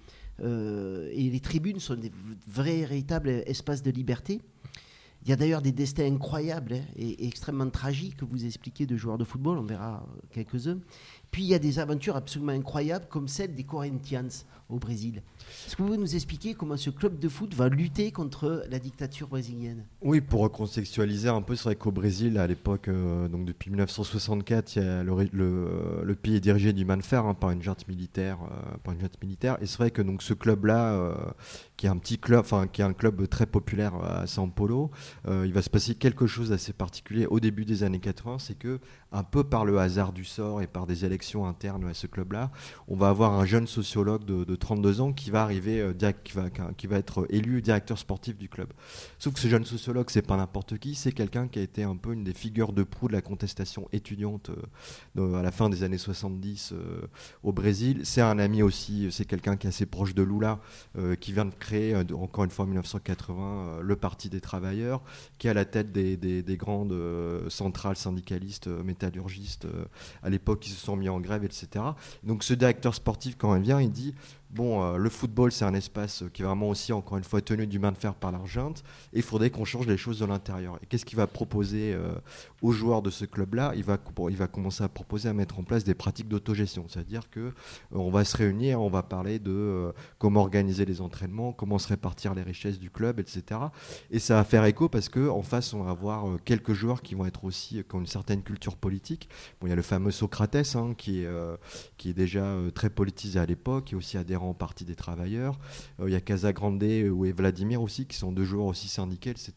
euh, 0.42 1.10
et 1.14 1.30
les 1.30 1.40
tribunes 1.40 1.80
sont 1.80 1.96
des 1.96 2.12
vrais, 2.48 2.82
véritables 2.82 3.30
espaces 3.46 3.82
de 3.84 3.90
liberté. 3.92 4.42
Il 5.26 5.30
y 5.30 5.34
a 5.34 5.36
d'ailleurs 5.36 5.64
des 5.64 5.72
destins 5.72 6.06
incroyables 6.06 6.76
hein, 6.76 6.84
et, 6.96 7.26
extrêmement 7.28 7.70
tragiques 7.70 8.18
que 8.18 8.26
vous 8.26 8.46
expliquez 8.46 8.86
de 8.86 8.96
joueurs 8.96 9.18
de 9.18 9.24
football, 9.24 9.58
on 9.58 9.64
verra 9.64 10.06
euh, 10.08 10.22
quelques-uns. 10.30 10.80
Puis 11.36 11.44
il 11.44 11.50
y 11.50 11.54
a 11.54 11.60
des 11.60 11.80
aventures 11.80 12.16
absolument 12.16 12.54
incroyables 12.54 13.08
comme 13.10 13.28
celle 13.28 13.56
des 13.56 13.66
Corinthians 13.66 14.46
au 14.70 14.78
Brésil. 14.78 15.22
Est-ce 15.68 15.76
que 15.76 15.82
vous 15.82 15.90
pouvez 15.90 16.00
nous 16.00 16.16
expliquer 16.16 16.54
comment 16.54 16.78
ce 16.78 16.90
club 16.90 17.20
de 17.20 17.30
foot 17.30 17.54
va 17.54 17.70
lutter 17.70 18.12
contre 18.12 18.66
la 18.70 18.80
dictature 18.80 19.28
brésilienne? 19.28 19.84
Oui, 20.02 20.22
pour 20.22 20.42
recontextualiser 20.42 21.30
un 21.30 21.42
peu, 21.42 21.56
c'est 21.56 21.66
vrai 21.66 21.76
qu'au 21.76 21.92
Brésil, 21.92 22.38
à 22.38 22.48
l'époque, 22.48 22.88
euh, 22.88 23.28
donc 23.28 23.46
depuis 23.46 23.70
1964, 23.70 24.76
il 24.76 24.84
y 24.84 24.86
a 24.86 25.04
le, 25.04 26.16
pays 26.16 26.38
est 26.38 26.40
dirigé 26.40 26.74
du 26.74 26.86
main 26.86 27.00
hein, 27.12 27.34
par 27.34 27.52
une 27.52 27.62
junte 27.62 27.88
militaire, 27.88 28.40
euh, 28.44 28.78
par 28.84 28.94
une 28.94 29.02
junte 29.02 29.22
militaire. 29.22 29.58
Et 29.62 29.66
c'est 29.66 29.78
vrai 29.78 29.92
que 29.92 30.02
donc 30.02 30.24
ce 30.24 30.34
club-là, 30.34 30.94
euh, 30.94 31.16
qui 31.78 31.86
est 31.86 31.90
un 31.90 31.98
petit 31.98 32.18
club, 32.18 32.40
enfin 32.40 32.68
qui 32.68 32.82
est 32.82 32.86
un 32.86 32.94
club 32.94 33.28
très 33.28 33.46
populaire 33.46 33.96
à 33.96 34.26
São 34.26 34.50
Paulo, 34.50 34.90
il 35.28 35.52
va 35.54 35.62
se 35.62 35.70
passer 35.70 35.96
quelque 35.96 36.28
chose 36.28 36.50
d'assez 36.50 36.74
particulier 36.74 37.26
au 37.28 37.40
début 37.40 37.66
des 37.66 37.84
années 37.84 38.00
80, 38.00 38.40
c'est 38.40 38.58
que 38.58 38.80
un 39.16 39.24
peu 39.24 39.44
par 39.46 39.64
le 39.64 39.80
hasard 39.80 40.12
du 40.12 40.26
sort 40.26 40.62
et 40.62 40.68
par 40.68 40.86
des 40.86 41.06
élections 41.06 41.46
internes 41.48 41.86
à 41.88 41.94
ce 41.94 42.06
club-là, 42.06 42.52
on 42.90 42.96
va 42.98 43.08
avoir 43.10 43.32
un 43.34 43.46
jeune 43.46 43.66
sociologue 43.66 44.26
de, 44.26 44.44
de 44.44 44.56
32 44.56 45.00
ans 45.02 45.14
qui 45.14 45.30
va 45.32 45.42
arriver, 45.42 45.80
euh, 45.80 45.94
qui, 46.24 46.34
va, 46.34 46.50
qui 46.78 46.88
va 46.88 46.98
être 46.98 47.26
élu 47.30 47.62
directeur 47.62 47.98
sportif 47.98 48.38
du 48.38 48.50
club. 48.50 48.74
Sauf 49.18 49.34
que 49.34 49.40
ce 49.40 49.48
jeune 49.48 49.64
sociologue, 49.66 50.10
c'est 50.10 50.22
pas 50.22 50.36
n'importe 50.36 50.78
qui, 50.78 50.96
c'est 50.96 51.14
quelqu'un 51.14 51.48
qui 51.48 51.60
a 51.60 51.62
été 51.62 51.84
un 51.84 51.96
peu 51.96 52.12
une 52.14 52.24
des 52.26 52.34
figures 52.34 52.74
de 52.74 52.84
proue 52.84 53.08
de 53.08 53.14
la 53.14 53.22
contestation 53.22 53.88
étudiante 53.94 54.52
euh, 55.18 55.36
à 55.40 55.42
la 55.42 55.52
fin 55.52 55.70
des 55.70 55.84
années 55.84 55.98
70 55.98 56.74
euh, 56.74 57.02
au 57.44 57.54
Brésil. 57.54 58.02
C'est 58.04 58.22
un 58.22 58.38
ami 58.38 58.64
aussi, 58.64 59.08
c'est 59.12 59.26
quelqu'un 59.26 59.56
qui 59.56 59.68
est 59.68 59.70
assez 59.70 59.86
proche 59.86 60.14
de 60.14 60.24
Lula, 60.24 60.60
euh, 60.98 61.16
qui 61.16 61.32
vient 61.32 61.46
de 61.46 61.54
créer, 61.56 61.96
encore 61.96 62.44
une 62.44 62.52
fois 62.52 62.66
en 62.66 62.68
1980, 62.68 63.44
euh, 63.80 63.82
le 63.82 63.96
Parti 63.96 64.30
des 64.30 64.42
travailleurs, 64.42 65.02
qui 65.38 65.48
est 65.48 65.52
à 65.52 65.54
la 65.54 65.66
tête 65.66 65.92
des, 65.94 66.18
des- 66.18 66.44
des 66.44 66.58
grandes 66.58 66.94
centrales 67.50 67.96
syndicalistes, 67.96 68.68
euh, 68.68 68.84
métallurgistes, 69.06 69.66
euh, 69.66 69.86
à 70.24 70.30
l'époque, 70.30 70.62
qui 70.62 70.70
se 70.70 70.84
sont 70.84 70.96
mis 70.96 71.10
en 71.10 71.20
grève, 71.20 71.44
etc. 71.44 71.86
Donc 72.24 72.44
ce 72.44 72.54
directeur 72.54 72.96
sportif, 72.96 73.36
quand 73.38 73.56
il 73.56 73.62
vient, 73.62 73.82
il 73.82 73.92
dit 73.92 74.16
bon, 74.56 74.82
euh, 74.82 74.98
le 74.98 75.10
football, 75.10 75.52
c'est 75.52 75.66
un 75.66 75.74
espace 75.74 76.24
qui 76.34 76.42
est 76.42 76.46
vraiment 76.46 76.70
aussi, 76.70 76.94
encore 76.94 77.18
une 77.18 77.24
fois, 77.24 77.42
tenu 77.42 77.68
du 77.68 77.78
main 77.78 77.92
de 77.92 77.98
fer 77.98 78.16
par 78.16 78.32
l'argent, 78.32 78.72
et 79.14 79.18
il 79.18 79.22
faudrait 79.22 79.50
qu'on 79.50 79.66
change 79.66 79.86
les 79.86 79.98
choses 79.98 80.20
de 80.20 80.26
l'intérieur. 80.26 80.80
Et 80.82 80.86
qu'est-ce 80.86 81.06
qu'il 81.06 81.18
va 81.18 81.28
proposer 81.28 81.94
euh, 81.94 82.14
aux 82.62 82.72
joueurs 82.72 83.02
de 83.02 83.10
ce 83.10 83.26
club-là? 83.26 83.74
Il 83.76 83.84
va, 83.84 83.98
il 84.30 84.38
va 84.38 84.48
commencer 84.48 84.84
à 84.84 84.88
proposer 84.88 85.28
à 85.28 85.34
mettre 85.34 85.60
en 85.60 85.64
place 85.64 85.84
des 85.84 85.94
pratiques 85.94 86.30
d'autogestion, 86.30 86.86
c'est-à-dire 86.88 87.30
que 87.30 87.40
euh, 87.40 87.52
on 87.92 88.10
va 88.10 88.24
se 88.24 88.38
réunir, 88.38 88.82
on 88.82 88.90
va 88.90 89.04
parler 89.04 89.40
de 89.40 89.94
comment 90.18 90.42
organiser 90.42 90.86
les 90.86 91.02
entraînements, 91.02 91.52
comment 91.52 91.78
se 91.78 91.90
répartir 91.90 92.34
les 92.34 92.44
richesses 92.44 92.80
du 92.80 92.90
club, 92.90 93.20
etc. 93.20 93.60
Et 94.10 94.20
ça 94.20 94.36
va 94.36 94.46
faire 94.46 94.64
écho 94.64 94.88
parce 94.88 95.10
que 95.10 95.30
en 95.30 95.44
face, 95.44 95.74
on 95.74 95.84
va 95.84 95.92
avoir 95.92 96.26
quelques 96.46 96.74
joueurs 96.74 97.02
qui 97.02 97.14
vont 97.16 97.26
être 97.26 97.44
aussi, 97.44 97.84
qui 97.88 97.96
ont 97.96 98.00
une 98.00 98.08
certaine 98.08 98.42
culture 98.42 98.78
politique. 98.78 99.30
Bon, 99.60 99.68
il 99.68 99.70
y 99.72 99.74
a 99.74 99.76
le 99.76 99.82
fameux 99.82 100.12
Socrates, 100.12 100.76
hein, 100.76 100.94
qui, 100.98 101.24
est, 101.24 101.30
qui 101.98 102.10
est 102.12 102.14
déjà 102.14 102.56
très 102.74 102.90
politisé 102.90 103.40
à 103.40 103.46
l'époque, 103.46 103.86
qui 103.86 103.96
est 103.96 103.98
aussi 103.98 104.18
adhérent 104.18 104.45
au 104.50 104.54
Parti 104.54 104.86
des 104.86 104.96
travailleurs. 104.96 105.58
Euh, 106.00 106.10
il 106.10 106.14
y 106.14 106.16
a 106.16 106.22
Casagrande 106.22 106.82
et 106.84 107.10
Vladimir 107.32 107.82
aussi, 107.82 108.06
qui 108.06 108.18
sont 108.18 108.32
deux 108.32 108.44
joueurs 108.44 108.66
aussi 108.68 108.88
syndiqués, 108.88 109.32
etc. 109.32 109.54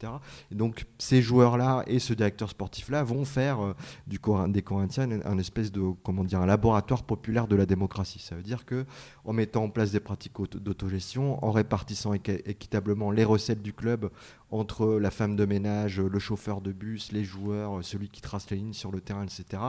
Et 0.50 0.54
donc, 0.54 0.86
ces 0.98 1.22
joueurs-là 1.22 1.84
et 1.86 1.98
ce 1.98 2.12
directeur 2.12 2.50
sportif-là 2.50 3.02
vont 3.02 3.24
faire 3.24 3.60
euh, 3.60 3.74
du 4.06 4.18
des 4.48 4.62
Corinthiens 4.62 5.08
un, 5.24 5.38
espèce 5.38 5.72
de, 5.72 5.80
comment 6.02 6.24
dire, 6.24 6.40
un 6.40 6.46
laboratoire 6.46 7.02
populaire 7.04 7.46
de 7.48 7.56
la 7.56 7.66
démocratie. 7.66 8.18
Ça 8.20 8.34
veut 8.34 8.42
dire 8.42 8.64
que 8.64 8.84
en 9.24 9.32
mettant 9.32 9.64
en 9.64 9.70
place 9.70 9.92
des 9.92 10.00
pratiques 10.00 10.38
auto- 10.40 10.58
d'autogestion, 10.58 11.44
en 11.44 11.50
répartissant 11.50 12.14
équi- 12.14 12.42
équitablement 12.46 13.10
les 13.10 13.24
recettes 13.24 13.62
du 13.62 13.72
club 13.72 14.10
entre 14.50 14.98
la 14.98 15.10
femme 15.10 15.36
de 15.36 15.44
ménage, 15.44 16.00
le 16.00 16.18
chauffeur 16.18 16.62
de 16.62 16.72
bus, 16.72 17.12
les 17.12 17.22
joueurs, 17.22 17.84
celui 17.84 18.08
qui 18.08 18.22
trace 18.22 18.48
les 18.50 18.56
lignes 18.56 18.72
sur 18.72 18.90
le 18.90 19.00
terrain, 19.02 19.22
etc. 19.24 19.62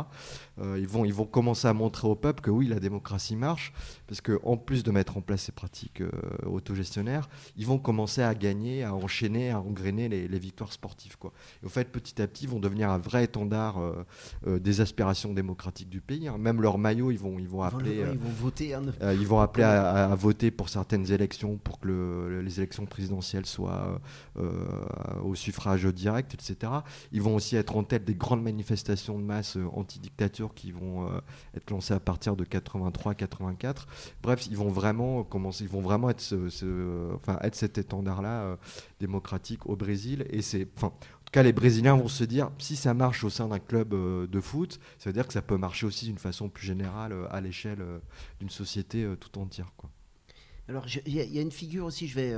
Euh, 0.60 0.78
ils, 0.80 0.88
vont, 0.88 1.04
ils 1.04 1.14
vont 1.14 1.26
commencer 1.26 1.68
à 1.68 1.74
montrer 1.74 2.08
au 2.08 2.16
peuple 2.16 2.42
que 2.42 2.50
oui, 2.50 2.68
la 2.68 2.80
démocratie 2.80 3.36
marche, 3.36 3.74
parce 4.08 4.22
qu'en 4.22 4.56
plus 4.56 4.84
de 4.84 4.92
en 5.18 5.22
place 5.22 5.44
ces 5.44 5.52
pratiques 5.52 6.02
euh, 6.02 6.10
autogestionnaires, 6.46 7.30
ils 7.58 7.66
vont 7.66 7.78
commencer 7.80 8.22
à 8.22 8.36
gagner, 8.36 8.84
à 8.84 8.94
enchaîner, 8.94 9.52
à 9.52 9.60
engrainer 9.60 10.10
les, 10.10 10.28
les 10.28 10.40
victoires 10.40 10.72
sportives. 10.74 11.18
Quoi. 11.18 11.32
Et 11.62 11.66
au 11.66 11.70
fait, 11.70 11.86
petit 11.92 12.22
à 12.22 12.28
petit, 12.28 12.46
ils 12.46 12.50
vont 12.50 12.60
devenir 12.60 12.90
un 12.90 12.98
vrai 12.98 13.24
étendard 13.24 13.80
euh, 13.80 14.06
euh, 14.48 14.60
des 14.60 14.82
aspirations 14.82 15.34
démocratiques 15.34 15.90
du 15.90 16.02
pays. 16.02 16.28
hein. 16.28 16.38
Même 16.38 16.62
leur 16.62 16.78
maillot, 16.78 17.12
ils 17.12 17.20
vont, 17.20 17.40
ils 17.40 17.48
vont 17.48 17.64
appeler... 17.64 17.96
le- 18.06 18.14
ils 18.14 18.20
vont 18.20 18.30
voter 18.30 18.76
euh, 19.02 19.14
ils 19.14 19.28
vont 19.28 19.40
appeler 19.40 19.64
à, 19.64 20.16
voter 20.16 20.52
pour 20.52 20.70
certaines 20.70 21.12
élections, 21.12 21.58
pour 21.58 21.80
que 21.80 21.88
le- 21.88 22.42
les 22.42 22.60
élections 22.60 22.86
présidentielles 22.86 23.46
soient 23.46 24.00
au 25.24 25.36
suffrage 25.36 25.86
direct, 25.86 26.34
etc. 26.34 26.72
Ils 27.12 27.22
vont 27.22 27.36
aussi 27.36 27.56
être 27.56 27.76
en 27.76 27.84
tête 27.84 28.06
des 28.06 28.16
grandes 28.16 28.42
manifestations 28.44 29.18
de 29.20 29.24
masse 29.24 29.58
anti-dictature 29.74 30.54
qui 30.54 30.72
vont 30.72 31.08
être 31.56 31.70
lancées 31.72 31.94
à 31.94 32.00
partir 32.00 32.36
de 32.36 32.44
83-84. 32.46 33.86
Bref, 34.24 34.48
ils 34.50 34.58
vont 34.58 34.70
vraiment 34.70 34.89
commencer, 35.24 35.64
ils 35.64 35.70
vont 35.70 35.82
vraiment 35.82 36.10
être, 36.10 36.22
ce- 36.22 36.50
ce- 36.50 37.14
enfin, 37.16 37.38
être 37.42 37.56
cet 37.56 37.78
étendard-là 37.78 38.42
euh, 38.44 38.56
démocratique 39.00 39.66
au 39.68 39.76
Brésil. 39.76 40.26
Et 40.30 40.42
c'est, 40.42 40.68
enfin, 40.78 40.88
en 40.88 40.92
tout 41.26 41.32
cas, 41.32 41.44
les 41.44 41.54
Brésiliens 41.54 41.96
vont 41.96 42.08
se 42.08 42.24
dire, 42.24 42.50
si 42.58 42.76
ça 42.76 42.94
marche 42.94 43.24
au 43.24 43.30
sein 43.30 43.48
d'un 43.48 43.60
club 43.60 43.94
euh, 43.94 44.28
de 44.28 44.40
foot, 44.42 44.80
ça 44.98 45.10
veut 45.10 45.14
dire 45.14 45.28
que 45.28 45.34
ça 45.34 45.42
peut 45.42 45.58
marcher 45.58 45.86
aussi 45.86 46.06
d'une 46.06 46.18
façon 46.18 46.50
plus 46.50 46.66
générale 46.66 47.12
euh, 47.14 47.28
à 47.30 47.42
l'échelle 47.42 47.84
d'une 48.40 48.50
société 48.50 49.08
tout 49.20 49.38
entière. 49.40 49.72
Quoi. 49.78 49.90
Alors, 50.68 50.86
il 51.06 51.14
y, 51.14 51.20
a- 51.20 51.24
il 51.24 51.34
y 51.34 51.40
a 51.40 51.42
une 51.42 51.52
figure 51.52 51.86
aussi, 51.86 52.08
je 52.08 52.16
vais, 52.16 52.34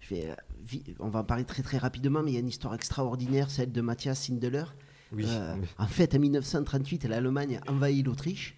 je 0.00 0.14
vais, 0.14 0.34
vi- 0.66 0.94
on 1.00 1.08
va 1.08 1.20
en 1.20 1.24
parler 1.24 1.44
très 1.44 1.62
très 1.62 1.78
rapidement, 1.78 2.22
mais 2.22 2.30
il 2.30 2.34
y 2.34 2.38
a 2.38 2.40
une 2.40 2.48
histoire 2.48 2.74
extraordinaire, 2.74 3.50
celle 3.50 3.72
de 3.72 3.80
Matthias 3.80 4.20
Sindeler. 4.20 4.64
Oui, 5.12 5.24
Euh, 5.28 5.54
oui. 5.60 5.66
En 5.78 5.86
fait, 5.86 6.14
en 6.14 6.18
1938, 6.18 7.04
l'Allemagne 7.04 7.60
envahit 7.68 8.04
l'Autriche 8.04 8.56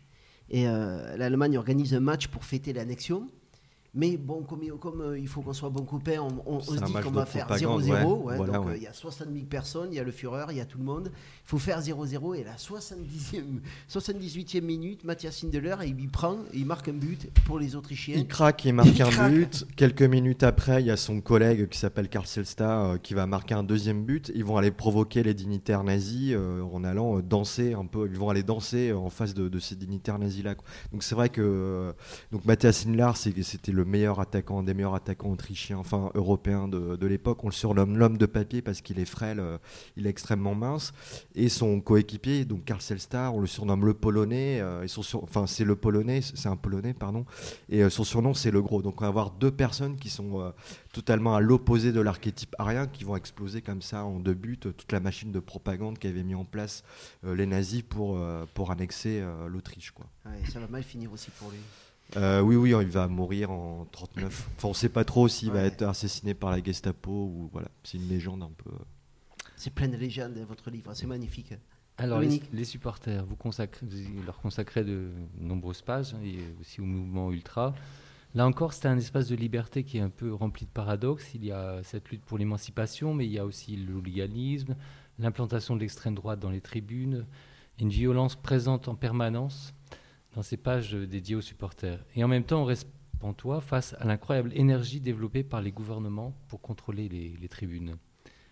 et 0.48 0.68
euh, 0.68 1.16
l'Allemagne 1.16 1.58
organise 1.58 1.92
un 1.92 2.00
match 2.00 2.28
pour 2.28 2.44
fêter 2.44 2.72
l'annexion. 2.72 3.26
Mais 3.98 4.16
bon, 4.18 4.42
comme, 4.42 4.62
il- 4.62 4.72
comme, 4.72 5.00
euh, 5.00 5.18
il 5.18 5.26
faut 5.26 5.40
qu'on 5.40 5.54
soit 5.54 5.70
bon 5.70 5.84
copain, 5.84 6.18
on, 6.20 6.28
on- 6.44 6.56
on 6.56 6.60
C'est 6.60 6.78
se 6.78 6.84
dit 6.84 6.92
qu'on 7.02 7.10
va 7.10 7.24
faire 7.26 7.46
0-0. 7.48 7.64
propagande, 7.64 7.82
ouais. 7.82 7.90
ouais, 8.30 8.36
Voilà, 8.36 8.52
donc 8.52 8.66
euh, 8.66 8.68
ouais. 8.70 8.76
il 8.76 8.82
y 8.82 8.86
a 8.86 8.92
60 8.92 9.28
000 9.32 9.46
personnes, 9.46 9.88
il 9.90 9.96
y 9.96 9.98
a 9.98 10.04
le 10.04 10.10
Führer, 10.12 10.44
il 10.50 10.56
y 10.58 10.60
a 10.60 10.66
tout 10.66 10.76
le 10.78 10.84
monde. 10.84 11.10
Il 11.14 11.48
faut 11.48 11.58
faire 11.58 11.80
0-0 11.80 12.34
et 12.34 12.44
la 12.44 12.56
70e, 12.56 13.60
78e 13.88 14.60
minute, 14.62 15.04
Matthias 15.04 15.36
Sindeler, 15.38 15.76
il 15.86 16.08
prend, 16.08 16.36
il 16.52 16.66
marque 16.66 16.88
un 16.88 16.92
but 16.92 17.28
pour 17.46 17.58
les 17.58 17.74
Autrichiens. 17.76 18.16
Il 18.18 18.26
craque 18.26 18.66
et 18.66 18.72
marque 18.72 18.88
Il 18.96 19.02
un 19.02 19.08
craque. 19.08 19.32
but. 19.32 19.66
Quelques 19.76 20.02
minutes 20.02 20.42
après, 20.42 20.82
il 20.82 20.86
y 20.86 20.90
a 20.90 20.96
son 20.96 21.20
collègue 21.20 21.68
qui 21.68 21.78
s'appelle 21.78 22.08
Karl 22.08 22.26
Selsta 22.26 22.82
euh, 22.82 22.98
qui 22.98 23.14
va 23.14 23.26
marquer 23.26 23.54
un 23.54 23.62
deuxième 23.62 24.04
but. 24.04 24.30
Ils 24.34 24.44
vont 24.44 24.56
aller 24.58 24.70
provoquer 24.70 25.22
les 25.22 25.34
dignitaires 25.34 25.84
nazis 25.84 26.36
en 26.36 26.84
allant 26.84 27.20
danser 27.20 27.72
un 27.72 27.86
peu. 27.86 28.06
Ils 28.10 28.18
vont 28.18 28.28
aller 28.28 28.42
danser 28.42 28.92
en 28.92 29.08
face 29.10 29.32
de, 29.32 29.48
de 29.48 29.58
ces 29.58 29.74
dignitaires 29.76 30.18
nazis-là. 30.18 30.54
Donc 30.92 31.02
c'est 31.02 31.14
vrai 31.14 31.28
que 31.30 31.94
donc 32.32 32.44
Matthias 32.44 32.76
Sindelar, 32.78 33.16
c'est- 33.16 33.42
c'était 33.42 33.72
le 33.72 33.84
meilleur 33.86 34.20
attaquant, 34.20 34.62
des 34.62 34.74
meilleurs 34.74 34.94
attaquants 34.94 35.30
autrichiens, 35.30 35.78
enfin 35.78 36.10
européens 36.14 36.68
de, 36.68 36.96
de 36.96 37.06
l'époque. 37.06 37.42
On 37.44 37.48
le 37.48 37.52
surnomme 37.52 37.96
l'homme 37.96 38.18
de 38.18 38.26
papier 38.26 38.60
parce 38.60 38.80
qu'il 38.82 38.98
est 38.98 39.04
frêle, 39.06 39.40
euh, 39.40 39.58
il 39.96 40.06
est 40.06 40.10
extrêmement 40.10 40.54
mince. 40.54 40.92
Et 41.34 41.48
son 41.48 41.80
coéquipier, 41.80 42.44
donc 42.44 42.64
Karl 42.64 42.80
Selsta, 42.80 43.30
on 43.32 43.40
le 43.40 43.46
surnomme 43.46 43.84
le 43.86 43.94
polonais. 43.94 44.60
euh, 44.60 44.86
sont 44.88 45.02
sur- 45.02 45.22
enfin 45.22 45.46
c'est 45.46 45.64
le 45.64 45.76
polonais, 45.76 46.20
c'est 46.22 46.48
un 46.48 46.56
polonais, 46.56 46.94
pardon. 46.94 47.24
Et 47.68 47.82
euh, 47.82 47.90
son 47.90 48.04
surnom, 48.04 48.34
c'est 48.34 48.50
le 48.50 48.60
gros. 48.62 48.82
Donc 48.82 49.00
on 49.00 49.04
va 49.04 49.08
avoir 49.08 49.30
deux 49.30 49.50
personnes 49.50 49.96
qui 49.96 50.10
sont 50.10 50.52
totalement 50.92 51.34
à 51.36 51.40
l'opposé 51.40 51.92
de 51.92 52.00
l'archétype 52.00 52.54
arien, 52.58 52.86
qui 52.86 53.04
vont 53.04 53.16
exploser 53.16 53.62
comme 53.62 53.82
ça 53.82 54.04
en 54.04 54.18
deux 54.18 54.34
buts 54.34 54.58
toute 54.58 54.90
la 54.92 55.00
machine 55.00 55.32
de 55.32 55.40
propagande 55.40 55.98
qu'avaient 55.98 56.22
mis 56.22 56.34
en 56.34 56.44
place 56.44 56.82
les 57.22 57.46
nazis 57.46 57.82
pour, 57.82 58.18
pour 58.54 58.70
annexer 58.70 59.22
l'Autriche. 59.48 59.90
quoi. 59.90 60.06
Ça 60.50 60.58
va 60.60 60.66
mal 60.68 60.82
finir 60.82 61.12
aussi 61.12 61.30
pour 61.38 61.50
lui. 61.50 61.58
Euh, 62.16 62.40
oui, 62.40 62.56
oui, 62.56 62.70
il 62.70 62.88
va 62.88 63.08
mourir 63.08 63.50
en 63.50 63.84
39. 63.90 64.50
Enfin, 64.56 64.68
on 64.68 64.74
sait 64.74 64.88
pas 64.88 65.04
trop 65.04 65.28
s'il 65.28 65.50
va 65.50 65.62
être 65.62 65.82
assassiné 65.82 66.34
par 66.34 66.50
la 66.50 66.62
Gestapo 66.62 67.10
ou 67.10 67.50
voilà. 67.52 67.68
C'est 67.82 67.98
une 67.98 68.08
légende 68.08 68.42
un 68.42 68.52
peu. 68.56 68.70
C'est 69.56 69.72
plein 69.72 69.88
de 69.88 69.96
légendes, 69.96 70.36
hein, 70.38 70.44
votre 70.46 70.70
livre, 70.70 70.92
c'est 70.94 71.06
magnifique. 71.06 71.54
Alors, 71.98 72.20
les, 72.20 72.64
supporters, 72.64 73.24
vous, 73.24 73.36
consacrez, 73.36 73.86
vous 73.86 74.22
leur 74.22 74.38
consacrez 74.38 74.84
de 74.84 75.10
nombreuses 75.40 75.80
pages, 75.80 76.12
hein, 76.12 76.20
et 76.22 76.38
aussi 76.60 76.82
au 76.82 76.84
mouvement 76.84 77.32
ultra. 77.32 77.74
Là 78.34 78.46
encore, 78.46 78.74
c'est 78.74 78.86
un 78.86 78.98
espace 78.98 79.28
de 79.28 79.34
liberté 79.34 79.82
qui 79.82 79.96
est 79.96 80.02
un 80.02 80.10
peu 80.10 80.34
rempli 80.34 80.66
de 80.66 80.70
paradoxes. 80.70 81.32
Il 81.34 81.42
y 81.42 81.52
a 81.52 81.82
cette 81.82 82.10
lutte 82.10 82.22
pour 82.22 82.36
l'émancipation, 82.36 83.14
mais 83.14 83.24
il 83.24 83.32
y 83.32 83.38
a 83.38 83.46
aussi 83.46 83.76
l'hooliganisme, 83.76 84.76
l'implantation 85.18 85.74
de 85.74 85.80
l'extrême 85.80 86.14
droite 86.14 86.38
dans 86.38 86.50
les 86.50 86.60
tribunes, 86.60 87.24
une 87.80 87.88
violence 87.88 88.36
présente 88.36 88.88
en 88.88 88.94
permanence 88.94 89.72
dans 90.36 90.42
ces 90.42 90.58
pages 90.58 90.92
dédiées 90.92 91.34
aux 91.34 91.40
supporters. 91.40 92.04
Et 92.14 92.22
en 92.22 92.28
même 92.28 92.44
temps, 92.44 92.60
on 92.62 92.66
reste 92.66 92.86
pantois 93.18 93.62
face 93.62 93.96
à 93.98 94.04
l'incroyable 94.04 94.52
énergie 94.54 95.00
développée 95.00 95.42
par 95.42 95.62
les 95.62 95.72
gouvernements 95.72 96.36
pour 96.48 96.60
contrôler 96.60 97.08
les, 97.08 97.48
tribunes. 97.48 97.96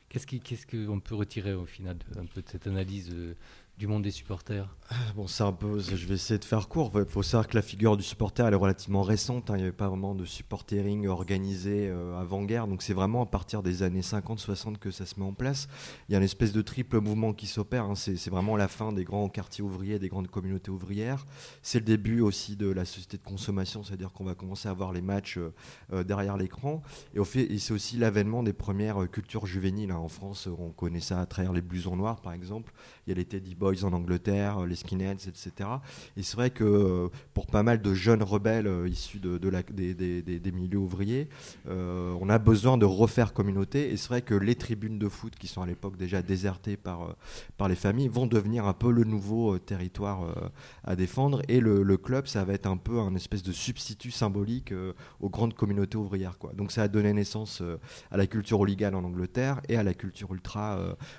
Qu'est-ce 0.09 0.67
qu'on 0.67 1.01
peut 1.01 1.15
retirer 1.15 1.53
au 1.53 1.67
final 1.67 1.99
de 1.99 2.43
cette 2.47 2.67
analyse 2.67 3.11
euh, 3.13 3.35
du 3.77 3.87
monde 3.89 4.03
des 4.03 4.11
supporters 4.13 4.69
Bon, 5.17 5.27
c'est 5.27 5.43
un 5.43 5.53
peu. 5.53 5.79
Je 5.81 6.07
vais 6.07 6.15
essayer 6.15 6.39
de 6.39 6.45
faire 6.45 6.69
court. 6.69 6.93
Il 6.95 7.07
faut 7.07 7.23
savoir 7.23 7.49
que 7.49 7.57
la 7.57 7.63
figure 7.63 7.97
du 7.97 8.03
supporter 8.03 8.47
elle 8.47 8.53
est 8.53 8.57
relativement 8.57 9.03
récente. 9.03 9.51
hein. 9.51 9.55
Il 9.55 9.59
n'y 9.59 9.63
avait 9.63 9.73
pas 9.73 9.89
vraiment 9.89 10.15
de 10.15 10.25
supportering 10.25 11.07
organisé 11.09 11.89
euh, 11.89 12.21
avant-guerre. 12.21 12.67
Donc, 12.69 12.83
c'est 12.83 12.93
vraiment 12.93 13.23
à 13.23 13.27
partir 13.27 13.63
des 13.63 13.83
années 13.83 14.03
50-60 14.03 14.77
que 14.77 14.91
ça 14.91 15.07
se 15.07 15.19
met 15.19 15.25
en 15.25 15.33
place. 15.33 15.69
Il 16.09 16.13
y 16.13 16.15
a 16.15 16.19
une 16.19 16.25
espèce 16.25 16.53
de 16.53 16.61
triple 16.63 17.01
mouvement 17.01 17.33
qui 17.33 17.47
s'opère. 17.47 17.85
hein. 17.85 17.95
C'est 17.95 18.29
vraiment 18.29 18.57
la 18.57 18.69
fin 18.69 18.93
des 18.93 19.05
grands 19.05 19.29
quartiers 19.29 19.65
ouvriers, 19.65 19.99
des 19.99 20.09
grandes 20.09 20.29
communautés 20.29 20.71
ouvrières. 20.71 21.25
C'est 21.63 21.79
le 21.79 21.85
début 21.87 22.21
aussi 22.21 22.57
de 22.57 22.69
la 22.69 22.85
société 22.85 23.17
de 23.17 23.23
consommation, 23.23 23.83
c'est-à-dire 23.83 24.13
qu'on 24.13 24.25
va 24.25 24.35
commencer 24.35 24.69
à 24.69 24.75
voir 24.75 24.93
les 24.93 25.03
matchs 25.03 25.39
euh, 25.39 25.53
euh, 25.95 26.05
derrière 26.05 26.37
l'écran. 26.37 26.83
Et, 27.15 27.19
au 27.19 27.25
fait, 27.25 27.49
c'est 27.59 27.73
aussi 27.73 27.97
l'avènement 27.97 28.43
des 28.43 28.53
premières 28.53 29.11
cultures 29.11 29.47
juvéniles. 29.47 29.91
hein. 29.93 29.97
En 29.97 30.09
France, 30.09 30.47
on 30.59 30.71
connaît 30.71 31.01
ça 31.01 31.21
à 31.21 31.27
travers 31.27 31.53
les 31.55 31.63
blousons 31.63 31.97
noirs, 31.97 32.21
par 32.21 32.35
exemple. 32.35 32.73
Il 33.07 33.11
y 33.11 33.13
a 33.13 33.17
les 33.17 33.25
teddy 33.25 33.55
Boys 33.65 33.83
en 33.85 33.95
Angleterre, 33.95 34.59
euh, 34.59 34.67
les 34.67 34.77
Skinheads, 34.77 35.27
etc. 35.27 35.71
Et 36.19 36.23
c'est 36.23 36.37
vrai 36.37 36.51
que 36.51 36.65
euh, 36.65 37.09
pour 37.33 37.47
pas 37.47 37.63
mal 37.63 37.81
de 37.81 37.95
jeunes 37.95 38.23
rebelles 38.23 38.67
euh, 38.67 38.87
issus 38.87 39.21
de, 39.21 39.39
des, 39.39 40.53
milieux 40.53 40.79
ouvriers, 40.79 41.29
on 41.67 42.29
a 42.29 42.39
besoin 42.39 42.77
de 42.77 42.85
refaire 42.85 43.33
communauté. 43.33 43.91
Et 43.91 43.97
c'est 43.97 44.09
vrai 44.09 44.21
que 44.23 44.35
les 44.35 44.55
tribunes 44.55 44.99
de 44.99 45.09
foot, 45.09 45.35
qui 45.35 45.47
sont 45.47 45.63
à 45.63 45.67
l'époque 45.67 45.97
déjà 45.97 46.21
désertées 46.21 46.77
par, 46.77 47.17
par 47.57 47.69
les 47.69 47.75
familles, 47.75 48.09
vont 48.09 48.27
devenir 48.27 48.67
un 48.67 48.75
peu 48.75 48.91
le 48.91 49.05
nouveau 49.05 49.59
territoire 49.59 50.51
à 50.85 50.95
défendre. 50.95 51.41
Et 51.49 51.61
le, 51.61 51.97
club, 51.97 52.27
ça 52.27 52.45
va 52.45 52.53
être 52.53 52.67
un 52.67 52.77
peu 52.77 52.99
un 52.99 53.15
espèce 53.15 53.43
de 53.43 53.53
substitut 53.53 54.11
symbolique 54.11 54.75
aux 55.21 55.31
grandes 55.31 55.55
communautés 55.55 55.97
ouvrières. 55.97 56.37
Donc 56.55 56.71
ça 56.71 56.83
a 56.83 56.89
donné 56.89 57.13
naissance 57.13 57.63
à 58.11 58.17
la 58.17 58.27
culture 58.27 58.61
hooligan 58.61 58.93
en 58.95 59.05
Angleterre 59.05 59.61
et 59.69 59.77
à 59.77 59.83
la 59.83 59.95
culture 59.95 60.33
ultra 60.35 60.79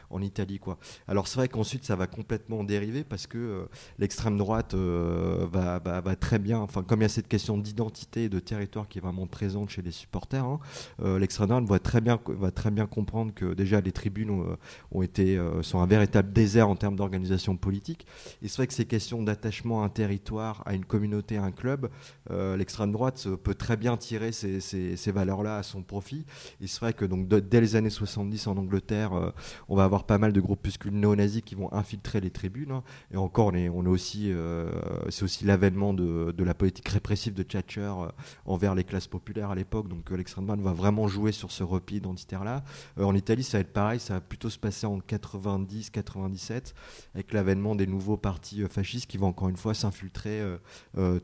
en 0.10 0.22
Italie. 0.22 0.60
Alors 1.08 1.28
c'est 1.28 1.38
vrai 1.38 1.48
qu'ensuite 1.48 1.86
ça 1.86 1.96
va 1.96 2.08
complètement 2.08 2.35
dériver 2.64 3.04
parce 3.04 3.28
que 3.28 3.38
euh, 3.38 3.66
l'extrême 4.00 4.38
droite 4.38 4.74
euh, 4.74 5.46
va, 5.52 6.16
très 6.16 6.40
bien, 6.40 6.60
enfin 6.60 6.84
comme 6.84 7.00
il 7.00 7.04
y 7.04 7.06
a 7.06 7.10
cette 7.10 7.28
question 7.28 7.58
d'identité 7.58 8.26
et 8.26 8.30
de 8.30 8.40
territoire 8.40 8.88
qui 8.88 9.00
est 9.00 9.02
vraiment 9.02 9.28
présente 9.28 9.70
chez 9.70 9.82
les 9.82 9.92
supporters, 9.92 10.44
hein, 10.44 10.60
euh, 11.02 11.20
l'extrême 11.20 11.50
droite 11.50 11.66
va 11.66 11.80
très, 11.80 12.02
bien, 12.02 12.20
va 12.28 12.52
très 12.52 12.72
bien 12.72 12.88
comprendre 12.88 13.34
que 13.34 13.54
déjà 13.54 13.82
les 13.82 13.92
tribunes 13.92 14.58
ont, 14.92 15.02
été, 15.02 15.40
sont 15.62 15.80
un 15.80 15.86
véritable 15.86 16.32
désert 16.34 16.70
en 16.70 16.76
termes 16.76 16.96
d'organisation 16.96 17.58
politique. 17.58 18.06
Et 18.42 18.48
c'est 18.48 18.58
vrai 18.58 18.68
que 18.68 18.74
ces 18.74 18.86
questions 18.86 19.22
d'attachement 19.22 19.84
à 19.84 19.86
un 19.86 19.90
territoire, 19.90 20.64
à 20.66 20.74
une 20.74 20.86
communauté, 20.86 21.38
à 21.38 21.44
un 21.44 21.52
club, 21.52 21.90
l'extrême 22.30 22.92
droite 22.92 23.28
peut 23.44 23.54
très 23.54 23.78
bien 23.78 23.98
tirer 23.98 24.32
ces, 24.32 25.12
valeurs-là 25.12 25.58
à 25.58 25.64
son 25.64 25.84
profit. 25.84 26.26
Et 26.62 26.68
c'est 26.68 26.80
vrai 26.80 26.94
que 26.94 27.06
donc, 27.06 27.28
dès 27.28 27.62
les 27.62 27.76
années 27.76 27.90
70 27.90 28.48
en 28.48 28.58
Angleterre, 28.58 29.34
on 29.70 29.76
va 29.76 29.84
avoir 29.84 30.06
pas 30.06 30.18
mal 30.18 30.34
de 30.34 30.42
groupuscules 30.42 30.94
néo-nazis 30.94 31.42
qui 31.42 31.56
vont 31.56 31.72
infiltrer 31.74 32.22
les 32.26 32.32
tribunes. 32.32 32.72
hein. 32.72 32.84
Et 33.12 33.18
encore, 33.18 33.48
on 33.48 33.54
est, 33.54 33.70
on 33.70 33.86
est 33.86 33.90
aussi, 33.90 34.32
euh, 34.32 34.70
c'est 35.10 35.24
aussi 35.24 35.46
l'avènement 35.46 35.94
de, 35.94 36.32
de 36.32 36.44
la 36.44 36.54
politique 36.54 36.90
répressive 36.90 37.34
de 37.34 37.44
Thatcher 37.44 37.82
euh, 37.82 38.08
envers 38.46 38.76
les 38.76 38.84
classes 38.84 39.08
populaires 39.08 39.52
à 39.52 39.56
l'époque. 39.56 39.88
Donc 39.88 40.10
l'extrême 40.10 40.46
droite 40.46 40.60
va 40.60 40.74
vraiment 40.74 41.08
jouer 41.08 41.32
sur 41.32 41.52
ce 41.52 41.64
repli 41.64 41.98
identitaire-là. 41.98 42.64
Euh, 42.98 43.04
en 43.04 43.16
Italie, 43.16 43.44
ça 43.44 43.58
va 43.58 43.62
être 43.62 43.74
pareil, 43.74 44.00
ça 44.00 44.16
va 44.16 44.22
plutôt 44.22 44.50
se 44.50 44.60
passer 44.60 44.86
en 44.86 45.00
90-97 45.00 46.74
avec 47.14 47.34
l'avènement 47.34 47.76
des 47.76 47.88
nouveaux 47.88 48.18
partis 48.18 48.64
fascistes 48.70 49.10
qui 49.10 49.18
vont 49.18 49.28
encore 49.28 49.50
une 49.50 49.58
fois 49.58 49.74
s'infiltrer 49.74 50.42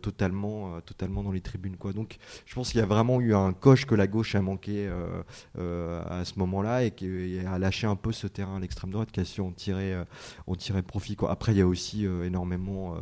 totalement, 0.01 0.79
totalement 0.81 1.23
dans 1.23 1.31
les 1.31 1.41
tribunes. 1.41 1.77
Quoi. 1.77 1.93
Donc 1.93 2.17
je 2.45 2.53
pense 2.55 2.71
qu'il 2.71 2.79
y 2.79 2.83
a 2.83 2.85
vraiment 2.85 3.19
eu 3.19 3.33
un 3.33 3.53
coche 3.53 3.85
que 3.85 3.95
la 3.95 4.07
gauche 4.07 4.35
a 4.35 4.41
manqué 4.41 4.89
à 5.57 6.25
ce 6.25 6.37
moment-là 6.39 6.83
et 6.83 6.91
qui 6.91 7.39
a 7.39 7.57
lâché 7.59 7.87
un 7.87 7.95
peu 7.95 8.11
ce 8.11 8.27
terrain 8.27 8.57
à 8.57 8.59
l'extrême 8.59 8.91
droite 8.91 9.11
qui 9.11 9.19
a 9.19 9.25
su 9.25 9.41
en 9.41 9.51
tirer, 9.51 9.93
euh, 9.93 10.03
Après, 11.29 11.53
il 11.53 11.57
y 11.57 11.61
a 11.61 11.67
aussi 11.67 12.05
euh, 12.05 12.23
énormément 12.23 12.95
euh, 12.95 12.99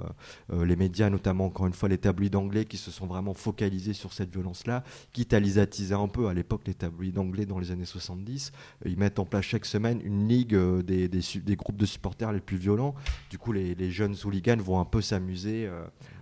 euh, 0.53 0.65
les 0.65 0.75
médias, 0.75 1.09
notamment 1.09 1.45
encore 1.45 1.67
une 1.67 1.73
fois 1.73 1.89
les 1.89 1.97
tabloïds 1.97 2.35
anglais 2.35 2.65
qui 2.65 2.77
se 2.77 2.91
sont 2.91 3.07
vraiment 3.07 3.33
focalisés 3.33 3.93
sur 3.93 4.13
cette 4.13 4.31
violence-là, 4.31 4.83
quitte 5.13 5.33
à 5.33 5.39
un 5.39 6.07
peu. 6.07 6.27
À 6.27 6.33
l'époque, 6.33 6.61
les 6.67 6.73
tabloïds 6.73 7.17
anglais 7.17 7.45
dans 7.45 7.59
les 7.59 7.71
années 7.71 7.85
70, 7.85 8.51
euh, 8.85 8.89
ils 8.89 8.97
mettent 8.97 9.19
en 9.19 9.25
place 9.25 9.45
chaque 9.45 9.65
semaine 9.65 10.01
une 10.03 10.27
ligue 10.27 10.55
des, 10.55 11.09
groupes 11.55 11.77
de 11.77 11.85
supporters 11.85 12.31
les 12.31 12.39
plus 12.39 12.57
violents. 12.57 12.95
Du 13.29 13.37
coup, 13.37 13.51
les, 13.51 13.75
les 13.75 13.91
jeunes 13.91 14.15
hooligans 14.23 14.61
vont 14.61 14.79
un 14.79 14.85
peu 14.85 15.01
s'amuser 15.01 15.69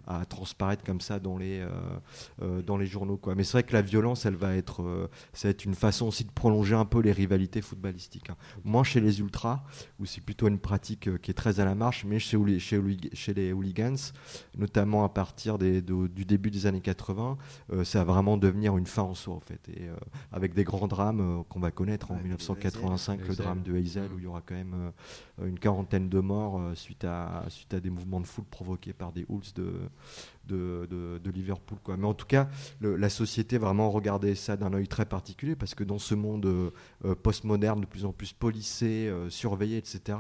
à 0.08 0.26
transparaître 0.26 0.84
comme 0.84 1.02
ça 1.02 1.20
dans 1.20 1.38
les, 1.38 1.60
euh, 1.60 1.70
euh, 2.42 2.62
dans 2.62 2.78
les 2.78 2.86
journaux. 2.86 3.18
Quoi. 3.18 3.36
Mais 3.36 3.44
c'est 3.44 3.54
vrai 3.54 3.64
que 3.64 3.74
la 3.74 3.82
violence, 3.82 4.26
elle 4.26 4.36
va 4.36 4.56
être, 4.56 4.82
euh, 4.82 5.08
ça 5.34 5.48
va 5.48 5.52
être 5.52 5.66
une 5.66 5.76
façon 5.76 6.08
aussi 6.08 6.24
de 6.24 6.32
prolonger 6.32 6.76
un 6.76 6.86
peu 6.86 7.00
les 7.02 7.12
rivalités 7.12 7.62
footballistiques. 7.62 8.30
hein. 8.30 8.38
Moins 8.64 8.84
chez 8.84 9.02
les 9.02 9.20
ultras, 9.20 9.64
où 10.00 10.06
c'est 10.06 10.22
plutôt 10.22 10.48
une 10.48 10.60
pratique 10.60 11.08
euh, 11.08 11.18
qui 11.18 11.32
est 11.32 11.34
très 11.34 11.60
à 11.60 11.66
la 11.66 11.76
marche, 11.76 12.06
mais 12.06 12.20
chez, 12.20 12.38
chez, 12.60 12.82
chez 13.14 13.34
les 13.34 13.52
hooligans, 13.54 13.96
notamment 14.58 15.04
à 15.04 15.10
partir 15.10 15.58
des- 15.58 15.82
de- 15.82 16.08
du 16.08 16.26
début 16.26 16.52
des 16.52 16.66
années 16.66 16.82
80, 16.82 17.38
euh, 17.74 17.84
ça 17.84 18.04
va 18.04 18.14
vraiment 18.14 18.38
devenir 18.38 18.78
une 18.78 18.88
fin 18.88 19.04
en 19.04 19.14
soi, 19.14 19.36
en 19.36 19.40
fait. 19.40 19.60
Et 19.70 19.88
avec 20.32 20.54
des 20.54 20.64
grands 20.64 20.88
drames 20.88 21.44
qu'on 21.50 21.60
va 21.60 21.72
connaître 21.72 22.12
en 22.12 22.16
1985, 22.24 23.20
le 23.28 23.36
drame 23.44 23.62
de 23.64 23.76
Heysel, 23.76 24.10
où 24.16 24.20
il 24.20 24.24
y 24.24 24.28
aura 24.28 24.42
quand 24.46 24.56
même 24.56 24.92
une 25.44 25.60
quarantaine 25.60 26.10
de 26.10 26.20
morts 26.20 26.62
suite, 26.76 27.04
à, 27.04 27.44
suite 27.50 27.74
à 27.74 27.80
des 27.80 27.90
mouvements 27.90 28.22
de 28.22 28.28
foule 28.28 28.46
provoqués 28.46 28.94
par 28.94 29.12
des 29.12 29.26
hools 29.30 29.42
de, 29.56 29.74
de, 30.46 30.88
de- 30.90 31.20
de 31.22 31.32
Liverpool. 31.32 31.78
Quoi. 31.84 31.98
Mais 31.98 32.08
en 32.08 32.14
tout 32.14 32.26
cas, 32.26 32.48
le- 32.80 32.96
la 32.96 33.10
société 33.10 33.58
vraiment 33.58 33.92
regarder 33.92 34.34
ça 34.36 34.56
d'un 34.56 34.74
œil 34.74 34.88
très 34.88 35.06
particulier 35.06 35.56
parce 35.56 35.76
que 35.76 35.84
dans 35.84 36.00
ce 36.00 36.16
monde 36.16 36.46
euh, 36.46 36.70
euh, 37.06 37.16
postmoderne, 37.16 37.82
de 37.82 37.86
plus 37.86 38.06
en 38.06 38.14
plus 38.14 38.32
policé, 38.34 39.08
euh, 39.08 39.30
surveillé, 39.30 39.78
etc., 39.78 40.18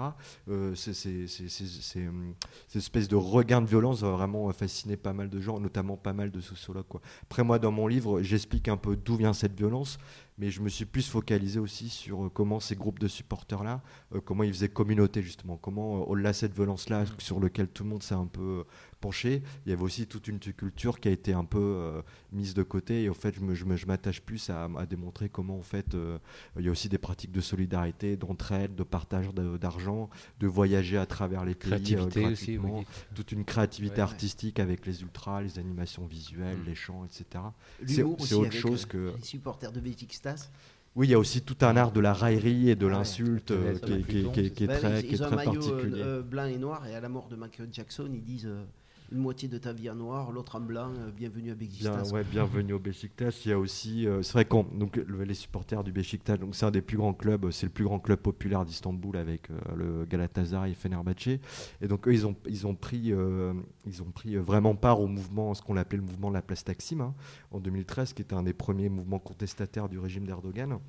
euh, 0.49 0.75
c'est- 0.75 0.93
c'est- 0.93 1.27
c'est- 1.27 1.47
c'est- 1.49 1.81
c'est, 1.81 2.07
hum, 2.07 2.33
cette 2.67 2.81
espèce 2.81 3.07
de 3.07 3.15
regain 3.15 3.61
de 3.61 3.67
violence 3.67 4.01
va 4.01 4.11
vraiment 4.11 4.51
fasciner 4.51 4.97
pas 4.97 5.13
mal 5.13 5.29
de 5.29 5.39
gens, 5.39 5.59
notamment 5.59 5.95
pas 5.97 6.13
mal 6.13 6.31
de 6.31 6.41
sociologues. 6.41 6.87
Quoi. 6.87 7.01
Après, 7.23 7.43
moi, 7.43 7.57
dans 7.59 7.71
mon 7.71 7.87
livre, 7.87 8.21
j'explique 8.21 8.67
un 8.67 8.77
peu 8.77 8.97
d'où 8.97 9.15
vient 9.15 9.33
cette 9.33 9.55
violence, 9.57 9.97
mais 10.37 10.51
je 10.51 10.61
me 10.61 10.69
suis 10.69 10.85
plus 10.85 11.07
focalisé 11.09 11.59
aussi 11.59 11.89
sur 11.89 12.29
comment 12.33 12.59
ces 12.59 12.75
groupes 12.75 12.99
de 12.99 13.07
supporters-là, 13.07 13.81
comment 14.25 14.43
ils 14.43 14.53
faisaient 14.53 14.69
communauté, 14.69 15.23
justement, 15.23 15.57
comment, 15.57 16.07
au-delà 16.07 16.31
de 16.31 16.35
cette 16.35 16.53
violence-là, 16.53 17.05
sur 17.17 17.39
lequel 17.39 17.67
tout 17.69 17.83
le 17.83 17.89
monde 17.89 18.03
s'est 18.03 18.13
un 18.13 18.27
peu 18.27 18.63
penché, 18.99 19.41
il 19.65 19.69
y 19.69 19.73
avait 19.73 19.83
aussi 19.83 20.07
toute 20.07 20.27
une 20.27 20.39
culture 20.39 20.99
qui 20.99 21.07
a 21.07 21.11
été 21.11 21.33
un 21.33 21.45
peu 21.45 21.59
euh, 21.59 22.01
mise 22.31 22.53
de 22.53 22.63
côté, 22.63 23.03
et 23.03 23.09
au 23.09 23.13
fait, 23.13 23.35
je 23.35 23.41
me- 23.41 23.53
je 23.55 23.65
me- 23.65 23.75
je 23.75 23.85
m'attache 23.85 24.21
plus 24.21 24.49
à, 24.49 24.65
à 24.77 24.85
démontrer 24.85 25.29
comment, 25.29 25.57
en 25.57 25.61
fait, 25.63 25.93
euh, 25.95 26.17
il 26.59 26.65
y 26.65 26.67
a 26.67 26.71
aussi 26.71 26.89
des 26.89 26.97
pratiques 26.97 27.31
de 27.31 27.41
solidarité, 27.41 28.17
d'entraide, 28.17 28.75
de 28.75 28.83
partage 28.83 29.33
de- 29.33 29.57
d'argent, 29.57 30.09
de 30.39 30.47
voyager 30.47 30.97
à 30.97 31.05
travers 31.05 31.45
les 31.45 31.55
pays 31.55 31.95
euh, 31.95 32.31
aussi, 32.31 32.57
oui. 32.57 32.85
toute 33.15 33.31
une 33.31 33.45
créativité 33.45 33.93
Ouais, 33.93 33.97
ouais. 33.97 34.03
artistique 34.03 34.59
avec 34.59 34.85
les 34.85 35.01
ultras, 35.01 35.41
les 35.41 35.59
animations 35.59 36.05
visuelles, 36.05 36.57
les 36.65 36.75
chants, 36.75 37.05
etc. 37.05 37.43
C'est 37.85 37.97
L'humour 37.97 38.15
c'est 38.19 38.23
aussi 38.23 38.33
autre 38.35 38.45
avec, 38.47 38.59
chose 38.59 38.85
que... 38.85 39.13
Les 39.17 39.23
supporters 39.23 39.71
de 39.71 39.79
Besiktas. 39.79 40.49
Oui, 40.95 41.07
il 41.07 41.11
y 41.11 41.13
a 41.13 41.19
aussi 41.19 41.41
tout 41.43 41.57
un 41.61 41.77
art 41.77 41.91
de 41.91 41.99
la 41.99 42.11
raillerie 42.11 42.71
et 42.71 42.75
de 42.75 42.85
ouais. 42.87 42.91
l'insulte 42.91 43.51
euh, 43.51 43.77
qui, 43.77 43.91
est- 43.93 44.49
qui 44.51 44.65
très, 44.67 44.99
est 44.99 45.11
ils 45.11 45.21
ont 45.21 45.27
un 45.27 45.35
maillot 45.35 45.53
particulier. 45.53 46.01
euh, 46.01 46.23
blanc 46.23 46.45
et 46.45 46.57
noir 46.57 46.87
et 46.87 46.95
à 46.95 46.99
la 46.99 47.07
mort 47.07 47.27
de 47.27 47.35
Michael 47.35 47.69
Jackson, 47.71 48.09
ils 48.11 48.23
disent 48.23 48.47
euh, 48.47 48.63
une 49.11 49.19
moitié 49.19 49.47
de 49.47 49.57
ta 49.57 49.71
vie 49.71 49.89
en 49.89 49.95
noir, 49.95 50.31
l'autre 50.33 50.57
en 50.57 50.59
blanc, 50.59 50.91
euh, 50.97 51.11
bienvenue 51.11 51.51
à 51.51 51.55
Bien, 51.55 51.67
Besiktas. 51.67 52.11
ouais, 52.11 52.25
bienvenue 52.25 52.73
au 52.73 52.79
Besiktas. 52.79 53.41
Il 53.45 53.49
y 53.49 53.51
a 53.53 53.57
aussi, 53.59 54.05
euh, 54.05 54.21
c'est 54.21 54.33
vrai 54.33 54.43
qu'on 54.45 54.63
donc 54.63 54.97
le- 54.97 55.23
les 55.23 55.33
supporters 55.33 55.81
du 55.85 55.93
Besiktas, 55.93 56.35
donc 56.35 56.55
c'est 56.55 56.65
un 56.65 56.71
des 56.71 56.81
plus 56.81 56.97
grands 56.97 57.13
clubs, 57.13 57.45
euh, 57.45 57.51
c'est 57.51 57.67
le 57.67 57.71
plus 57.71 57.85
grand 57.85 57.99
club 57.99 58.19
populaire 58.19 58.65
d'Istanbul 58.65 59.15
avec 59.15 59.49
euh, 59.49 59.55
le 59.77 60.05
Galatasaray 60.05 60.71
et 60.71 60.75
Fenerbahçe. 60.75 61.39
Et 61.81 61.87
donc 61.87 62.05
eux, 62.07 62.13
ils 62.13 62.27
ont 62.27 62.35
ils 62.49 62.67
ont 62.67 62.75
pris 62.75 63.13
euh, 63.13 63.53
ils 63.85 64.01
ont 64.01 64.11
pris 64.11 64.35
vraiment 64.35 64.75
part 64.75 64.99
au 64.99 65.07
mouvement, 65.07 65.53
ce 65.53 65.61
qu'on 65.61 65.77
appelait 65.77 65.99
le 65.99 66.03
mouvement 66.05 66.27
de 66.29 66.33
la 66.35 66.41
place 66.41 66.65
Taksim 66.65 66.99
hein, 66.99 67.13
en 67.51 67.59
2013, 67.59 68.11
qui 68.11 68.21
était 68.23 68.33
un 68.35 68.43
des 68.43 68.53
premiers 68.53 68.89
mouvements 68.89 69.19
contestataires 69.19 69.87
du 69.87 69.99
régime 69.99 70.25
d'Erdogan. 70.25 70.79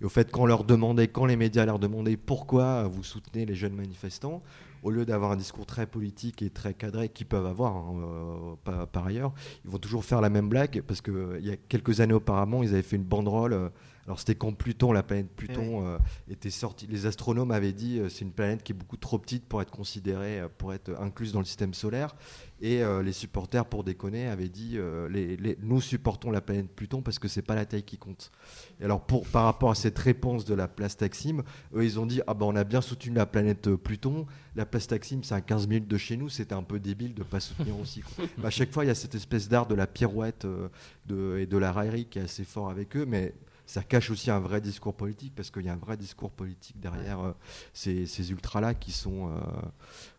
Et 0.00 0.04
au 0.06 0.08
fait, 0.08 0.32
quand 0.32 0.46
leur 0.46 0.64
demandait, 0.64 1.08
quand 1.08 1.26
les 1.26 1.36
médias 1.36 1.66
leur 1.66 1.78
demandaient 1.78 2.16
pourquoi 2.16 2.84
vous 2.88 3.04
soutenez 3.04 3.44
les 3.44 3.54
jeunes 3.54 3.74
manifestants, 3.74 4.42
au 4.82 4.90
lieu 4.90 5.04
d'avoir 5.04 5.32
un 5.32 5.36
discours 5.36 5.66
très 5.66 5.86
politique 5.86 6.42
et 6.42 6.50
très 6.50 6.74
cadré 6.74 7.08
qu'ils 7.08 7.26
peuvent 7.26 7.46
avoir 7.46 7.76
hein, 7.76 8.56
euh, 8.68 8.86
par, 8.92 9.06
ailleurs, 9.06 9.32
ils 9.64 9.70
vont 9.70 9.78
toujours 9.78 10.04
faire 10.04 10.20
la 10.20 10.30
même 10.30 10.48
blague 10.48 10.82
parce 10.86 11.00
que 11.00 11.10
euh, 11.10 11.40
y 11.40 11.50
a 11.50 11.56
quelques 11.56 12.00
années 12.00 12.14
auparavant, 12.14 12.62
ils 12.62 12.70
avaient 12.70 12.82
fait 12.82 12.96
une 12.96 13.04
banderole. 13.04 13.70
Alors 14.10 14.18
c'était 14.18 14.34
quand 14.34 14.52
Pluton, 14.52 14.90
la 14.90 15.04
planète 15.04 15.28
Pluton, 15.36 15.86
euh, 15.86 15.96
était 16.28 16.50
sortie. 16.50 16.88
Les 16.88 17.06
astronomes 17.06 17.52
avaient 17.52 17.72
dit 17.72 18.00
euh, 18.00 18.08
c'est 18.08 18.24
une 18.24 18.32
planète 18.32 18.64
qui 18.64 18.72
est 18.72 18.74
beaucoup 18.74 18.96
trop 18.96 19.20
petite 19.20 19.44
pour 19.46 19.62
être 19.62 19.70
considérée, 19.70 20.40
euh, 20.40 20.48
pour 20.58 20.74
être 20.74 20.90
incluse 21.00 21.30
dans 21.32 21.38
le 21.38 21.44
système 21.44 21.74
solaire. 21.74 22.16
Et 22.62 22.82
les 23.02 23.12
supporters, 23.12 23.64
pour 23.64 23.84
déconner, 23.84 24.26
avaient 24.26 24.50
dit 24.50 24.76
les, 25.08 25.38
les- 25.38 25.56
nous 25.62 25.80
supportons 25.80 26.30
la 26.30 26.42
planète 26.42 26.68
Pluton 26.68 27.00
parce 27.00 27.18
que 27.18 27.26
c'est 27.26 27.40
pas 27.40 27.54
la 27.54 27.64
taille 27.64 27.84
qui 27.84 27.96
compte. 27.96 28.30
Et 28.82 28.84
alors 28.84 29.00
pour 29.00 29.26
par 29.26 29.44
rapport 29.44 29.70
à 29.70 29.74
cette 29.74 29.98
réponse 29.98 30.44
de 30.44 30.52
la 30.52 30.68
place 30.68 30.94
Taksim, 30.98 31.42
eux 31.74 31.82
ils 31.86 31.98
ont 31.98 32.04
dit 32.04 32.20
ah 32.26 32.34
ben 32.34 32.44
on 32.44 32.54
a 32.56 32.64
bien 32.64 32.82
soutenu 32.82 33.14
la 33.14 33.24
planète 33.24 33.74
Pluton, 33.76 34.26
la 34.56 34.66
place 34.66 34.86
Taksim 34.88 35.20
c'est 35.22 35.32
à 35.34 35.40
15 35.40 35.68
minutes 35.68 35.88
de 35.88 35.96
chez 35.96 36.18
nous, 36.18 36.28
c'était 36.28 36.52
un 36.54 36.62
peu 36.62 36.78
débile 36.78 37.14
de 37.14 37.22
pas 37.22 37.40
soutenir 37.40 37.78
aussi. 37.80 38.02
Bah, 38.36 38.48
à 38.48 38.50
chaque 38.50 38.72
fois 38.72 38.84
il 38.84 38.88
y 38.88 38.90
a 38.90 38.94
cette 38.94 39.14
espèce 39.14 39.48
d'art 39.48 39.66
de 39.66 39.74
la 39.74 39.86
pirouette 39.86 40.46
de, 41.06 41.38
et 41.38 41.46
de 41.46 41.56
la 41.56 41.72
raillerie 41.72 42.04
qui 42.10 42.18
est 42.18 42.22
assez 42.22 42.44
fort 42.44 42.68
avec 42.68 42.94
eux, 42.94 43.06
mais 43.06 43.32
ça 43.70 43.84
cache 43.84 44.10
aussi 44.10 44.32
un 44.32 44.40
vrai 44.40 44.60
discours 44.60 44.94
politique 44.94 45.32
parce 45.36 45.52
qu'il 45.52 45.64
y 45.64 45.68
a 45.68 45.72
un 45.72 45.76
vrai 45.76 45.96
discours 45.96 46.32
politique 46.32 46.80
derrière 46.80 47.20
euh, 47.20 47.32
ces, 47.72 48.04
ces 48.04 48.32
ultras-là 48.32 48.74
qui 48.74 48.90
sont, 48.90 49.28
euh, 49.28 49.40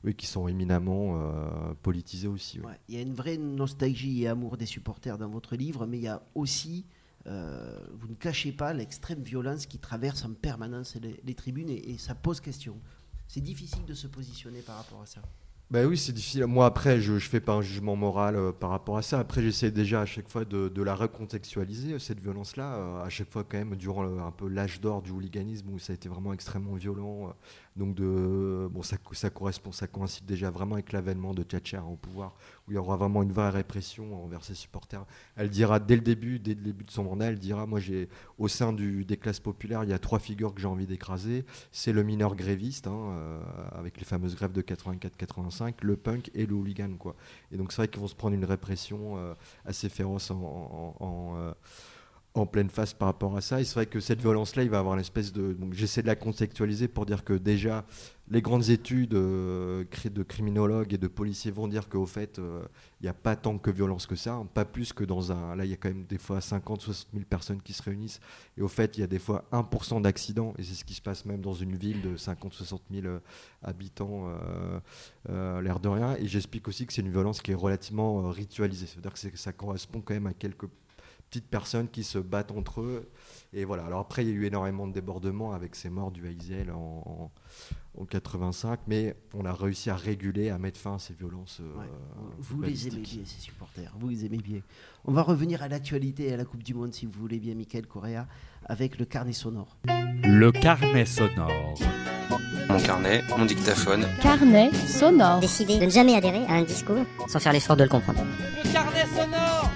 oui, 0.05 0.15
qui 0.15 0.25
sont 0.25 0.47
éminemment 0.47 1.17
euh, 1.17 1.73
politisés 1.81 2.29
aussi. 2.29 2.61
Ouais, 2.61 2.79
Il 2.87 2.95
y 2.95 2.97
a 2.97 3.01
une 3.01 3.13
vraie 3.13 3.37
nostalgie 3.37 4.23
et 4.23 4.29
amour 4.29 4.55
des 4.55 4.65
supporters 4.65 5.17
dans 5.17 5.27
votre 5.27 5.57
livre, 5.57 5.85
mais 5.85 5.97
il 5.97 6.03
y 6.03 6.07
a 6.07 6.23
aussi, 6.33 6.85
vous 7.25 8.07
ne 8.07 8.15
cachez 8.17 8.53
pas 8.53 8.73
l'extrême 8.73 9.21
violence 9.21 9.65
qui 9.65 9.79
traverse 9.79 10.23
en 10.23 10.31
permanence 10.31 10.95
les, 10.95 11.19
les 11.21 11.35
tribunes 11.35 11.69
et, 11.69 11.91
et 11.91 11.97
ça 11.97 12.15
pose 12.15 12.39
question. 12.39 12.79
C'est 13.27 13.41
difficile 13.41 13.83
de 13.83 13.93
se 13.93 14.07
positionner 14.07 14.61
par 14.61 14.77
rapport 14.77 15.01
à 15.01 15.05
ça. 15.05 15.21
Bah 15.71 15.85
oui, 15.85 15.97
c'est 15.97 16.11
difficile. 16.11 16.45
Moi, 16.47 16.65
après, 16.65 16.99
je 16.99 17.13
ne 17.13 17.19
fais 17.19 17.39
pas 17.39 17.53
un 17.53 17.61
jugement 17.61 17.95
moral 17.95 18.35
euh, 18.35 18.51
par 18.51 18.71
rapport 18.71 18.97
à 18.97 19.01
ça. 19.01 19.19
Après, 19.19 19.41
j'essaie 19.41 19.71
déjà 19.71 20.01
à 20.01 20.05
chaque 20.05 20.27
fois 20.27 20.43
de, 20.43 20.67
de 20.67 20.81
la 20.83 20.93
recontextualiser, 20.93 21.93
euh, 21.93 21.99
cette 21.99 22.19
violence-là. 22.19 22.73
euh, 22.75 23.03
à 23.05 23.07
chaque 23.09 23.31
fois, 23.31 23.45
quand 23.45 23.57
même, 23.57 23.75
durant 23.77 24.03
un 24.19 24.31
peu 24.31 24.49
l'âge 24.49 24.81
d'or 24.81 25.01
du 25.01 25.11
hooliganisme, 25.11 25.69
où 25.69 25.79
ça 25.79 25.93
a 25.93 25.95
été 25.95 26.09
vraiment 26.09 26.33
extrêmement 26.33 26.73
violent. 26.73 27.33
Donc, 27.77 27.95
de, 27.95 28.67
bon, 28.69 28.81
ça, 28.81 28.97
ça 29.13 29.29
correspond, 29.29 29.71
ça 29.71 29.87
coïncide 29.87 30.25
déjà 30.25 30.51
vraiment 30.51 30.75
avec 30.75 30.91
l'avènement 30.91 31.33
de 31.33 31.41
Thatcher 31.41 31.79
au 31.79 31.95
pouvoir, 31.95 32.35
où 32.67 32.71
il 32.71 32.75
y 32.75 32.77
aura 32.77 32.97
vraiment 32.97 33.23
une 33.23 33.31
vraie 33.31 33.49
répression 33.49 34.23
envers 34.23 34.43
ses 34.43 34.55
supporters. 34.55 35.05
Elle 35.37 35.49
dira 35.49 35.79
dès 35.79 35.95
le 35.95 36.01
début, 36.01 36.37
dès 36.37 36.53
le 36.53 36.61
début 36.61 36.83
de 36.83 36.91
son 36.91 37.05
mandat, 37.05 37.27
elle 37.27 37.39
dira 37.39 37.65
Moi, 37.65 37.79
j'ai 37.79 38.09
au 38.37 38.49
sein 38.49 38.73
du, 38.73 39.05
des 39.05 39.15
classes 39.15 39.39
populaires, 39.39 39.85
il 39.85 39.89
y 39.89 39.93
a 39.93 39.99
trois 39.99 40.19
figures 40.19 40.53
que 40.53 40.59
j'ai 40.59 40.67
envie 40.67 40.85
d'écraser. 40.85 41.45
C'est 41.71 41.93
le 41.93 42.03
mineur 42.03 42.35
gréviste, 42.35 42.87
hein, 42.87 43.15
euh, 43.17 43.41
avec 43.71 43.97
les 43.97 44.05
fameuses 44.05 44.35
grèves 44.35 44.51
de 44.51 44.61
84-85, 44.61 45.75
le 45.81 45.95
punk 45.95 46.29
et 46.33 46.45
le 46.45 46.53
hooligan. 46.53 46.97
Quoi. 46.99 47.15
Et 47.53 47.57
donc, 47.57 47.71
c'est 47.71 47.77
vrai 47.77 47.87
qu'ils 47.87 48.01
vont 48.01 48.07
se 48.07 48.15
prendre 48.15 48.35
une 48.35 48.45
répression 48.45 49.17
euh, 49.17 49.33
assez 49.63 49.87
féroce 49.87 50.29
en, 50.31 51.35
euh, 51.37 51.53
en 52.33 52.45
pleine 52.45 52.69
face 52.69 52.93
par 52.93 53.07
rapport 53.07 53.35
à 53.35 53.41
ça. 53.41 53.59
Et 53.59 53.65
c'est 53.65 53.75
vrai 53.75 53.85
que 53.85 53.99
cette 53.99 54.21
violence-là, 54.21 54.63
il 54.63 54.69
va 54.69 54.79
avoir 54.79 54.95
une 54.95 55.01
espèce 55.01 55.33
de. 55.33 55.55
J'essaie 55.71 56.01
de 56.01 56.07
la 56.07 56.15
contextualiser 56.15 56.87
pour 56.87 57.05
dire 57.05 57.23
que 57.25 57.33
déjà, 57.33 57.85
les 58.29 58.41
grandes 58.41 58.69
études 58.69 59.13
euh, 59.13 59.83
de 60.05 60.23
criminologues 60.23 60.93
et 60.93 60.97
de 60.97 61.07
policiers 61.07 61.51
vont 61.51 61.67
dire 61.67 61.89
qu'au 61.89 62.05
fait, 62.05 62.39
euh, 62.39 62.63
il 63.01 63.03
n'y 63.03 63.09
a 63.09 63.13
pas 63.13 63.35
tant 63.35 63.57
que 63.57 63.69
violence 63.69 64.07
que 64.07 64.15
ça, 64.15 64.35
hein, 64.35 64.47
pas 64.53 64.63
plus 64.63 64.93
que 64.93 65.03
dans 65.03 65.33
un. 65.33 65.57
Là, 65.57 65.65
il 65.65 65.71
y 65.71 65.73
a 65.73 65.77
quand 65.77 65.89
même 65.89 66.05
des 66.05 66.17
fois 66.17 66.39
50, 66.39 66.79
60 66.81 67.09
000 67.13 67.25
personnes 67.29 67.61
qui 67.61 67.73
se 67.73 67.83
réunissent. 67.83 68.21
Et 68.57 68.61
au 68.61 68.69
fait, 68.69 68.97
il 68.97 69.01
y 69.01 69.03
a 69.03 69.07
des 69.07 69.19
fois 69.19 69.43
1% 69.51 70.01
d'accidents. 70.01 70.53
Et 70.57 70.63
c'est 70.63 70.75
ce 70.75 70.85
qui 70.85 70.93
se 70.93 71.01
passe 71.01 71.25
même 71.25 71.41
dans 71.41 71.53
une 71.53 71.75
ville 71.75 72.01
de 72.01 72.15
50, 72.15 72.53
60 72.53 72.81
000 72.89 73.07
euh, 73.07 73.19
habitants, 73.61 74.31
euh, 75.29 75.61
l'air 75.61 75.81
de 75.81 75.89
rien. 75.89 76.15
Et 76.15 76.27
j'explique 76.27 76.69
aussi 76.69 76.85
que 76.85 76.93
c'est 76.93 77.01
une 77.01 77.11
violence 77.11 77.41
qui 77.41 77.51
est 77.51 77.55
relativement 77.55 78.29
ritualisée. 78.29 78.85
C'est-à-dire 78.85 79.13
que 79.13 79.37
ça 79.37 79.51
correspond 79.51 79.99
quand 79.99 80.13
même 80.13 80.27
à 80.27 80.33
quelques 80.33 80.67
petites 81.31 81.49
personnes 81.49 81.87
qui 81.87 82.03
se 82.03 82.19
battent 82.19 82.51
entre 82.51 82.81
eux. 82.81 83.09
Et 83.53 83.63
voilà. 83.63 83.85
Alors 83.85 84.01
après, 84.01 84.23
il 84.25 84.29
y 84.29 84.31
a 84.31 84.35
eu 84.35 84.45
énormément 84.45 84.85
de 84.85 84.91
débordements 84.93 85.53
avec 85.53 85.75
ces 85.77 85.89
morts 85.89 86.11
du 86.11 86.27
Haïzel 86.27 86.71
en, 86.71 87.31
en, 87.97 88.01
en 88.01 88.05
85, 88.05 88.81
mais 88.87 89.15
on 89.33 89.45
a 89.45 89.53
réussi 89.53 89.89
à 89.89 89.95
réguler, 89.95 90.49
à 90.49 90.57
mettre 90.57 90.77
fin 90.79 90.95
à 90.95 90.99
ces 90.99 91.13
violences. 91.13 91.59
euh, 91.61 91.83
Vous 92.39 92.61
les 92.61 92.87
aimez 92.89 92.99
bien, 92.99 93.21
ces 93.25 93.39
supporters. 93.39 93.93
Vous 93.97 94.09
les 94.09 94.25
aimez 94.25 94.39
bien. 94.39 94.59
On 95.05 95.13
va 95.13 95.21
revenir 95.21 95.63
à 95.63 95.69
l'actualité 95.69 96.27
et 96.27 96.33
à 96.33 96.37
la 96.37 96.43
Coupe 96.45 96.63
du 96.63 96.73
Monde, 96.73 96.93
si 96.93 97.05
vous 97.05 97.17
voulez 97.17 97.39
bien, 97.39 97.55
Michael 97.55 97.87
Correa, 97.87 98.27
avec 98.65 98.99
le 98.99 99.05
carnet 99.05 99.33
sonore. 99.33 99.77
Le 100.23 100.51
carnet 100.51 101.05
sonore. 101.05 101.75
Mon 102.69 102.79
carnet, 102.79 103.21
mon 103.37 103.45
dictaphone. 103.45 104.05
Carnet 104.21 104.71
sonore. 104.73 105.39
Décider 105.39 105.79
de 105.79 105.85
ne 105.85 105.89
jamais 105.89 106.15
adhérer 106.15 106.45
à 106.47 106.53
un 106.55 106.63
discours 106.63 107.05
sans 107.27 107.39
faire 107.39 107.53
l'effort 107.53 107.77
de 107.77 107.83
le 107.83 107.89
comprendre. 107.89 108.19
Le 108.63 108.71
carnet 108.73 109.05
sonore. 109.05 109.69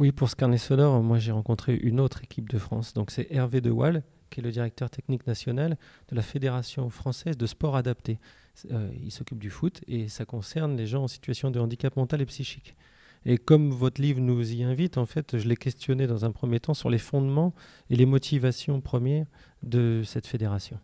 Oui, 0.00 0.12
pour 0.12 0.30
ce 0.30 0.34
carnet 0.34 0.56
sonore, 0.56 1.02
moi 1.02 1.18
j'ai 1.18 1.30
rencontré 1.30 1.76
une 1.76 2.00
autre 2.00 2.24
équipe 2.24 2.48
de 2.48 2.56
France. 2.56 2.94
Donc 2.94 3.10
c'est 3.10 3.30
Hervé 3.30 3.60
De 3.60 3.70
Waal, 3.70 4.02
qui 4.30 4.40
est 4.40 4.42
le 4.42 4.50
directeur 4.50 4.88
technique 4.88 5.26
national 5.26 5.76
de 6.08 6.16
la 6.16 6.22
Fédération 6.22 6.88
française 6.88 7.36
de 7.36 7.44
sport 7.44 7.76
adapté. 7.76 8.18
Euh, 8.72 8.88
il 9.04 9.10
s'occupe 9.10 9.38
du 9.38 9.50
foot 9.50 9.82
et 9.86 10.08
ça 10.08 10.24
concerne 10.24 10.74
les 10.74 10.86
gens 10.86 11.02
en 11.02 11.06
situation 11.06 11.50
de 11.50 11.60
handicap 11.60 11.96
mental 11.96 12.22
et 12.22 12.24
psychique. 12.24 12.76
Et 13.26 13.36
comme 13.36 13.72
votre 13.72 14.00
livre 14.00 14.20
nous 14.20 14.54
y 14.54 14.62
invite, 14.62 14.96
en 14.96 15.04
fait, 15.04 15.36
je 15.36 15.46
l'ai 15.46 15.56
questionné 15.56 16.06
dans 16.06 16.24
un 16.24 16.30
premier 16.32 16.60
temps 16.60 16.72
sur 16.72 16.88
les 16.88 16.96
fondements 16.96 17.52
et 17.90 17.96
les 17.96 18.06
motivations 18.06 18.80
premières 18.80 19.26
de 19.62 20.00
cette 20.02 20.26
fédération. 20.26 20.78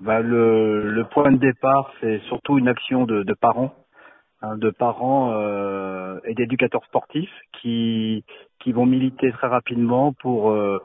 Bah, 0.00 0.20
le, 0.20 1.02
point 1.12 1.30
de 1.30 1.36
départ, 1.36 1.92
c'est 2.00 2.20
surtout 2.20 2.56
une 2.56 2.68
action 2.68 3.04
de 3.04 3.34
parents, 3.34 3.74
hein, 4.42 4.56
de 4.56 4.70
parents 4.70 5.32
euh, 5.32 6.18
et 6.24 6.34
d'éducateurs 6.34 6.84
sportifs 6.84 7.32
qui 7.60 8.24
qui 8.60 8.72
vont 8.72 8.86
militer 8.86 9.32
très 9.32 9.46
rapidement 9.46 10.12
pour 10.12 10.50
euh, 10.50 10.78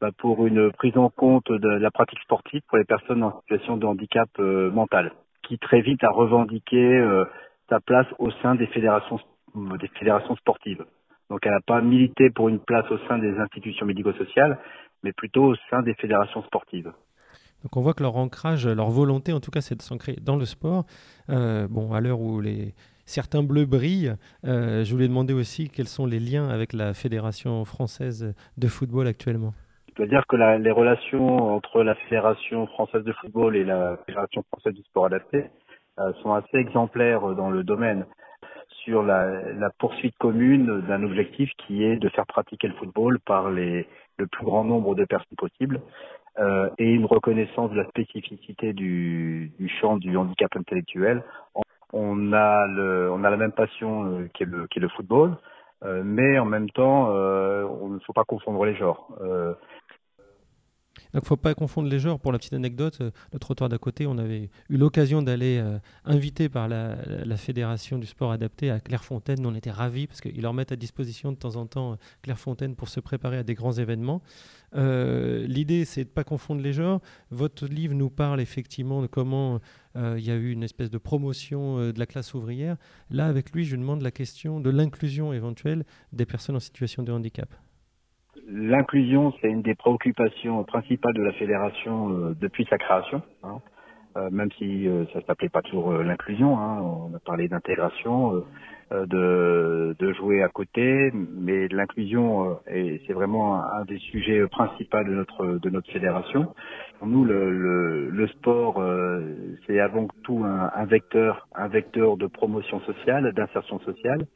bah, 0.00 0.10
pour 0.18 0.46
une 0.46 0.72
prise 0.72 0.96
en 0.96 1.10
compte 1.10 1.50
de 1.50 1.68
la 1.68 1.90
pratique 1.90 2.20
sportive 2.20 2.62
pour 2.68 2.78
les 2.78 2.84
personnes 2.84 3.22
en 3.22 3.40
situation 3.40 3.76
de 3.76 3.86
handicap 3.86 4.28
euh, 4.38 4.70
mental, 4.70 5.12
qui 5.42 5.58
très 5.58 5.80
vite 5.80 6.02
a 6.04 6.10
revendiqué 6.10 7.02
sa 7.68 7.80
place 7.80 8.06
au 8.18 8.30
sein 8.42 8.54
des 8.54 8.66
fédérations 8.66 9.20
des 9.54 9.88
fédérations 9.98 10.36
sportives. 10.36 10.84
Donc 11.30 11.40
elle 11.44 11.52
n'a 11.52 11.60
pas 11.66 11.80
milité 11.80 12.30
pour 12.30 12.48
une 12.48 12.60
place 12.60 12.90
au 12.90 12.98
sein 13.08 13.18
des 13.18 13.38
institutions 13.38 13.86
médico-sociales, 13.86 14.58
mais 15.02 15.12
plutôt 15.12 15.44
au 15.44 15.54
sein 15.70 15.82
des 15.82 15.94
fédérations 15.94 16.42
sportives. 16.44 16.92
Donc 17.62 17.76
on 17.76 17.80
voit 17.80 17.94
que 17.94 18.02
leur 18.02 18.16
ancrage, 18.16 18.66
leur 18.66 18.90
volonté 18.90 19.32
en 19.32 19.40
tout 19.40 19.50
cas, 19.50 19.60
c'est 19.60 19.76
de 19.76 19.82
s'ancrer 19.82 20.16
dans 20.20 20.36
le 20.36 20.44
sport. 20.44 20.84
Bon, 21.28 21.92
à 21.92 22.00
l'heure 22.00 22.20
où 22.20 22.40
les, 22.40 22.74
certains 23.04 23.42
bleus 23.42 23.66
brillent, 23.66 24.14
euh, 24.44 24.84
je 24.84 24.92
voulais 24.92 25.08
demander 25.08 25.34
aussi 25.34 25.68
quels 25.68 25.88
sont 25.88 26.06
les 26.06 26.20
liens 26.20 26.48
avec 26.48 26.72
la 26.72 26.94
Fédération 26.94 27.64
française 27.64 28.34
de 28.56 28.68
football 28.68 29.06
actuellement. 29.06 29.52
Je 29.88 29.94
dois 29.94 30.06
dire 30.06 30.24
que 30.26 30.36
les 30.36 30.70
relations 30.70 31.54
entre 31.54 31.82
la 31.82 31.94
Fédération 31.94 32.66
française 32.68 33.04
de 33.04 33.12
football 33.12 33.56
et 33.56 33.64
la 33.64 33.98
Fédération 34.06 34.42
française 34.50 34.74
du 34.74 34.82
sport 34.82 35.06
adapté 35.06 35.44
euh, 35.98 36.12
sont 36.22 36.32
assez 36.32 36.56
exemplaires 36.56 37.34
dans 37.34 37.50
le 37.50 37.62
domaine 37.62 38.06
sur 38.84 39.02
la, 39.02 39.70
poursuite 39.78 40.16
commune 40.18 40.80
d'un 40.88 41.02
objectif 41.04 41.50
qui 41.66 41.84
est 41.84 41.96
de 41.96 42.08
faire 42.08 42.26
pratiquer 42.26 42.68
le 42.68 42.74
football 42.74 43.18
par 43.20 43.50
le 43.50 43.84
plus 44.18 44.44
grand 44.44 44.64
nombre 44.64 44.94
de 44.94 45.04
personnes 45.04 45.36
possible 45.36 45.80
euh, 46.38 46.70
et 46.78 46.90
une 46.90 47.04
reconnaissance 47.04 47.70
de 47.72 47.76
la 47.76 47.86
spécificité 47.88 48.72
du, 48.72 49.52
champ 49.80 49.98
du 49.98 50.16
handicap 50.16 50.56
intellectuel. 50.56 51.22
On 51.92 52.32
a, 52.32 52.66
le, 52.66 53.10
on 53.12 53.24
a 53.24 53.30
la 53.30 53.36
même 53.36 53.52
passion 53.52 54.06
euh, 54.06 54.28
qui 54.34 54.44
est 54.44 54.46
le, 54.46 54.66
qui 54.68 54.78
est 54.78 54.82
le 54.82 54.88
football, 54.88 55.36
euh, 55.84 56.02
mais 56.04 56.38
en 56.38 56.44
même 56.46 56.70
temps, 56.70 57.10
euh, 57.14 57.64
on 57.64 57.88
ne 57.88 57.98
faut 58.00 58.12
pas 58.12 58.24
confondre 58.24 58.64
les 58.64 58.74
genres. 58.76 59.08
Donc, 61.14 61.24
faut 61.26 61.36
pas 61.36 61.54
confondre 61.54 61.88
les 61.88 61.98
genres. 61.98 62.18
Pour 62.18 62.32
la 62.32 62.38
petite 62.38 62.54
anecdote, 62.54 63.00
le 63.32 63.38
trottoir 63.38 63.68
d'à 63.68 63.78
côté, 63.78 64.06
on 64.06 64.16
avait 64.16 64.50
eu 64.70 64.76
l'occasion 64.76 65.20
d'aller 65.22 65.62
invité 66.04 66.48
par 66.48 66.68
la, 66.68 66.96
la- 67.24 67.36
fédération 67.36 67.98
du 67.98 68.06
sport 68.06 68.32
adapté 68.32 68.70
à 68.70 68.80
Clairefontaine. 68.80 69.44
On 69.44 69.54
était 69.54 69.70
ravis 69.70 70.06
parce 70.06 70.20
qu'ils 70.20 70.40
leur 70.42 70.54
mettent 70.54 70.72
à 70.72 70.76
disposition 70.76 71.32
de 71.32 71.36
temps 71.36 71.56
en 71.56 71.66
temps 71.66 71.96
Clairefontaine 72.22 72.76
pour 72.76 72.88
se 72.88 73.00
préparer 73.00 73.36
à 73.38 73.42
des 73.42 73.54
grands 73.54 73.72
événements. 73.72 74.22
Euh, 74.74 75.44
L'idée, 75.46 75.84
c'est 75.84 76.04
de 76.04 76.08
pas 76.08 76.24
confondre 76.24 76.62
les 76.62 76.72
genres. 76.72 77.00
Votre 77.30 77.66
livre 77.66 77.94
nous 77.94 78.10
parle 78.10 78.40
effectivement 78.40 79.02
de 79.02 79.06
comment 79.06 79.60
euh, 79.96 80.16
il 80.18 80.26
y 80.26 80.30
a 80.30 80.36
eu 80.36 80.50
une 80.50 80.62
espèce 80.62 80.90
de 80.90 80.98
promotion 80.98 81.78
euh, 81.78 81.92
de 81.92 81.98
la 81.98 82.06
classe 82.06 82.34
ouvrière. 82.34 82.76
Là, 83.10 83.26
avec 83.26 83.52
lui, 83.52 83.64
je 83.64 83.76
demande 83.76 84.02
la 84.02 84.10
question 84.10 84.60
de 84.60 84.70
l'inclusion 84.70 85.32
éventuelle 85.32 85.84
des 86.12 86.26
personnes 86.26 86.56
en 86.56 86.60
situation 86.60 87.02
de 87.02 87.12
handicap. 87.12 87.48
L'inclusion, 88.48 89.32
c'est 89.40 89.50
une 89.50 89.62
des 89.62 89.74
préoccupations 89.74 90.64
principales 90.64 91.14
de 91.14 91.22
la 91.22 91.32
fédération 91.34 92.34
depuis 92.40 92.66
sa 92.70 92.78
création, 92.78 93.22
hein. 93.42 93.60
Même 94.30 94.50
si 94.58 94.86
ça 95.12 95.20
s'appelait 95.26 95.48
pas 95.48 95.62
toujours 95.62 95.92
l'inclusion. 95.92 96.58
hein. 96.58 96.80
On 96.82 97.14
a 97.14 97.18
parlé 97.18 97.48
d'intégration, 97.48 98.44
de, 99.06 99.96
de 99.98 100.12
jouer 100.14 100.42
à 100.42 100.48
côté, 100.48 101.10
mais 101.14 101.68
l'inclusion, 101.68 102.50
euh, 102.50 102.54
est- 102.66 103.00
c'est 103.06 103.12
vraiment 103.12 103.62
un, 103.62 103.84
des 103.84 103.98
sujets 103.98 104.46
principaux 104.48 105.02
de 105.04 105.14
notre 105.14 105.46
de 105.58 105.70
notre 105.70 105.90
fédération. 105.90 106.54
Pour 106.98 107.08
nous, 107.08 107.24
le, 107.24 107.50
le, 107.52 108.10
sport, 108.28 108.80
euh, 108.80 109.20
c'est 109.66 109.80
avant 109.80 110.08
tout 110.24 110.44
un, 110.44 110.70
vecteur, 110.86 111.48
un 111.54 111.68
vecteur 111.68 112.16
de 112.16 112.26
promotion 112.26 112.80
sociale, 112.80 113.32
d'insertion 113.34 113.78
sociale, 113.80 114.26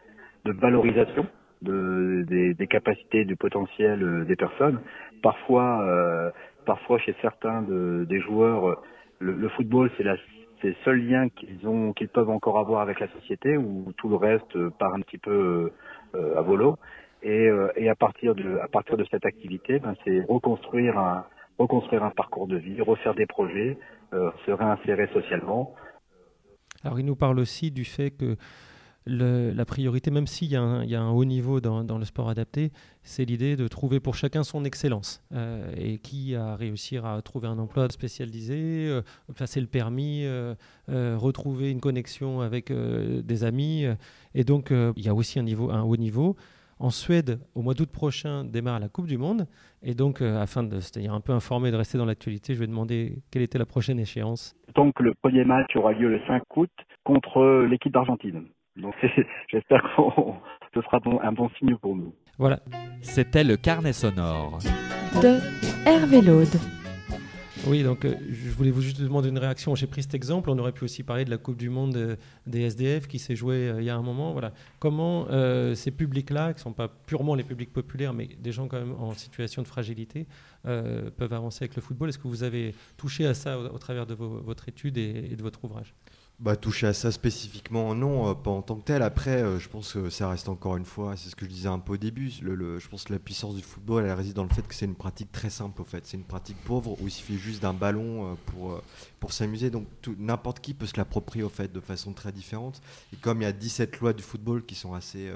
de 0.44 0.52
valorisation 0.52 1.26
de, 1.62 2.24
des, 2.28 2.66
capacités, 2.66 3.24
du 3.24 3.36
potentiel 3.36 4.02
euh, 4.02 4.24
des 4.24 4.36
personnes. 4.36 4.80
Parfois, 5.22 5.82
euh, 5.86 6.30
parfois 6.66 6.98
chez 6.98 7.14
certains 7.22 7.62
de- 7.62 8.04
des 8.08 8.20
joueurs, 8.20 8.68
euh, 8.68 8.74
le 9.20 9.48
football 9.50 9.90
c'est 9.96 10.02
la 10.04 10.16
c'est 10.60 10.68
le 10.68 10.76
seul 10.84 11.06
lien 11.06 11.28
qu'ils 11.28 11.66
ont 11.66 11.92
qu'ils 11.92 12.08
peuvent 12.08 12.30
encore 12.30 12.58
avoir 12.58 12.80
avec 12.80 13.00
la 13.00 13.08
société 13.08 13.56
où 13.56 13.92
tout 13.96 14.08
le 14.08 14.16
reste 14.16 14.68
part 14.78 14.94
un 14.94 15.00
petit 15.00 15.18
peu 15.18 15.72
euh, 16.14 16.38
à 16.38 16.42
volo. 16.42 16.78
Et, 17.22 17.48
euh, 17.48 17.68
à 17.90 17.94
partir 17.94 18.34
de 18.34 19.04
cette 19.10 19.24
activité, 19.24 19.78
ben, 19.78 19.94
c'est 20.04 20.20
reconstruire 20.28 20.98
un 20.98 21.24
reconstruire 21.58 22.04
un 22.04 22.10
parcours 22.10 22.46
de 22.46 22.56
vie, 22.56 22.80
refaire 22.80 23.14
des 23.14 23.26
projets, 23.26 23.78
euh, 24.12 24.30
se 24.44 24.50
réinsérer 24.50 25.08
socialement. 25.12 25.74
Alors, 26.84 27.00
il 27.00 27.06
nous 27.06 27.16
parle 27.16 27.38
aussi 27.38 27.70
du 27.70 27.84
fait 27.84 28.10
que 28.10 28.36
la 29.06 29.64
priorité, 29.64 30.10
même 30.10 30.26
s'il 30.26 30.48
y, 30.48 30.52
y 30.52 30.56
a 30.56 31.00
un 31.00 31.10
haut 31.10 31.24
niveau 31.24 31.60
dans, 31.60 31.98
le 31.98 32.04
sport 32.04 32.28
adapté, 32.28 32.72
c'est 33.02 33.24
l'idée 33.24 33.56
de 33.56 33.68
trouver 33.68 34.00
pour 34.00 34.14
chacun 34.14 34.42
son 34.42 34.64
excellence. 34.64 35.22
Euh, 35.32 35.72
et 35.76 35.98
qui 35.98 36.34
a 36.34 36.56
réussi 36.56 36.98
à 36.98 37.20
trouver 37.22 37.46
un 37.48 37.58
emploi 37.58 37.88
spécialisé, 37.88 38.88
euh, 38.88 39.02
passer 39.38 39.60
le 39.60 39.66
permis, 39.66 40.22
euh, 40.24 40.54
retrouver 40.88 41.70
une 41.70 41.80
connexion 41.80 42.40
avec 42.40 42.72
des 42.72 43.44
amis. 43.44 43.86
et 44.34 44.44
donc, 44.44 44.70
il 44.70 45.04
y 45.04 45.08
a 45.08 45.14
aussi 45.14 45.38
un, 45.38 45.44
niveau, 45.44 45.70
un 45.70 45.82
haut 45.82 45.96
niveau. 45.96 46.36
En 46.78 46.90
Suède, 46.90 47.40
au 47.54 47.62
mois 47.62 47.72
d'août 47.72 47.90
prochain, 47.90 48.44
démarre 48.44 48.80
la 48.80 48.88
Coupe 48.88 49.06
du 49.06 49.16
Monde. 49.16 49.46
Et 49.82 49.94
donc, 49.94 50.20
afin 50.20 50.62
de 50.62 50.80
se 50.80 51.08
un 51.08 51.20
peu 51.20 51.32
informé, 51.32 51.70
de 51.70 51.76
rester 51.76 51.96
dans 51.96 52.04
l'actualité, 52.04 52.54
je 52.54 52.60
vais 52.60 52.66
demander 52.66 53.22
quelle 53.30 53.42
était 53.42 53.58
la 53.58 53.64
prochaine 53.64 53.98
échéance. 53.98 54.54
Donc 54.74 55.00
le 55.00 55.14
premier 55.14 55.44
match 55.44 55.74
aura 55.74 55.92
lieu 55.92 56.08
le 56.08 56.20
5 56.26 56.42
août 56.56 56.70
contre 57.02 57.64
l'équipe 57.66 57.92
d'Argentine. 57.92 58.46
Donc 58.76 58.94
j'espère 59.50 59.82
que 59.82 60.02
ce 60.74 60.80
sera 60.82 60.98
bon- 61.00 61.20
un 61.22 61.32
bon 61.32 61.48
signe 61.58 61.76
pour 61.76 61.96
nous. 61.96 62.14
Voilà. 62.38 62.60
C'était 63.00 63.44
le 63.44 63.56
carnet 63.56 63.92
sonore. 63.92 64.58
De 65.22 65.38
Hervé 65.86 66.20
Laude. 66.20 66.48
Oui, 67.68 67.82
donc 67.82 68.04
euh, 68.04 68.14
je 68.30 68.50
voulais 68.50 68.70
vous 68.70 68.82
juste 68.82 69.00
demander 69.00 69.28
une 69.28 69.38
réaction. 69.38 69.74
J'ai 69.74 69.88
pris 69.88 70.02
cet 70.02 70.14
exemple. 70.14 70.50
On 70.50 70.58
aurait 70.58 70.70
pu 70.72 70.84
aussi 70.84 71.02
parler 71.02 71.24
de 71.24 71.30
la 71.30 71.38
Coupe 71.38 71.56
du 71.56 71.68
Monde 71.68 71.96
euh, 71.96 72.16
des 72.46 72.60
SDF 72.60 73.08
qui 73.08 73.18
s'est 73.18 73.34
jouée 73.34 73.68
euh, 73.70 73.80
il 73.80 73.84
y 73.84 73.90
a 73.90 73.96
un 73.96 74.02
moment. 74.02 74.32
Voilà. 74.32 74.52
Comment 74.78 75.26
euh, 75.30 75.74
ces 75.74 75.90
publics-là, 75.90 76.52
qui 76.52 76.58
ne 76.58 76.62
sont 76.62 76.72
pas 76.72 76.86
purement 76.88 77.34
les 77.34 77.42
publics 77.42 77.72
populaires, 77.72 78.12
mais 78.12 78.28
des 78.38 78.52
gens 78.52 78.68
quand 78.68 78.78
même 78.78 78.94
en 79.00 79.14
situation 79.14 79.62
de 79.62 79.66
fragilité, 79.66 80.26
euh, 80.66 81.10
peuvent 81.16 81.32
avancer 81.32 81.64
avec 81.64 81.74
le 81.74 81.82
football? 81.82 82.10
Est-ce 82.10 82.18
que 82.18 82.28
vous 82.28 82.44
avez 82.44 82.72
touché 82.96 83.26
à 83.26 83.34
ça 83.34 83.58
au, 83.58 83.64
au 83.64 83.78
travers 83.78 84.06
de 84.06 84.14
vos- 84.14 84.40
votre 84.42 84.68
étude 84.68 84.96
et, 84.98 85.30
et 85.32 85.34
de 85.34 85.42
votre 85.42 85.64
ouvrage? 85.64 85.92
Bah, 86.38 86.54
toucher 86.54 86.86
à 86.88 86.92
ça 86.92 87.10
spécifiquement, 87.12 87.94
non, 87.94 88.28
euh, 88.28 88.34
pas 88.34 88.50
en 88.50 88.60
tant 88.60 88.76
que 88.76 88.84
tel. 88.84 89.00
Après, 89.00 89.42
euh, 89.42 89.58
je 89.58 89.70
pense 89.70 89.94
que 89.94 90.10
ça 90.10 90.28
reste 90.28 90.50
encore 90.50 90.76
une 90.76 90.84
fois, 90.84 91.16
c'est 91.16 91.30
ce 91.30 91.36
que 91.36 91.46
je 91.46 91.50
disais 91.50 91.68
un 91.68 91.78
peu 91.78 91.94
au 91.94 91.96
début. 91.96 92.30
Le, 92.42 92.78
je 92.78 92.88
pense 92.88 93.04
que 93.04 93.14
la 93.14 93.18
puissance 93.18 93.54
du 93.54 93.62
football, 93.62 94.04
elle 94.04 94.12
réside 94.12 94.34
dans 94.34 94.42
le 94.42 94.50
fait 94.50 94.60
que 94.60 94.74
c'est 94.74 94.84
une 94.84 94.96
pratique 94.96 95.32
très 95.32 95.48
simple, 95.48 95.80
au 95.80 95.84
fait. 95.86 96.06
C'est 96.06 96.18
une 96.18 96.24
pratique 96.24 96.58
pauvre 96.64 97.00
où 97.00 97.06
il 97.06 97.10
suffit 97.10 97.38
juste 97.38 97.62
d'un 97.62 97.72
ballon 97.72 98.32
euh, 98.32 98.34
pour, 98.44 98.82
pour 99.18 99.32
s'amuser. 99.32 99.70
Donc, 99.70 99.86
n'importe 100.18 100.60
qui 100.60 100.74
peut 100.74 100.84
se 100.84 100.98
l'approprier, 100.98 101.42
au 101.42 101.48
fait, 101.48 101.72
de 101.72 101.80
façon 101.80 102.12
très 102.12 102.32
différente. 102.32 102.82
Et 103.14 103.16
comme 103.16 103.40
il 103.40 103.44
y 103.44 103.48
a 103.48 103.52
17 103.52 103.98
lois 104.00 104.12
du 104.12 104.22
football 104.22 104.62
qui 104.66 104.74
sont 104.74 104.92
assez 104.92 105.32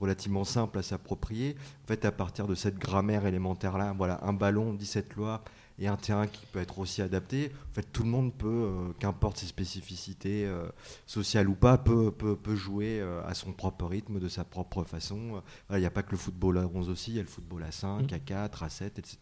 relativement 0.00 0.42
simples 0.42 0.80
à 0.80 0.82
s'approprier, 0.82 1.54
en 1.84 1.86
fait, 1.86 2.04
à 2.04 2.10
partir 2.10 2.48
de 2.48 2.56
cette 2.56 2.76
grammaire 2.76 3.24
élémentaire-là, 3.24 3.94
voilà, 3.96 4.18
un 4.24 4.32
ballon, 4.32 4.74
17 4.74 5.14
lois 5.14 5.44
et 5.80 5.88
un 5.88 5.96
terrain 5.96 6.26
qui 6.26 6.44
peut 6.46 6.60
être 6.60 6.78
aussi 6.78 7.00
adapté. 7.00 7.50
En 7.70 7.74
fait, 7.74 7.90
tout 7.90 8.02
le 8.02 8.10
monde 8.10 8.34
peut, 8.34 8.46
euh, 8.48 8.92
qu'importe 8.98 9.38
ses 9.38 9.46
spécificités 9.46 10.44
euh, 10.44 10.68
sociales 11.06 11.48
ou 11.48 11.54
pas, 11.54 11.78
peut, 11.78 12.12
peut, 12.12 12.36
peut 12.36 12.54
jouer 12.54 13.00
euh, 13.00 13.26
à 13.26 13.32
son 13.32 13.52
propre 13.52 13.86
rythme, 13.86 14.20
de 14.20 14.28
sa 14.28 14.44
propre 14.44 14.84
façon. 14.84 15.42
Il 15.70 15.78
n'y 15.78 15.86
a 15.86 15.90
pas 15.90 16.02
que 16.02 16.10
le 16.10 16.18
football 16.18 16.58
à 16.58 16.66
11 16.66 16.90
aussi, 16.90 17.12
il 17.12 17.16
y 17.16 17.18
a 17.18 17.22
le 17.22 17.28
football 17.28 17.62
à 17.62 17.72
5, 17.72 18.10
Mm. 18.12 18.14
à 18.14 18.18
4, 18.18 18.62
à 18.62 18.68
7, 18.68 18.98
etc. 18.98 19.18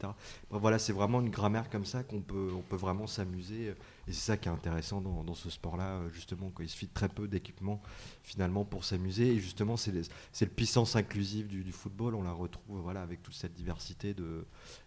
Bon, 0.50 0.59
voilà, 0.59 0.78
c'est 0.78 0.92
vraiment 0.92 1.20
une 1.20 1.30
grammaire 1.30 1.70
comme 1.70 1.84
ça 1.84 2.02
qu'on 2.02 2.20
peut, 2.20 2.50
on 2.56 2.62
peut 2.62 2.76
vraiment 2.76 3.06
s'amuser. 3.06 3.74
Et 4.09 4.12
c'est 4.12 4.32
ça 4.32 4.36
qui 4.36 4.48
est 4.48 4.52
intéressant 4.52 5.00
dans, 5.00 5.22
dans 5.22 5.34
ce 5.34 5.50
sport-là, 5.50 6.00
justement, 6.12 6.50
qu'il 6.50 6.68
suffit 6.68 6.86
de 6.86 6.92
très 6.94 7.09
peu 7.09 7.28
d'équipements 7.28 7.80
finalement 8.22 8.64
pour 8.64 8.84
s'amuser. 8.84 9.28
Et 9.34 9.38
justement, 9.38 9.76
c'est 9.76 9.92
le 9.92 10.46
puissance 10.46 10.96
inclusive 10.96 11.46
du, 11.46 11.62
du 11.62 11.72
football. 11.72 12.14
On 12.14 12.22
la 12.22 12.32
retrouve 12.32 12.80
voilà, 12.80 13.02
avec 13.02 13.22
toute 13.22 13.34
cette 13.34 13.54
diversité 13.54 14.14
de, 14.14 14.44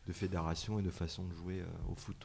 de 0.08 0.14
fédérations 0.14 0.80
et 0.80 0.82
de 0.82 0.90
façons 0.90 1.24
de 1.24 1.34
jouer 1.36 1.61
euh, 1.62 1.92
au 1.92 1.96
foot. 1.96 2.16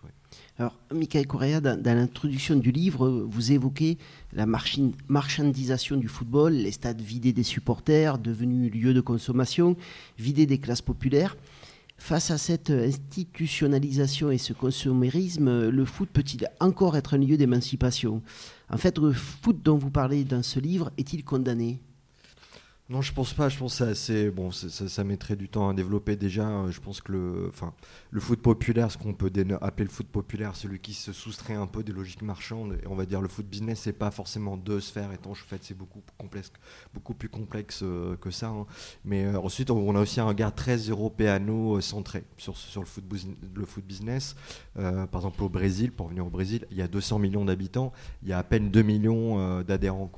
Alors, 0.59 0.79
Michael 0.93 1.27
Correa, 1.27 1.61
dans, 1.61 1.83
l'introduction 1.85 2.57
du 2.57 2.73
livre, 2.73 3.09
vous 3.09 3.53
évoquez 3.53 3.99
la 4.33 4.47
marchandisation 4.47 5.97
du 5.97 6.09
football, 6.09 6.53
les 6.53 6.73
stades 6.73 7.01
vidés 7.01 7.33
des 7.33 7.43
supporters, 7.43 8.19
devenus 8.19 8.73
lieux 8.73 8.95
de 8.95 9.01
consommation, 9.01 9.77
vidés 10.19 10.47
des 10.47 10.59
classes 10.59 10.83
populaires. 10.83 11.37
Face 11.99 12.31
à 12.31 12.39
cette 12.39 12.71
institutionnalisation 12.71 14.31
et 14.31 14.39
ce 14.39 14.53
consommérisme, 14.53 15.69
le 15.69 15.85
foot 15.85 16.11
peut-il 16.13 16.49
encore 16.61 16.97
être 16.97 17.15
un 17.15 17.19
lieu 17.19 17.37
d'émancipation? 17.37 18.23
En 18.69 18.77
fait, 18.77 18.99
le 18.99 19.13
foot 19.13 19.63
dont 19.63 19.79
vous 19.79 19.91
parlez 19.91 20.25
dans 20.25 20.43
ce 20.43 20.61
livre 20.61 20.91
est-il 20.99 21.25
condamné? 21.25 21.81
Non, 22.89 23.03
je 23.03 23.13
pense 23.13 23.35
pas. 23.35 23.49
Je 23.49 23.59
pense 23.59 23.79
que 23.81 23.85
assez. 23.85 24.31
Bon, 24.31 24.53
ça, 24.53 25.03
mettrait 25.05 25.35
du 25.35 25.49
temps 25.49 25.69
à 25.69 25.75
développer 25.75 26.15
déjà. 26.15 26.49
euh, 26.49 26.71
Je 26.71 26.81
pense 26.81 27.01
que 27.01 27.11
le, 27.11 27.49
enfin, 27.49 27.75
le 28.13 28.21
foot 28.21 28.41
populaire, 28.41 28.93
ce 28.93 28.97
qu'on 28.97 29.13
peut 29.13 29.33
appeler 29.61 29.85
le 29.85 29.91
foot 29.91 30.07
populaire, 30.07 30.55
celui 30.55 30.79
qui 30.79 30.95
se 30.95 31.13
soustrait 31.13 31.55
un 31.55 31.67
peu 31.67 31.83
des 31.83 31.91
logiques 31.93 32.23
marchandes, 32.23 32.79
on 32.87 32.95
va 32.95 33.05
dire 33.05 33.21
le 33.21 33.27
foot 33.27 33.45
business, 33.45 33.81
c'est 33.81 33.93
pas 33.93 34.13
forcément 34.13 34.57
deux 34.57 34.79
sphères 34.79 35.13
étanches. 35.13 35.43
En 35.45 35.49
fait, 35.49 35.65
c'est 35.65 35.77
beaucoup 35.77 37.15
plus 37.15 37.29
complexe, 37.29 37.81
euh, 37.83 38.17
que 38.17 38.31
ça. 38.31 38.49
hein. 38.51 38.67
Mais 39.05 39.25
euh, 39.27 39.41
ensuite, 39.41 39.71
on, 39.73 39.97
a 39.97 40.01
aussi 40.01 40.21
un 40.21 40.27
regard 40.27 40.55
très 40.55 40.77
européano-centré 40.77 42.23
sur, 42.37 42.57
sur 42.57 42.83
le 42.83 42.87
foot, 42.87 43.05
le 43.57 43.67
foot 43.67 43.85
business. 43.85 44.37
Par 44.75 45.09
exemple, 45.23 45.43
au 45.43 45.49
Brésil, 45.49 45.91
pour 45.91 46.07
venir 46.09 46.25
au 46.27 46.31
Brésil, 46.31 46.67
il 46.71 46.77
y 46.77 46.83
a 46.83 46.89
200 46.89 47.19
millions 47.19 47.45
d'habitants, 47.45 47.93
il 48.23 48.29
y 48.29 48.33
a 48.33 48.39
à 48.39 48.43
peine 48.45 48.71
2 48.71 48.83
millions 48.83 49.63
d'adhérents 49.63 50.11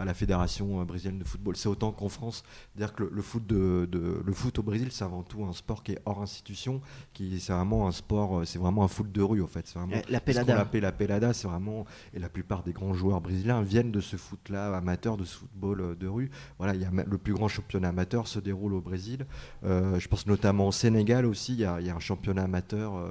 à 0.00 0.04
la 0.04 0.14
fédération 0.14 0.82
brésilienne 0.84 1.18
de 1.18 1.24
football. 1.24 1.56
C'est 1.56 1.68
autant 1.68 1.92
qu'en 1.92 2.08
France. 2.16 2.42
C'est-à-dire 2.74 2.94
que 2.94 3.04
le, 3.04 3.10
le 3.12 3.22
foot 3.22 3.46
de, 3.46 3.88
de- 3.90 4.22
le 4.24 4.32
foot 4.32 4.58
au 4.58 4.62
Brésil, 4.62 4.88
c'est 4.90 5.04
avant 5.04 5.22
tout 5.22 5.44
un 5.44 5.52
sport 5.52 5.82
qui 5.82 5.92
est 5.92 6.00
hors 6.04 6.20
institution, 6.22 6.80
qui 7.12 7.38
c'est 7.40 7.52
vraiment 7.52 7.86
un 7.86 7.92
sport, 7.92 8.40
euh, 8.40 8.44
c'est 8.44 8.58
vraiment 8.58 8.82
un 8.84 8.88
foot 8.88 9.10
de 9.12 9.22
rue 9.22 9.42
en 9.42 9.46
fait. 9.46 9.70
Vraiment 9.74 9.92
La- 9.96 10.02
la 10.08 10.18
ce 10.18 10.24
pelada. 10.24 10.54
qu'on 10.54 10.60
appelle 10.60 10.82
la 10.82 10.92
pelada, 10.92 11.32
c'est 11.32 11.46
vraiment 11.48 11.84
et 12.14 12.18
la 12.18 12.28
plupart 12.28 12.62
des 12.62 12.72
grands 12.72 12.94
joueurs 12.94 13.20
brésiliens 13.20 13.62
viennent 13.62 13.92
de 13.92 14.00
ce 14.00 14.16
foot-là 14.16 14.76
amateur, 14.76 15.16
de 15.16 15.24
ce 15.24 15.36
football 15.38 15.80
euh, 15.80 15.94
de 15.94 16.06
rue. 16.08 16.30
Voilà, 16.58 16.74
il 16.74 16.80
y 16.80 16.84
a 16.84 16.90
le 16.90 17.18
plus 17.18 17.34
grand 17.34 17.48
championnat 17.48 17.88
amateur 17.90 18.26
se 18.26 18.38
déroule 18.40 18.74
au 18.74 18.80
Brésil. 18.80 19.26
Euh, 19.64 19.98
je 19.98 20.08
pense 20.08 20.26
notamment 20.26 20.68
au 20.68 20.72
Sénégal 20.72 21.26
aussi, 21.26 21.52
il 21.52 21.60
y 21.60 21.64
a, 21.64 21.80
il 21.80 21.86
y 21.86 21.90
a 21.90 21.94
un 21.94 22.00
championnat 22.00 22.42
amateur 22.44 22.96
euh, 22.96 23.10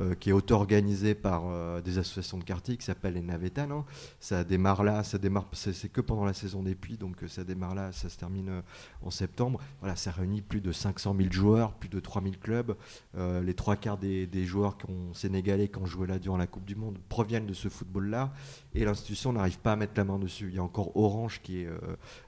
euh, 0.00 0.14
qui 0.14 0.30
est 0.30 0.32
auto-organisé 0.32 1.14
par 1.14 1.42
euh, 1.46 1.80
des 1.80 1.98
associations 1.98 2.38
de 2.38 2.44
quartier 2.44 2.76
qui 2.76 2.84
s'appelle 2.84 3.14
les 3.14 3.22
Navetans. 3.22 3.70
hein. 3.70 3.84
Ça 4.20 4.44
démarre 4.44 4.84
là, 4.84 5.02
ça 5.02 5.18
démarre, 5.18 5.46
c'est 5.52 5.88
que 5.92 6.00
pendant 6.00 6.24
la 6.24 6.32
saison 6.34 6.62
des 6.62 6.74
pluies, 6.74 6.96
donc 6.96 7.22
euh, 7.22 7.28
ça 7.28 7.44
démarre 7.44 7.74
là, 7.74 7.90
ça 7.92 8.08
se 8.08 8.16
termine 8.16 8.43
euh, 8.48 8.60
en 9.02 9.10
septembre. 9.10 9.60
Voilà, 9.80 9.96
ça 9.96 10.10
réunit 10.10 10.42
plus 10.42 10.60
de 10.60 10.72
500 10.72 11.14
000 11.16 11.32
joueurs, 11.32 11.72
plus 11.72 11.88
de 11.88 12.00
3000 12.00 12.38
clubs. 12.38 12.76
Euh, 13.16 13.42
les 13.42 13.54
trois 13.54 13.76
quarts 13.76 13.98
des, 13.98 14.28
joueurs 14.44 14.76
qui 14.76 14.90
ont, 14.90 15.14
sénégalais 15.14 15.68
qui 15.68 15.78
ont 15.78 15.86
joué 15.86 16.06
là 16.06 16.18
durant 16.18 16.36
la 16.36 16.46
Coupe 16.46 16.64
du 16.64 16.76
Monde 16.76 16.98
proviennent 17.08 17.46
de 17.46 17.54
ce 17.54 17.68
football-là 17.68 18.32
et 18.74 18.84
l'institution 18.84 19.32
n'arrive 19.32 19.58
pas 19.58 19.72
à 19.72 19.76
mettre 19.76 19.94
la 19.96 20.04
main 20.04 20.18
dessus. 20.18 20.48
Il 20.50 20.56
y 20.56 20.58
a 20.58 20.62
encore 20.62 20.96
Orange 20.96 21.40
qui 21.42 21.62
est 21.62 21.66
euh, 21.66 21.78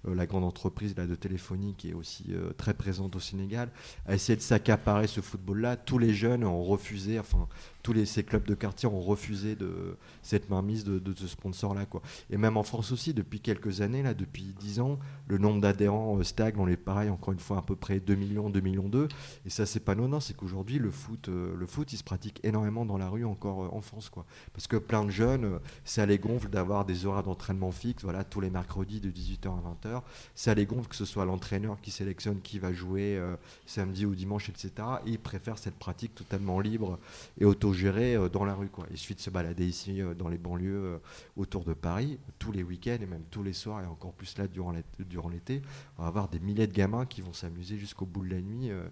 la 0.05 0.27
grande 0.27 0.45
entreprise 0.45 0.97
là, 0.97 1.07
de 1.07 1.15
téléphonie 1.15 1.75
qui 1.77 1.91
est 1.91 1.95
aussi 1.95 2.35
très 2.57 2.75
présente 2.75 3.17
au 3.17 3.21
Sénégal, 3.21 3.71
a 4.07 4.15
essayé 4.15 4.37
de 4.37 4.43
s'accaparer 4.43 5.07
ce 5.07 5.21
football-là. 5.21 5.77
Tous 5.77 5.99
les 5.99 6.15
jeunes 6.15 6.45
ont 6.45 6.63
refusé, 6.63 7.19
enfin 7.19 7.49
tous 7.87 7.93
les, 7.93 8.05
ces 8.05 8.25
clubs 8.25 8.45
de 8.45 8.57
quartier 8.57 8.89
ont 8.89 9.01
refusé 9.01 9.55
de 9.55 9.97
cette 10.21 10.51
mainmise 10.51 10.83
de, 10.83 11.15
ce 11.15 11.29
sponsor-là. 11.29 11.87
Et 12.31 12.37
même 12.37 12.57
en 12.57 12.65
France 12.65 12.91
aussi, 12.91 13.15
depuis 13.15 13.39
quelques 13.39 13.81
années, 13.81 14.03
là, 14.03 14.13
depuis 14.13 14.57
10 14.59 14.81
ans, 14.81 14.99
le 15.29 15.39
nombre 15.39 15.61
d'adhérents 15.61 16.19
euh, 16.19 16.25
stagne. 16.25 16.55
On 16.59 16.67
est 16.67 16.77
pareil, 16.77 17.11
encore 17.11 17.33
une 17.33 17.39
fois, 17.39 17.59
à 17.59 17.63
peu 17.63 17.77
près 17.77 18.01
2 18.01 18.17
millions, 18.17 18.51
2 18.51 18.59
millions 18.59 18.89
2. 18.89 19.07
Et 19.45 19.51
ça, 19.51 19.67
c'est 19.67 19.79
pas 19.79 19.93
anodin, 19.93 20.19
c'est 20.19 20.35
qu'aujourd'hui, 20.35 20.81
le 20.81 20.91
foot, 20.91 21.29
euh, 21.29 21.55
le 21.57 21.67
foot, 21.67 21.93
il 21.93 21.97
se 21.97 22.03
pratique 22.03 22.41
énormément 22.43 22.85
dans 22.85 22.99
la 22.99 23.09
rue 23.09 23.25
encore 23.25 23.63
euh, 23.63 23.69
en 23.71 23.83
France. 23.83 24.11
Quoi. 24.11 24.27
Parce 24.53 24.67
que 24.67 24.79
plein 24.79 25.05
de 25.05 25.11
jeunes, 25.11 25.61
ça 25.85 26.07
les 26.07 26.19
gonfle 26.19 26.49
d'avoir 26.49 26.87
des 26.87 27.07
horaires 27.07 27.23
d'entraînement 27.23 27.71
fixes, 27.71 28.03
voilà, 28.03 28.25
tous 28.25 28.41
les 28.41 28.51
mercredis 28.51 29.01
de 29.01 29.13
18h 29.13 29.47
à 29.47 29.89
20h. 29.89 30.03
Ça 30.35 30.55
les 30.55 30.67
gonfle 30.67 30.89
que 30.89 30.97
ce 30.97 31.05
soit 31.05 31.25
l'entraîneur 31.25 31.81
qui 31.81 31.93
sélectionne 31.93 32.41
qui 32.41 32.59
va 32.59 32.73
jouer 32.73 33.23
samedi 33.65 34.07
ou 34.07 34.17
dimanche, 34.17 34.49
etc. 34.49 34.73
Et 35.07 35.11
ils 35.11 35.19
préfèrent 35.21 35.59
cette 35.59 35.77
pratique 35.77 36.17
totalement 36.17 36.59
libre 36.59 36.99
et 37.39 37.45
autogérée 37.45 37.76
euh, 37.85 38.29
dans 38.29 38.45
la 38.45 38.55
rue. 38.55 38.69
Quoi. 38.69 38.87
Il 38.91 38.97
suffit 38.97 39.15
de 39.15 39.21
se 39.21 39.31
balader 39.31 39.67
ici 39.67 40.01
euh, 40.01 40.15
dans 40.15 40.29
les 40.29 40.39
banlieues 40.39 40.85
euh, 40.85 40.99
autour 41.37 41.65
de 41.65 41.75
Paris, 41.75 42.19
tous 42.39 42.53
les 42.53 42.63
week-ends 42.63 42.99
et 43.01 43.07
même 43.07 43.25
tous 43.31 43.43
les 43.43 43.53
soirs, 43.53 43.83
et 43.83 43.87
encore 43.87 44.13
plus 44.13 44.37
là 44.39 44.47
durant 44.49 45.29
l'été. 45.29 45.63
On 45.99 46.03
va 46.03 46.09
avoir 46.09 46.29
des 46.29 46.41
milliers 46.41 46.67
de 46.67 46.73
gamins 46.73 47.07
qui 47.07 47.21
vont 47.21 47.33
s'amuser 47.33 47.77
jusqu'au 47.79 48.07
bout 48.07 48.25
de 48.25 48.35
la 48.35 48.41
nuit. 48.41 48.71
euh, 48.71 48.89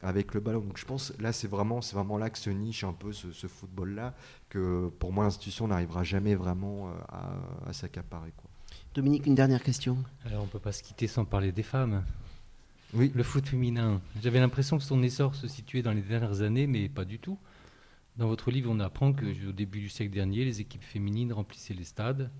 avec 0.00 0.32
le 0.32 0.38
ballon. 0.38 0.60
Donc 0.60 0.78
je 0.78 0.84
pense 0.84 1.12
là 1.18 1.32
c'est 1.32 1.48
vraiment 1.48 1.80
c'est 1.82 1.96
vraiment 1.96 2.18
là 2.18 2.30
que 2.30 2.38
se 2.38 2.50
niche 2.50 2.84
un 2.84 2.92
peu 2.92 3.12
ce, 3.12 3.32
ce 3.32 3.48
football 3.48 3.96
là 3.96 4.14
que 4.48 4.92
pour 5.00 5.12
moi 5.12 5.24
l'institution 5.24 5.66
n'arrivera 5.66 6.04
jamais 6.04 6.36
vraiment 6.36 6.92
à, 7.08 7.32
à 7.66 7.72
s'accaparer 7.72 8.32
quoi. 8.36 8.48
Dominique, 8.94 9.26
une 9.26 9.34
dernière 9.34 9.60
question. 9.60 9.98
Alors 10.24 10.44
on 10.44 10.46
peut 10.46 10.60
pas 10.60 10.70
se 10.70 10.84
quitter 10.84 11.08
sans 11.08 11.24
parler 11.24 11.50
des 11.50 11.64
femmes. 11.64 12.04
Oui. 12.94 13.10
Le 13.12 13.22
foot 13.24 13.46
féminin. 13.48 14.00
J'avais 14.22 14.38
l'impression 14.40 14.78
que 14.78 14.84
son 14.84 15.02
essor 15.02 15.34
se 15.34 15.48
situait 15.48 15.82
dans 15.82 15.92
les 15.92 16.00
dernières 16.00 16.42
années, 16.42 16.68
mais 16.68 16.88
pas 16.88 17.04
du 17.04 17.18
tout. 17.18 17.36
Dans 18.18 18.26
votre 18.26 18.50
livre, 18.50 18.68
on 18.72 18.80
apprend 18.80 19.12
que 19.12 19.48
au 19.48 19.52
début 19.52 19.78
du 19.78 19.88
siècle 19.88 20.12
dernier, 20.12 20.44
les 20.44 20.60
équipes 20.60 20.82
féminines 20.82 21.32
remplissaient 21.32 21.72
les 21.72 21.84
stades 21.84 22.32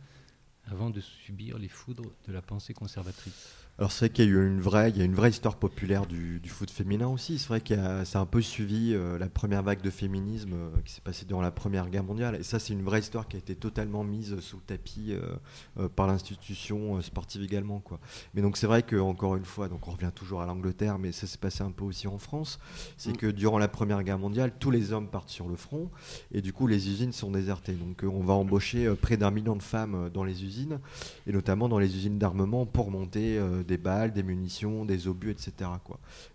avant 0.66 0.90
de 0.90 1.00
subir 1.00 1.56
les 1.56 1.68
foudres 1.68 2.10
de 2.26 2.32
la 2.32 2.42
pensée 2.42 2.74
conservatrice. 2.74 3.67
Alors 3.78 3.92
c'est 3.92 4.06
vrai 4.06 4.08
qu'il 4.12 4.24
y 4.24 4.28
a 4.28 4.30
eu 4.32 4.44
une 4.44 4.60
vraie, 4.60 4.90
il 4.90 4.98
y 4.98 5.02
a 5.02 5.04
une 5.04 5.14
vraie 5.14 5.30
histoire 5.30 5.54
populaire 5.54 6.06
du, 6.06 6.40
du 6.40 6.48
foot 6.48 6.68
féminin 6.68 7.06
aussi. 7.06 7.38
C'est 7.38 7.46
vrai 7.46 7.62
a, 7.74 8.04
c'est 8.04 8.18
un 8.18 8.26
peu 8.26 8.42
suivi 8.42 8.92
euh, 8.92 9.18
la 9.18 9.28
première 9.28 9.62
vague 9.62 9.82
de 9.82 9.90
féminisme 9.90 10.52
euh, 10.52 10.70
qui 10.84 10.92
s'est 10.92 11.00
passée 11.00 11.26
durant 11.26 11.42
la 11.42 11.52
Première 11.52 11.88
Guerre 11.88 12.02
mondiale. 12.02 12.34
Et 12.34 12.42
ça, 12.42 12.58
c'est 12.58 12.72
une 12.72 12.82
vraie 12.82 12.98
histoire 12.98 13.28
qui 13.28 13.36
a 13.36 13.38
été 13.38 13.54
totalement 13.54 14.02
mise 14.02 14.40
sous 14.40 14.56
le 14.56 14.62
tapis 14.62 15.12
euh, 15.12 15.88
par 15.90 16.08
l'institution 16.08 17.00
sportive 17.02 17.44
également, 17.44 17.78
quoi. 17.78 18.00
Mais 18.34 18.42
donc 18.42 18.56
c'est 18.56 18.66
vrai 18.66 18.82
que 18.82 18.96
encore 18.96 19.36
une 19.36 19.44
fois, 19.44 19.68
donc 19.68 19.86
on 19.86 19.92
revient 19.92 20.10
toujours 20.12 20.42
à 20.42 20.46
l'Angleterre, 20.46 20.98
mais 20.98 21.12
ça 21.12 21.28
s'est 21.28 21.38
passé 21.38 21.62
un 21.62 21.70
peu 21.70 21.84
aussi 21.84 22.08
en 22.08 22.18
France. 22.18 22.58
C'est 22.96 23.16
que 23.16 23.28
durant 23.28 23.58
la 23.58 23.68
Première 23.68 24.02
Guerre 24.02 24.18
mondiale, 24.18 24.54
tous 24.58 24.72
les 24.72 24.92
hommes 24.92 25.06
partent 25.06 25.30
sur 25.30 25.48
le 25.48 25.54
front 25.54 25.88
et 26.32 26.42
du 26.42 26.52
coup 26.52 26.66
les 26.66 26.88
usines 26.88 27.12
sont 27.12 27.30
désertées. 27.30 27.74
Donc 27.74 28.02
on 28.02 28.24
va 28.24 28.34
embaucher 28.34 28.92
près 29.00 29.16
d'un 29.16 29.30
million 29.30 29.54
de 29.54 29.62
femmes 29.62 30.10
dans 30.12 30.24
les 30.24 30.42
usines 30.42 30.80
et 31.28 31.32
notamment 31.32 31.68
dans 31.68 31.78
les 31.78 31.94
usines 31.94 32.18
d'armement 32.18 32.66
pour 32.66 32.90
monter 32.90 33.38
des 33.68 33.78
balles, 33.78 34.12
des 34.12 34.24
munitions, 34.24 34.84
des 34.84 35.06
obus, 35.06 35.30
etc. 35.30 35.52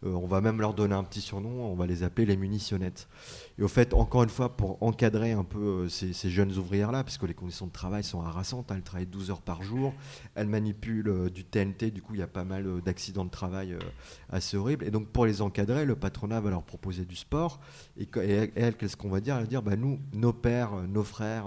Euh, 0.05 0.11
on 0.13 0.27
va 0.27 0.39
même 0.39 0.61
leur 0.61 0.73
donner 0.73 0.95
un 0.95 1.03
petit 1.03 1.19
surnom, 1.19 1.65
on 1.65 1.75
va 1.75 1.87
les 1.87 2.03
appeler 2.03 2.25
les 2.25 2.37
munitionnettes. 2.37 3.09
Et 3.57 3.63
au 3.63 3.67
fait, 3.67 3.93
encore 3.93 4.23
une 4.23 4.29
fois, 4.29 4.55
pour 4.55 4.81
encadrer 4.81 5.33
un 5.33 5.43
peu 5.43 5.59
euh, 5.59 5.89
ces, 5.89 6.29
jeunes 6.29 6.55
ouvrières-là, 6.57 7.03
parce 7.03 7.17
que 7.17 7.25
les 7.25 7.33
conditions 7.33 7.67
de 7.67 7.71
travail 7.71 8.03
sont 8.03 8.21
harassantes, 8.21 8.71
hein, 8.71 8.75
elles 8.77 8.83
travaillent 8.83 9.07
12 9.07 9.31
heures 9.31 9.41
par 9.41 9.63
jour, 9.63 9.93
elles 10.35 10.47
manipulent 10.47 11.09
euh, 11.09 11.29
du 11.29 11.43
TNT, 11.43 11.91
du 11.91 12.01
coup 12.01 12.13
il 12.13 12.19
y 12.19 12.23
a 12.23 12.27
pas 12.27 12.43
mal 12.43 12.81
d'accidents 12.85 13.25
de 13.25 13.31
travail 13.31 13.75
assez 14.29 14.55
horribles. 14.55 14.85
Et 14.85 14.91
donc 14.91 15.07
pour 15.07 15.25
les 15.25 15.41
encadrer, 15.41 15.85
le 15.85 15.95
patronat 15.95 16.39
va 16.39 16.51
leur 16.51 16.63
proposer 16.63 17.03
du 17.03 17.15
sport. 17.15 17.59
Et, 17.97 18.03
et 18.03 18.51
elles, 18.55 18.77
qu'est-ce 18.77 18.95
qu'on 18.95 19.09
va 19.09 19.19
dire? 19.19 19.35
Elles 19.35 19.43
vont 19.43 19.49
dire, 19.49 19.63
bah, 19.63 19.75
nous, 19.75 19.99
nos 20.13 20.33
pères, 20.33 20.73
nos 20.87 21.03
frères, 21.03 21.45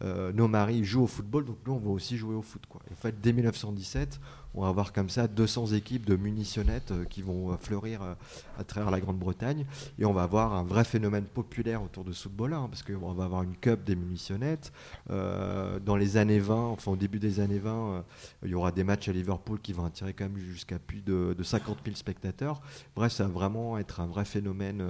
nos 0.00 0.46
maris 0.46 0.84
jouent 0.84 1.04
au 1.04 1.08
football, 1.08 1.44
donc 1.44 1.58
nous 1.66 1.72
on 1.72 1.78
va 1.78 1.90
aussi 1.90 2.16
jouer 2.16 2.36
au 2.36 2.42
foot. 2.42 2.62
Et 2.88 2.92
en 2.92 2.96
fait, 2.96 3.20
dès 3.20 3.32
1917, 3.32 4.20
on 4.54 4.62
va 4.62 4.68
avoir 4.68 4.92
comme 4.92 5.08
ça 5.08 5.28
200 5.28 5.68
équipes 5.68 6.06
de 6.06 6.16
munitionnettes 6.16 6.90
euh, 6.90 7.04
qui 7.04 7.22
vont 7.22 7.52
euh, 7.52 7.56
fleurir 7.56 8.02
euh, 8.02 8.14
à 8.58 8.64
travers 8.64 8.90
la 8.90 9.00
Grande-Bretagne. 9.00 9.66
Et 9.98 10.04
on 10.04 10.12
va 10.12 10.22
avoir 10.22 10.54
un 10.54 10.64
vrai 10.64 10.84
phénomène 10.84 11.24
populaire 11.24 11.82
autour 11.82 12.04
de 12.04 12.12
ce 12.12 12.24
football-là, 12.24 12.58
hein, 12.58 12.68
parce 12.68 12.82
qu'on 12.82 13.12
va 13.12 13.24
avoir 13.24 13.42
une 13.42 13.56
cup 13.56 13.84
des 13.84 13.96
munitionnettes. 13.96 14.72
Dans 15.08 15.96
les 15.96 16.16
années 16.16 16.38
20, 16.38 16.54
enfin 16.68 16.92
au 16.92 16.96
début 16.96 17.18
des 17.18 17.40
années 17.40 17.58
20, 17.58 17.70
euh, 17.70 18.02
il 18.44 18.50
y 18.50 18.54
aura 18.54 18.72
des 18.72 18.84
matchs 18.84 19.08
à 19.08 19.12
Liverpool 19.12 19.60
qui 19.60 19.72
vont 19.72 19.84
attirer 19.84 20.12
quand 20.12 20.24
même 20.24 20.38
jusqu'à 20.38 20.78
plus 20.78 21.02
de, 21.02 21.34
de 21.36 21.42
50 21.42 21.78
000 21.84 21.96
spectateurs. 21.96 22.60
Bref, 22.94 23.12
ça 23.12 23.24
va 23.24 23.30
vraiment 23.30 23.78
être 23.78 24.00
un 24.00 24.06
vrai 24.06 24.24
phénomène 24.24 24.84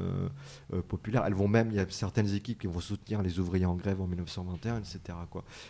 populaire. 0.88 1.24
Elles 1.26 1.34
vont 1.34 1.48
même, 1.48 1.70
il 1.70 1.76
y 1.76 1.80
a 1.80 1.86
certaines 1.88 2.34
équipes 2.34 2.60
qui 2.60 2.66
vont 2.66 2.80
soutenir 2.80 3.22
les 3.22 3.38
ouvriers 3.38 3.66
en 3.66 3.74
grève 3.74 4.00
en 4.00 4.06
1921, 4.06 4.78
etc. 4.78 5.00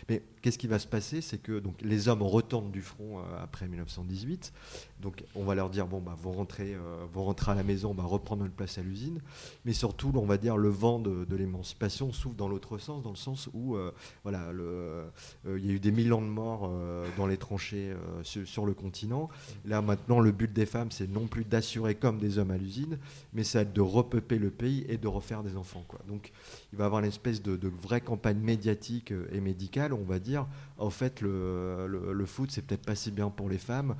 Mais 0.07 0.23
qu'est-ce 0.41 0.57
qui 0.57 0.67
va 0.67 0.79
se 0.79 0.87
passer? 0.87 1.21
C'est 1.21 1.37
que 1.37 1.61
les 1.81 2.07
hommes 2.07 2.21
retournent 2.21 2.71
du 2.71 2.81
front 2.81 3.19
euh, 3.19 3.23
après 3.41 3.67
1918. 3.67 4.53
Donc 4.99 5.23
on 5.33 5.45
va 5.45 5.55
leur 5.55 5.69
dire 5.69 5.87
bon 5.87 6.01
bah 6.01 6.15
vous 6.17 6.31
rentrez, 6.31 6.75
euh, 6.75 7.05
vous 7.11 7.23
rentrez 7.23 7.51
à 7.51 7.55
la 7.55 7.63
maison, 7.63 7.91
on 7.91 7.93
va 7.93 8.03
reprendre 8.03 8.43
notre 8.43 8.55
place 8.55 8.77
à 8.77 8.81
l'usine. 8.81 9.21
Mais 9.63 9.73
surtout, 9.73 10.11
on 10.15 10.25
va 10.25 10.37
dire 10.37 10.57
le 10.57 10.69
vent 10.69 10.99
de, 10.99 11.23
de 11.23 11.35
l'émancipation 11.35 12.11
s'ouvre 12.11 12.35
dans 12.35 12.49
l'autre 12.49 12.77
sens, 12.77 13.01
dans 13.03 13.11
le 13.11 13.15
sens 13.15 13.49
où 13.53 13.75
euh, 13.75 13.91
voilà, 14.23 14.49
euh, 14.49 15.07
il 15.45 15.65
y 15.65 15.69
a 15.69 15.73
eu 15.73 15.79
des 15.79 15.91
millions 15.91 16.21
de 16.21 16.27
morts 16.27 16.69
dans 17.17 17.27
les 17.27 17.37
tranchées 17.37 17.93
sur, 18.23 18.65
le 18.65 18.73
continent. 18.73 19.29
Là 19.65 19.81
maintenant, 19.81 20.19
le 20.19 20.31
but 20.31 20.51
des 20.51 20.65
femmes, 20.65 20.91
c'est 20.91 21.09
non 21.09 21.27
plus 21.27 21.45
d'assurer 21.45 21.95
comme 21.95 22.19
des 22.19 22.37
hommes 22.37 22.51
à 22.51 22.57
l'usine, 22.57 22.97
mais 23.33 23.43
c'est 23.43 23.71
de 23.71 23.81
repeupler 23.81 24.37
le 24.37 24.49
pays 24.49 24.85
et 24.89 24.97
de 24.97 25.07
refaire 25.07 25.43
des 25.43 25.55
enfants. 25.55 25.83
Quoi. 25.87 25.99
Donc 26.07 26.31
il 26.73 26.77
va 26.77 26.85
y 26.85 26.87
avoir 26.87 27.01
une 27.01 27.07
espèce 27.07 27.41
de, 27.41 27.69
vraie 27.69 28.01
campagne 28.01 28.39
médiatique 28.39 29.13
et 29.31 29.39
médicale, 29.39 29.93
on 29.93 30.03
va 30.03 30.19
dire. 30.19 30.45
En 30.77 30.89
fait, 30.89 31.21
le, 31.21 31.87
le- 31.87 32.25
foot, 32.25 32.51
c'est 32.51 32.61
peut-être 32.61 32.85
pas 32.85 32.95
si 32.95 33.11
bien 33.11 33.29
pour 33.29 33.49
les 33.49 33.57
femmes. 33.57 33.95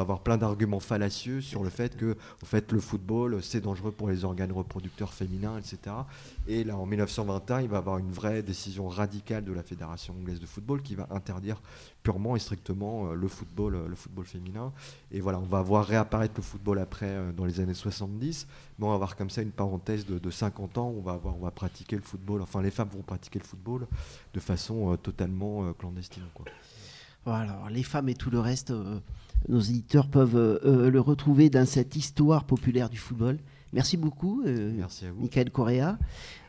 Avoir 0.00 0.20
plein 0.20 0.36
d'arguments 0.36 0.80
fallacieux 0.80 1.40
sur 1.40 1.62
le 1.62 1.70
fait 1.70 1.96
que, 1.96 2.16
en 2.42 2.46
fait, 2.46 2.72
le 2.72 2.80
football, 2.80 3.42
c'est 3.42 3.60
dangereux 3.60 3.92
pour 3.92 4.08
les 4.08 4.24
organes 4.24 4.52
reproducteurs 4.52 5.12
féminins, 5.12 5.58
etc. 5.58 5.96
Et 6.48 6.64
là, 6.64 6.76
en 6.76 6.86
1921, 6.86 7.62
il 7.62 7.68
va 7.68 7.78
avoir 7.78 7.98
une 7.98 8.10
vraie 8.10 8.42
décision 8.42 8.88
radicale 8.88 9.44
de 9.44 9.52
la 9.52 9.62
Fédération 9.62 10.14
anglaise 10.14 10.40
de 10.40 10.46
football 10.46 10.82
qui 10.82 10.94
va 10.94 11.06
interdire 11.10 11.60
purement 12.06 12.36
et 12.36 12.38
strictement 12.38 13.10
euh, 13.10 13.14
le 13.14 13.26
football, 13.26 13.74
euh, 13.74 13.88
le 13.88 13.96
football 13.96 14.26
féminin. 14.26 14.72
Et 15.10 15.20
voilà, 15.20 15.40
on 15.40 15.46
va 15.46 15.60
voir 15.60 15.84
réapparaître 15.84 16.34
le 16.36 16.42
football 16.42 16.78
après, 16.78 17.08
euh, 17.08 17.32
dans 17.32 17.44
les 17.44 17.58
années 17.58 17.74
70. 17.74 18.46
Mais 18.78 18.86
on 18.86 18.90
va 18.90 18.94
avoir 18.94 19.16
comme 19.16 19.28
ça 19.28 19.42
une 19.42 19.50
parenthèse 19.50 20.06
de, 20.06 20.20
de 20.20 20.30
50 20.30 20.78
ans 20.78 20.88
où 20.90 20.98
on 20.98 21.02
va, 21.02 21.14
avoir, 21.14 21.36
on 21.36 21.40
va 21.40 21.50
pratiquer 21.50 21.96
le 21.96 22.02
football, 22.02 22.42
enfin 22.42 22.62
les 22.62 22.70
femmes 22.70 22.90
vont 22.92 23.02
pratiquer 23.02 23.40
le 23.40 23.44
football 23.44 23.88
de 24.34 24.40
façon 24.40 24.96
totalement 25.02 25.72
clandestine. 25.72 26.22
Quoi. 26.34 26.46
Voilà, 27.24 27.52
alors 27.54 27.70
les 27.70 27.82
femmes 27.82 28.08
et 28.08 28.14
tout 28.14 28.30
le 28.30 28.38
reste, 28.38 28.72
nos 29.48 29.60
éditeurs 29.60 30.08
peuvent 30.08 30.36
euh, 30.36 30.58
euh, 30.64 30.90
le 30.90 31.00
retrouver 31.00 31.50
dans 31.50 31.66
cette 31.66 31.96
histoire 31.96 32.44
populaire 32.44 32.88
du 32.88 32.98
football. 32.98 33.38
Merci 33.72 33.96
beaucoup, 33.96 34.42
euh, 34.46 34.72
Merci 34.76 35.04
à 35.06 35.12
vous. 35.12 35.22
Michael 35.22 35.50
Correa. 35.50 35.98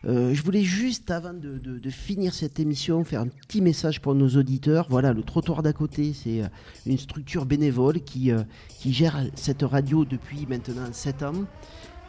Euh, 0.05 0.33
je 0.33 0.41
voulais 0.43 0.61
juste, 0.63 1.11
avant 1.11 1.33
de, 1.33 1.57
de- 1.57 1.77
de 1.79 1.89
finir 1.89 2.33
cette 2.33 2.59
émission, 2.59 3.03
faire 3.03 3.21
un 3.21 3.27
petit 3.27 3.59
message 3.61 4.01
pour 4.01 4.15
nos 4.15 4.29
auditeurs. 4.29 4.85
Voilà, 4.89 5.13
le 5.13 5.23
trottoir 5.23 5.61
d'à 5.63 5.73
côté, 5.73 6.13
c'est 6.13 6.41
une 6.85 6.97
structure 6.97 7.45
bénévole 7.45 7.99
qui, 8.01 8.31
euh, 8.31 8.43
qui 8.79 8.93
gère 8.93 9.19
cette 9.35 9.63
radio 9.63 10.05
depuis 10.05 10.45
maintenant 10.47 10.87
7 10.91 11.23
ans. 11.23 11.33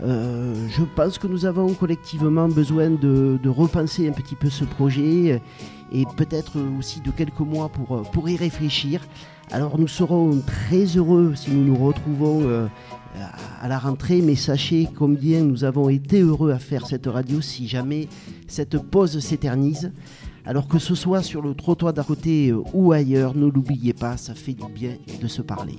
Je 0.00 0.84
pense 0.94 1.18
que 1.18 1.26
nous 1.26 1.44
avons 1.44 1.74
collectivement 1.74 2.48
besoin 2.48 2.88
de, 2.90 3.38
de 3.42 3.48
repenser 3.48 4.08
un 4.08 4.12
petit 4.12 4.36
peu 4.36 4.48
ce 4.48 4.64
projet 4.64 5.42
et 5.90 6.04
peut-être 6.16 6.58
aussi 6.78 7.00
de 7.00 7.10
quelques 7.10 7.40
mois 7.40 7.68
pour, 7.68 8.02
pour 8.12 8.28
y 8.28 8.36
réfléchir. 8.36 9.04
Alors 9.50 9.78
nous 9.78 9.88
serons 9.88 10.40
très 10.46 10.84
heureux 10.84 11.32
si 11.34 11.50
nous 11.50 11.64
nous 11.64 11.76
retrouvons 11.76 12.42
euh, 12.42 12.66
à 13.62 13.68
la 13.68 13.78
rentrée, 13.78 14.20
mais 14.20 14.34
sachez 14.34 14.88
combien 14.94 15.42
nous 15.42 15.64
avons 15.64 15.88
été 15.88 16.20
heureux 16.20 16.52
à 16.52 16.58
faire 16.58 16.86
cette 16.86 17.06
radio 17.06 17.40
si 17.40 17.66
jamais 17.66 18.08
cette 18.46 18.78
pause 18.78 19.18
s'éternise. 19.20 19.92
Alors 20.44 20.68
que 20.68 20.78
ce 20.78 20.94
soit 20.94 21.22
sur 21.22 21.42
le 21.42 21.54
trottoir 21.54 21.92
d'à 21.92 22.04
côté 22.04 22.50
euh, 22.50 22.62
ou 22.72 22.92
ailleurs, 22.92 23.34
ne 23.34 23.46
l'oubliez 23.46 23.92
pas, 23.92 24.16
ça 24.16 24.34
fait 24.34 24.54
du 24.54 24.66
bien 24.72 24.96
de 25.20 25.26
se 25.26 25.42
parler. 25.42 25.76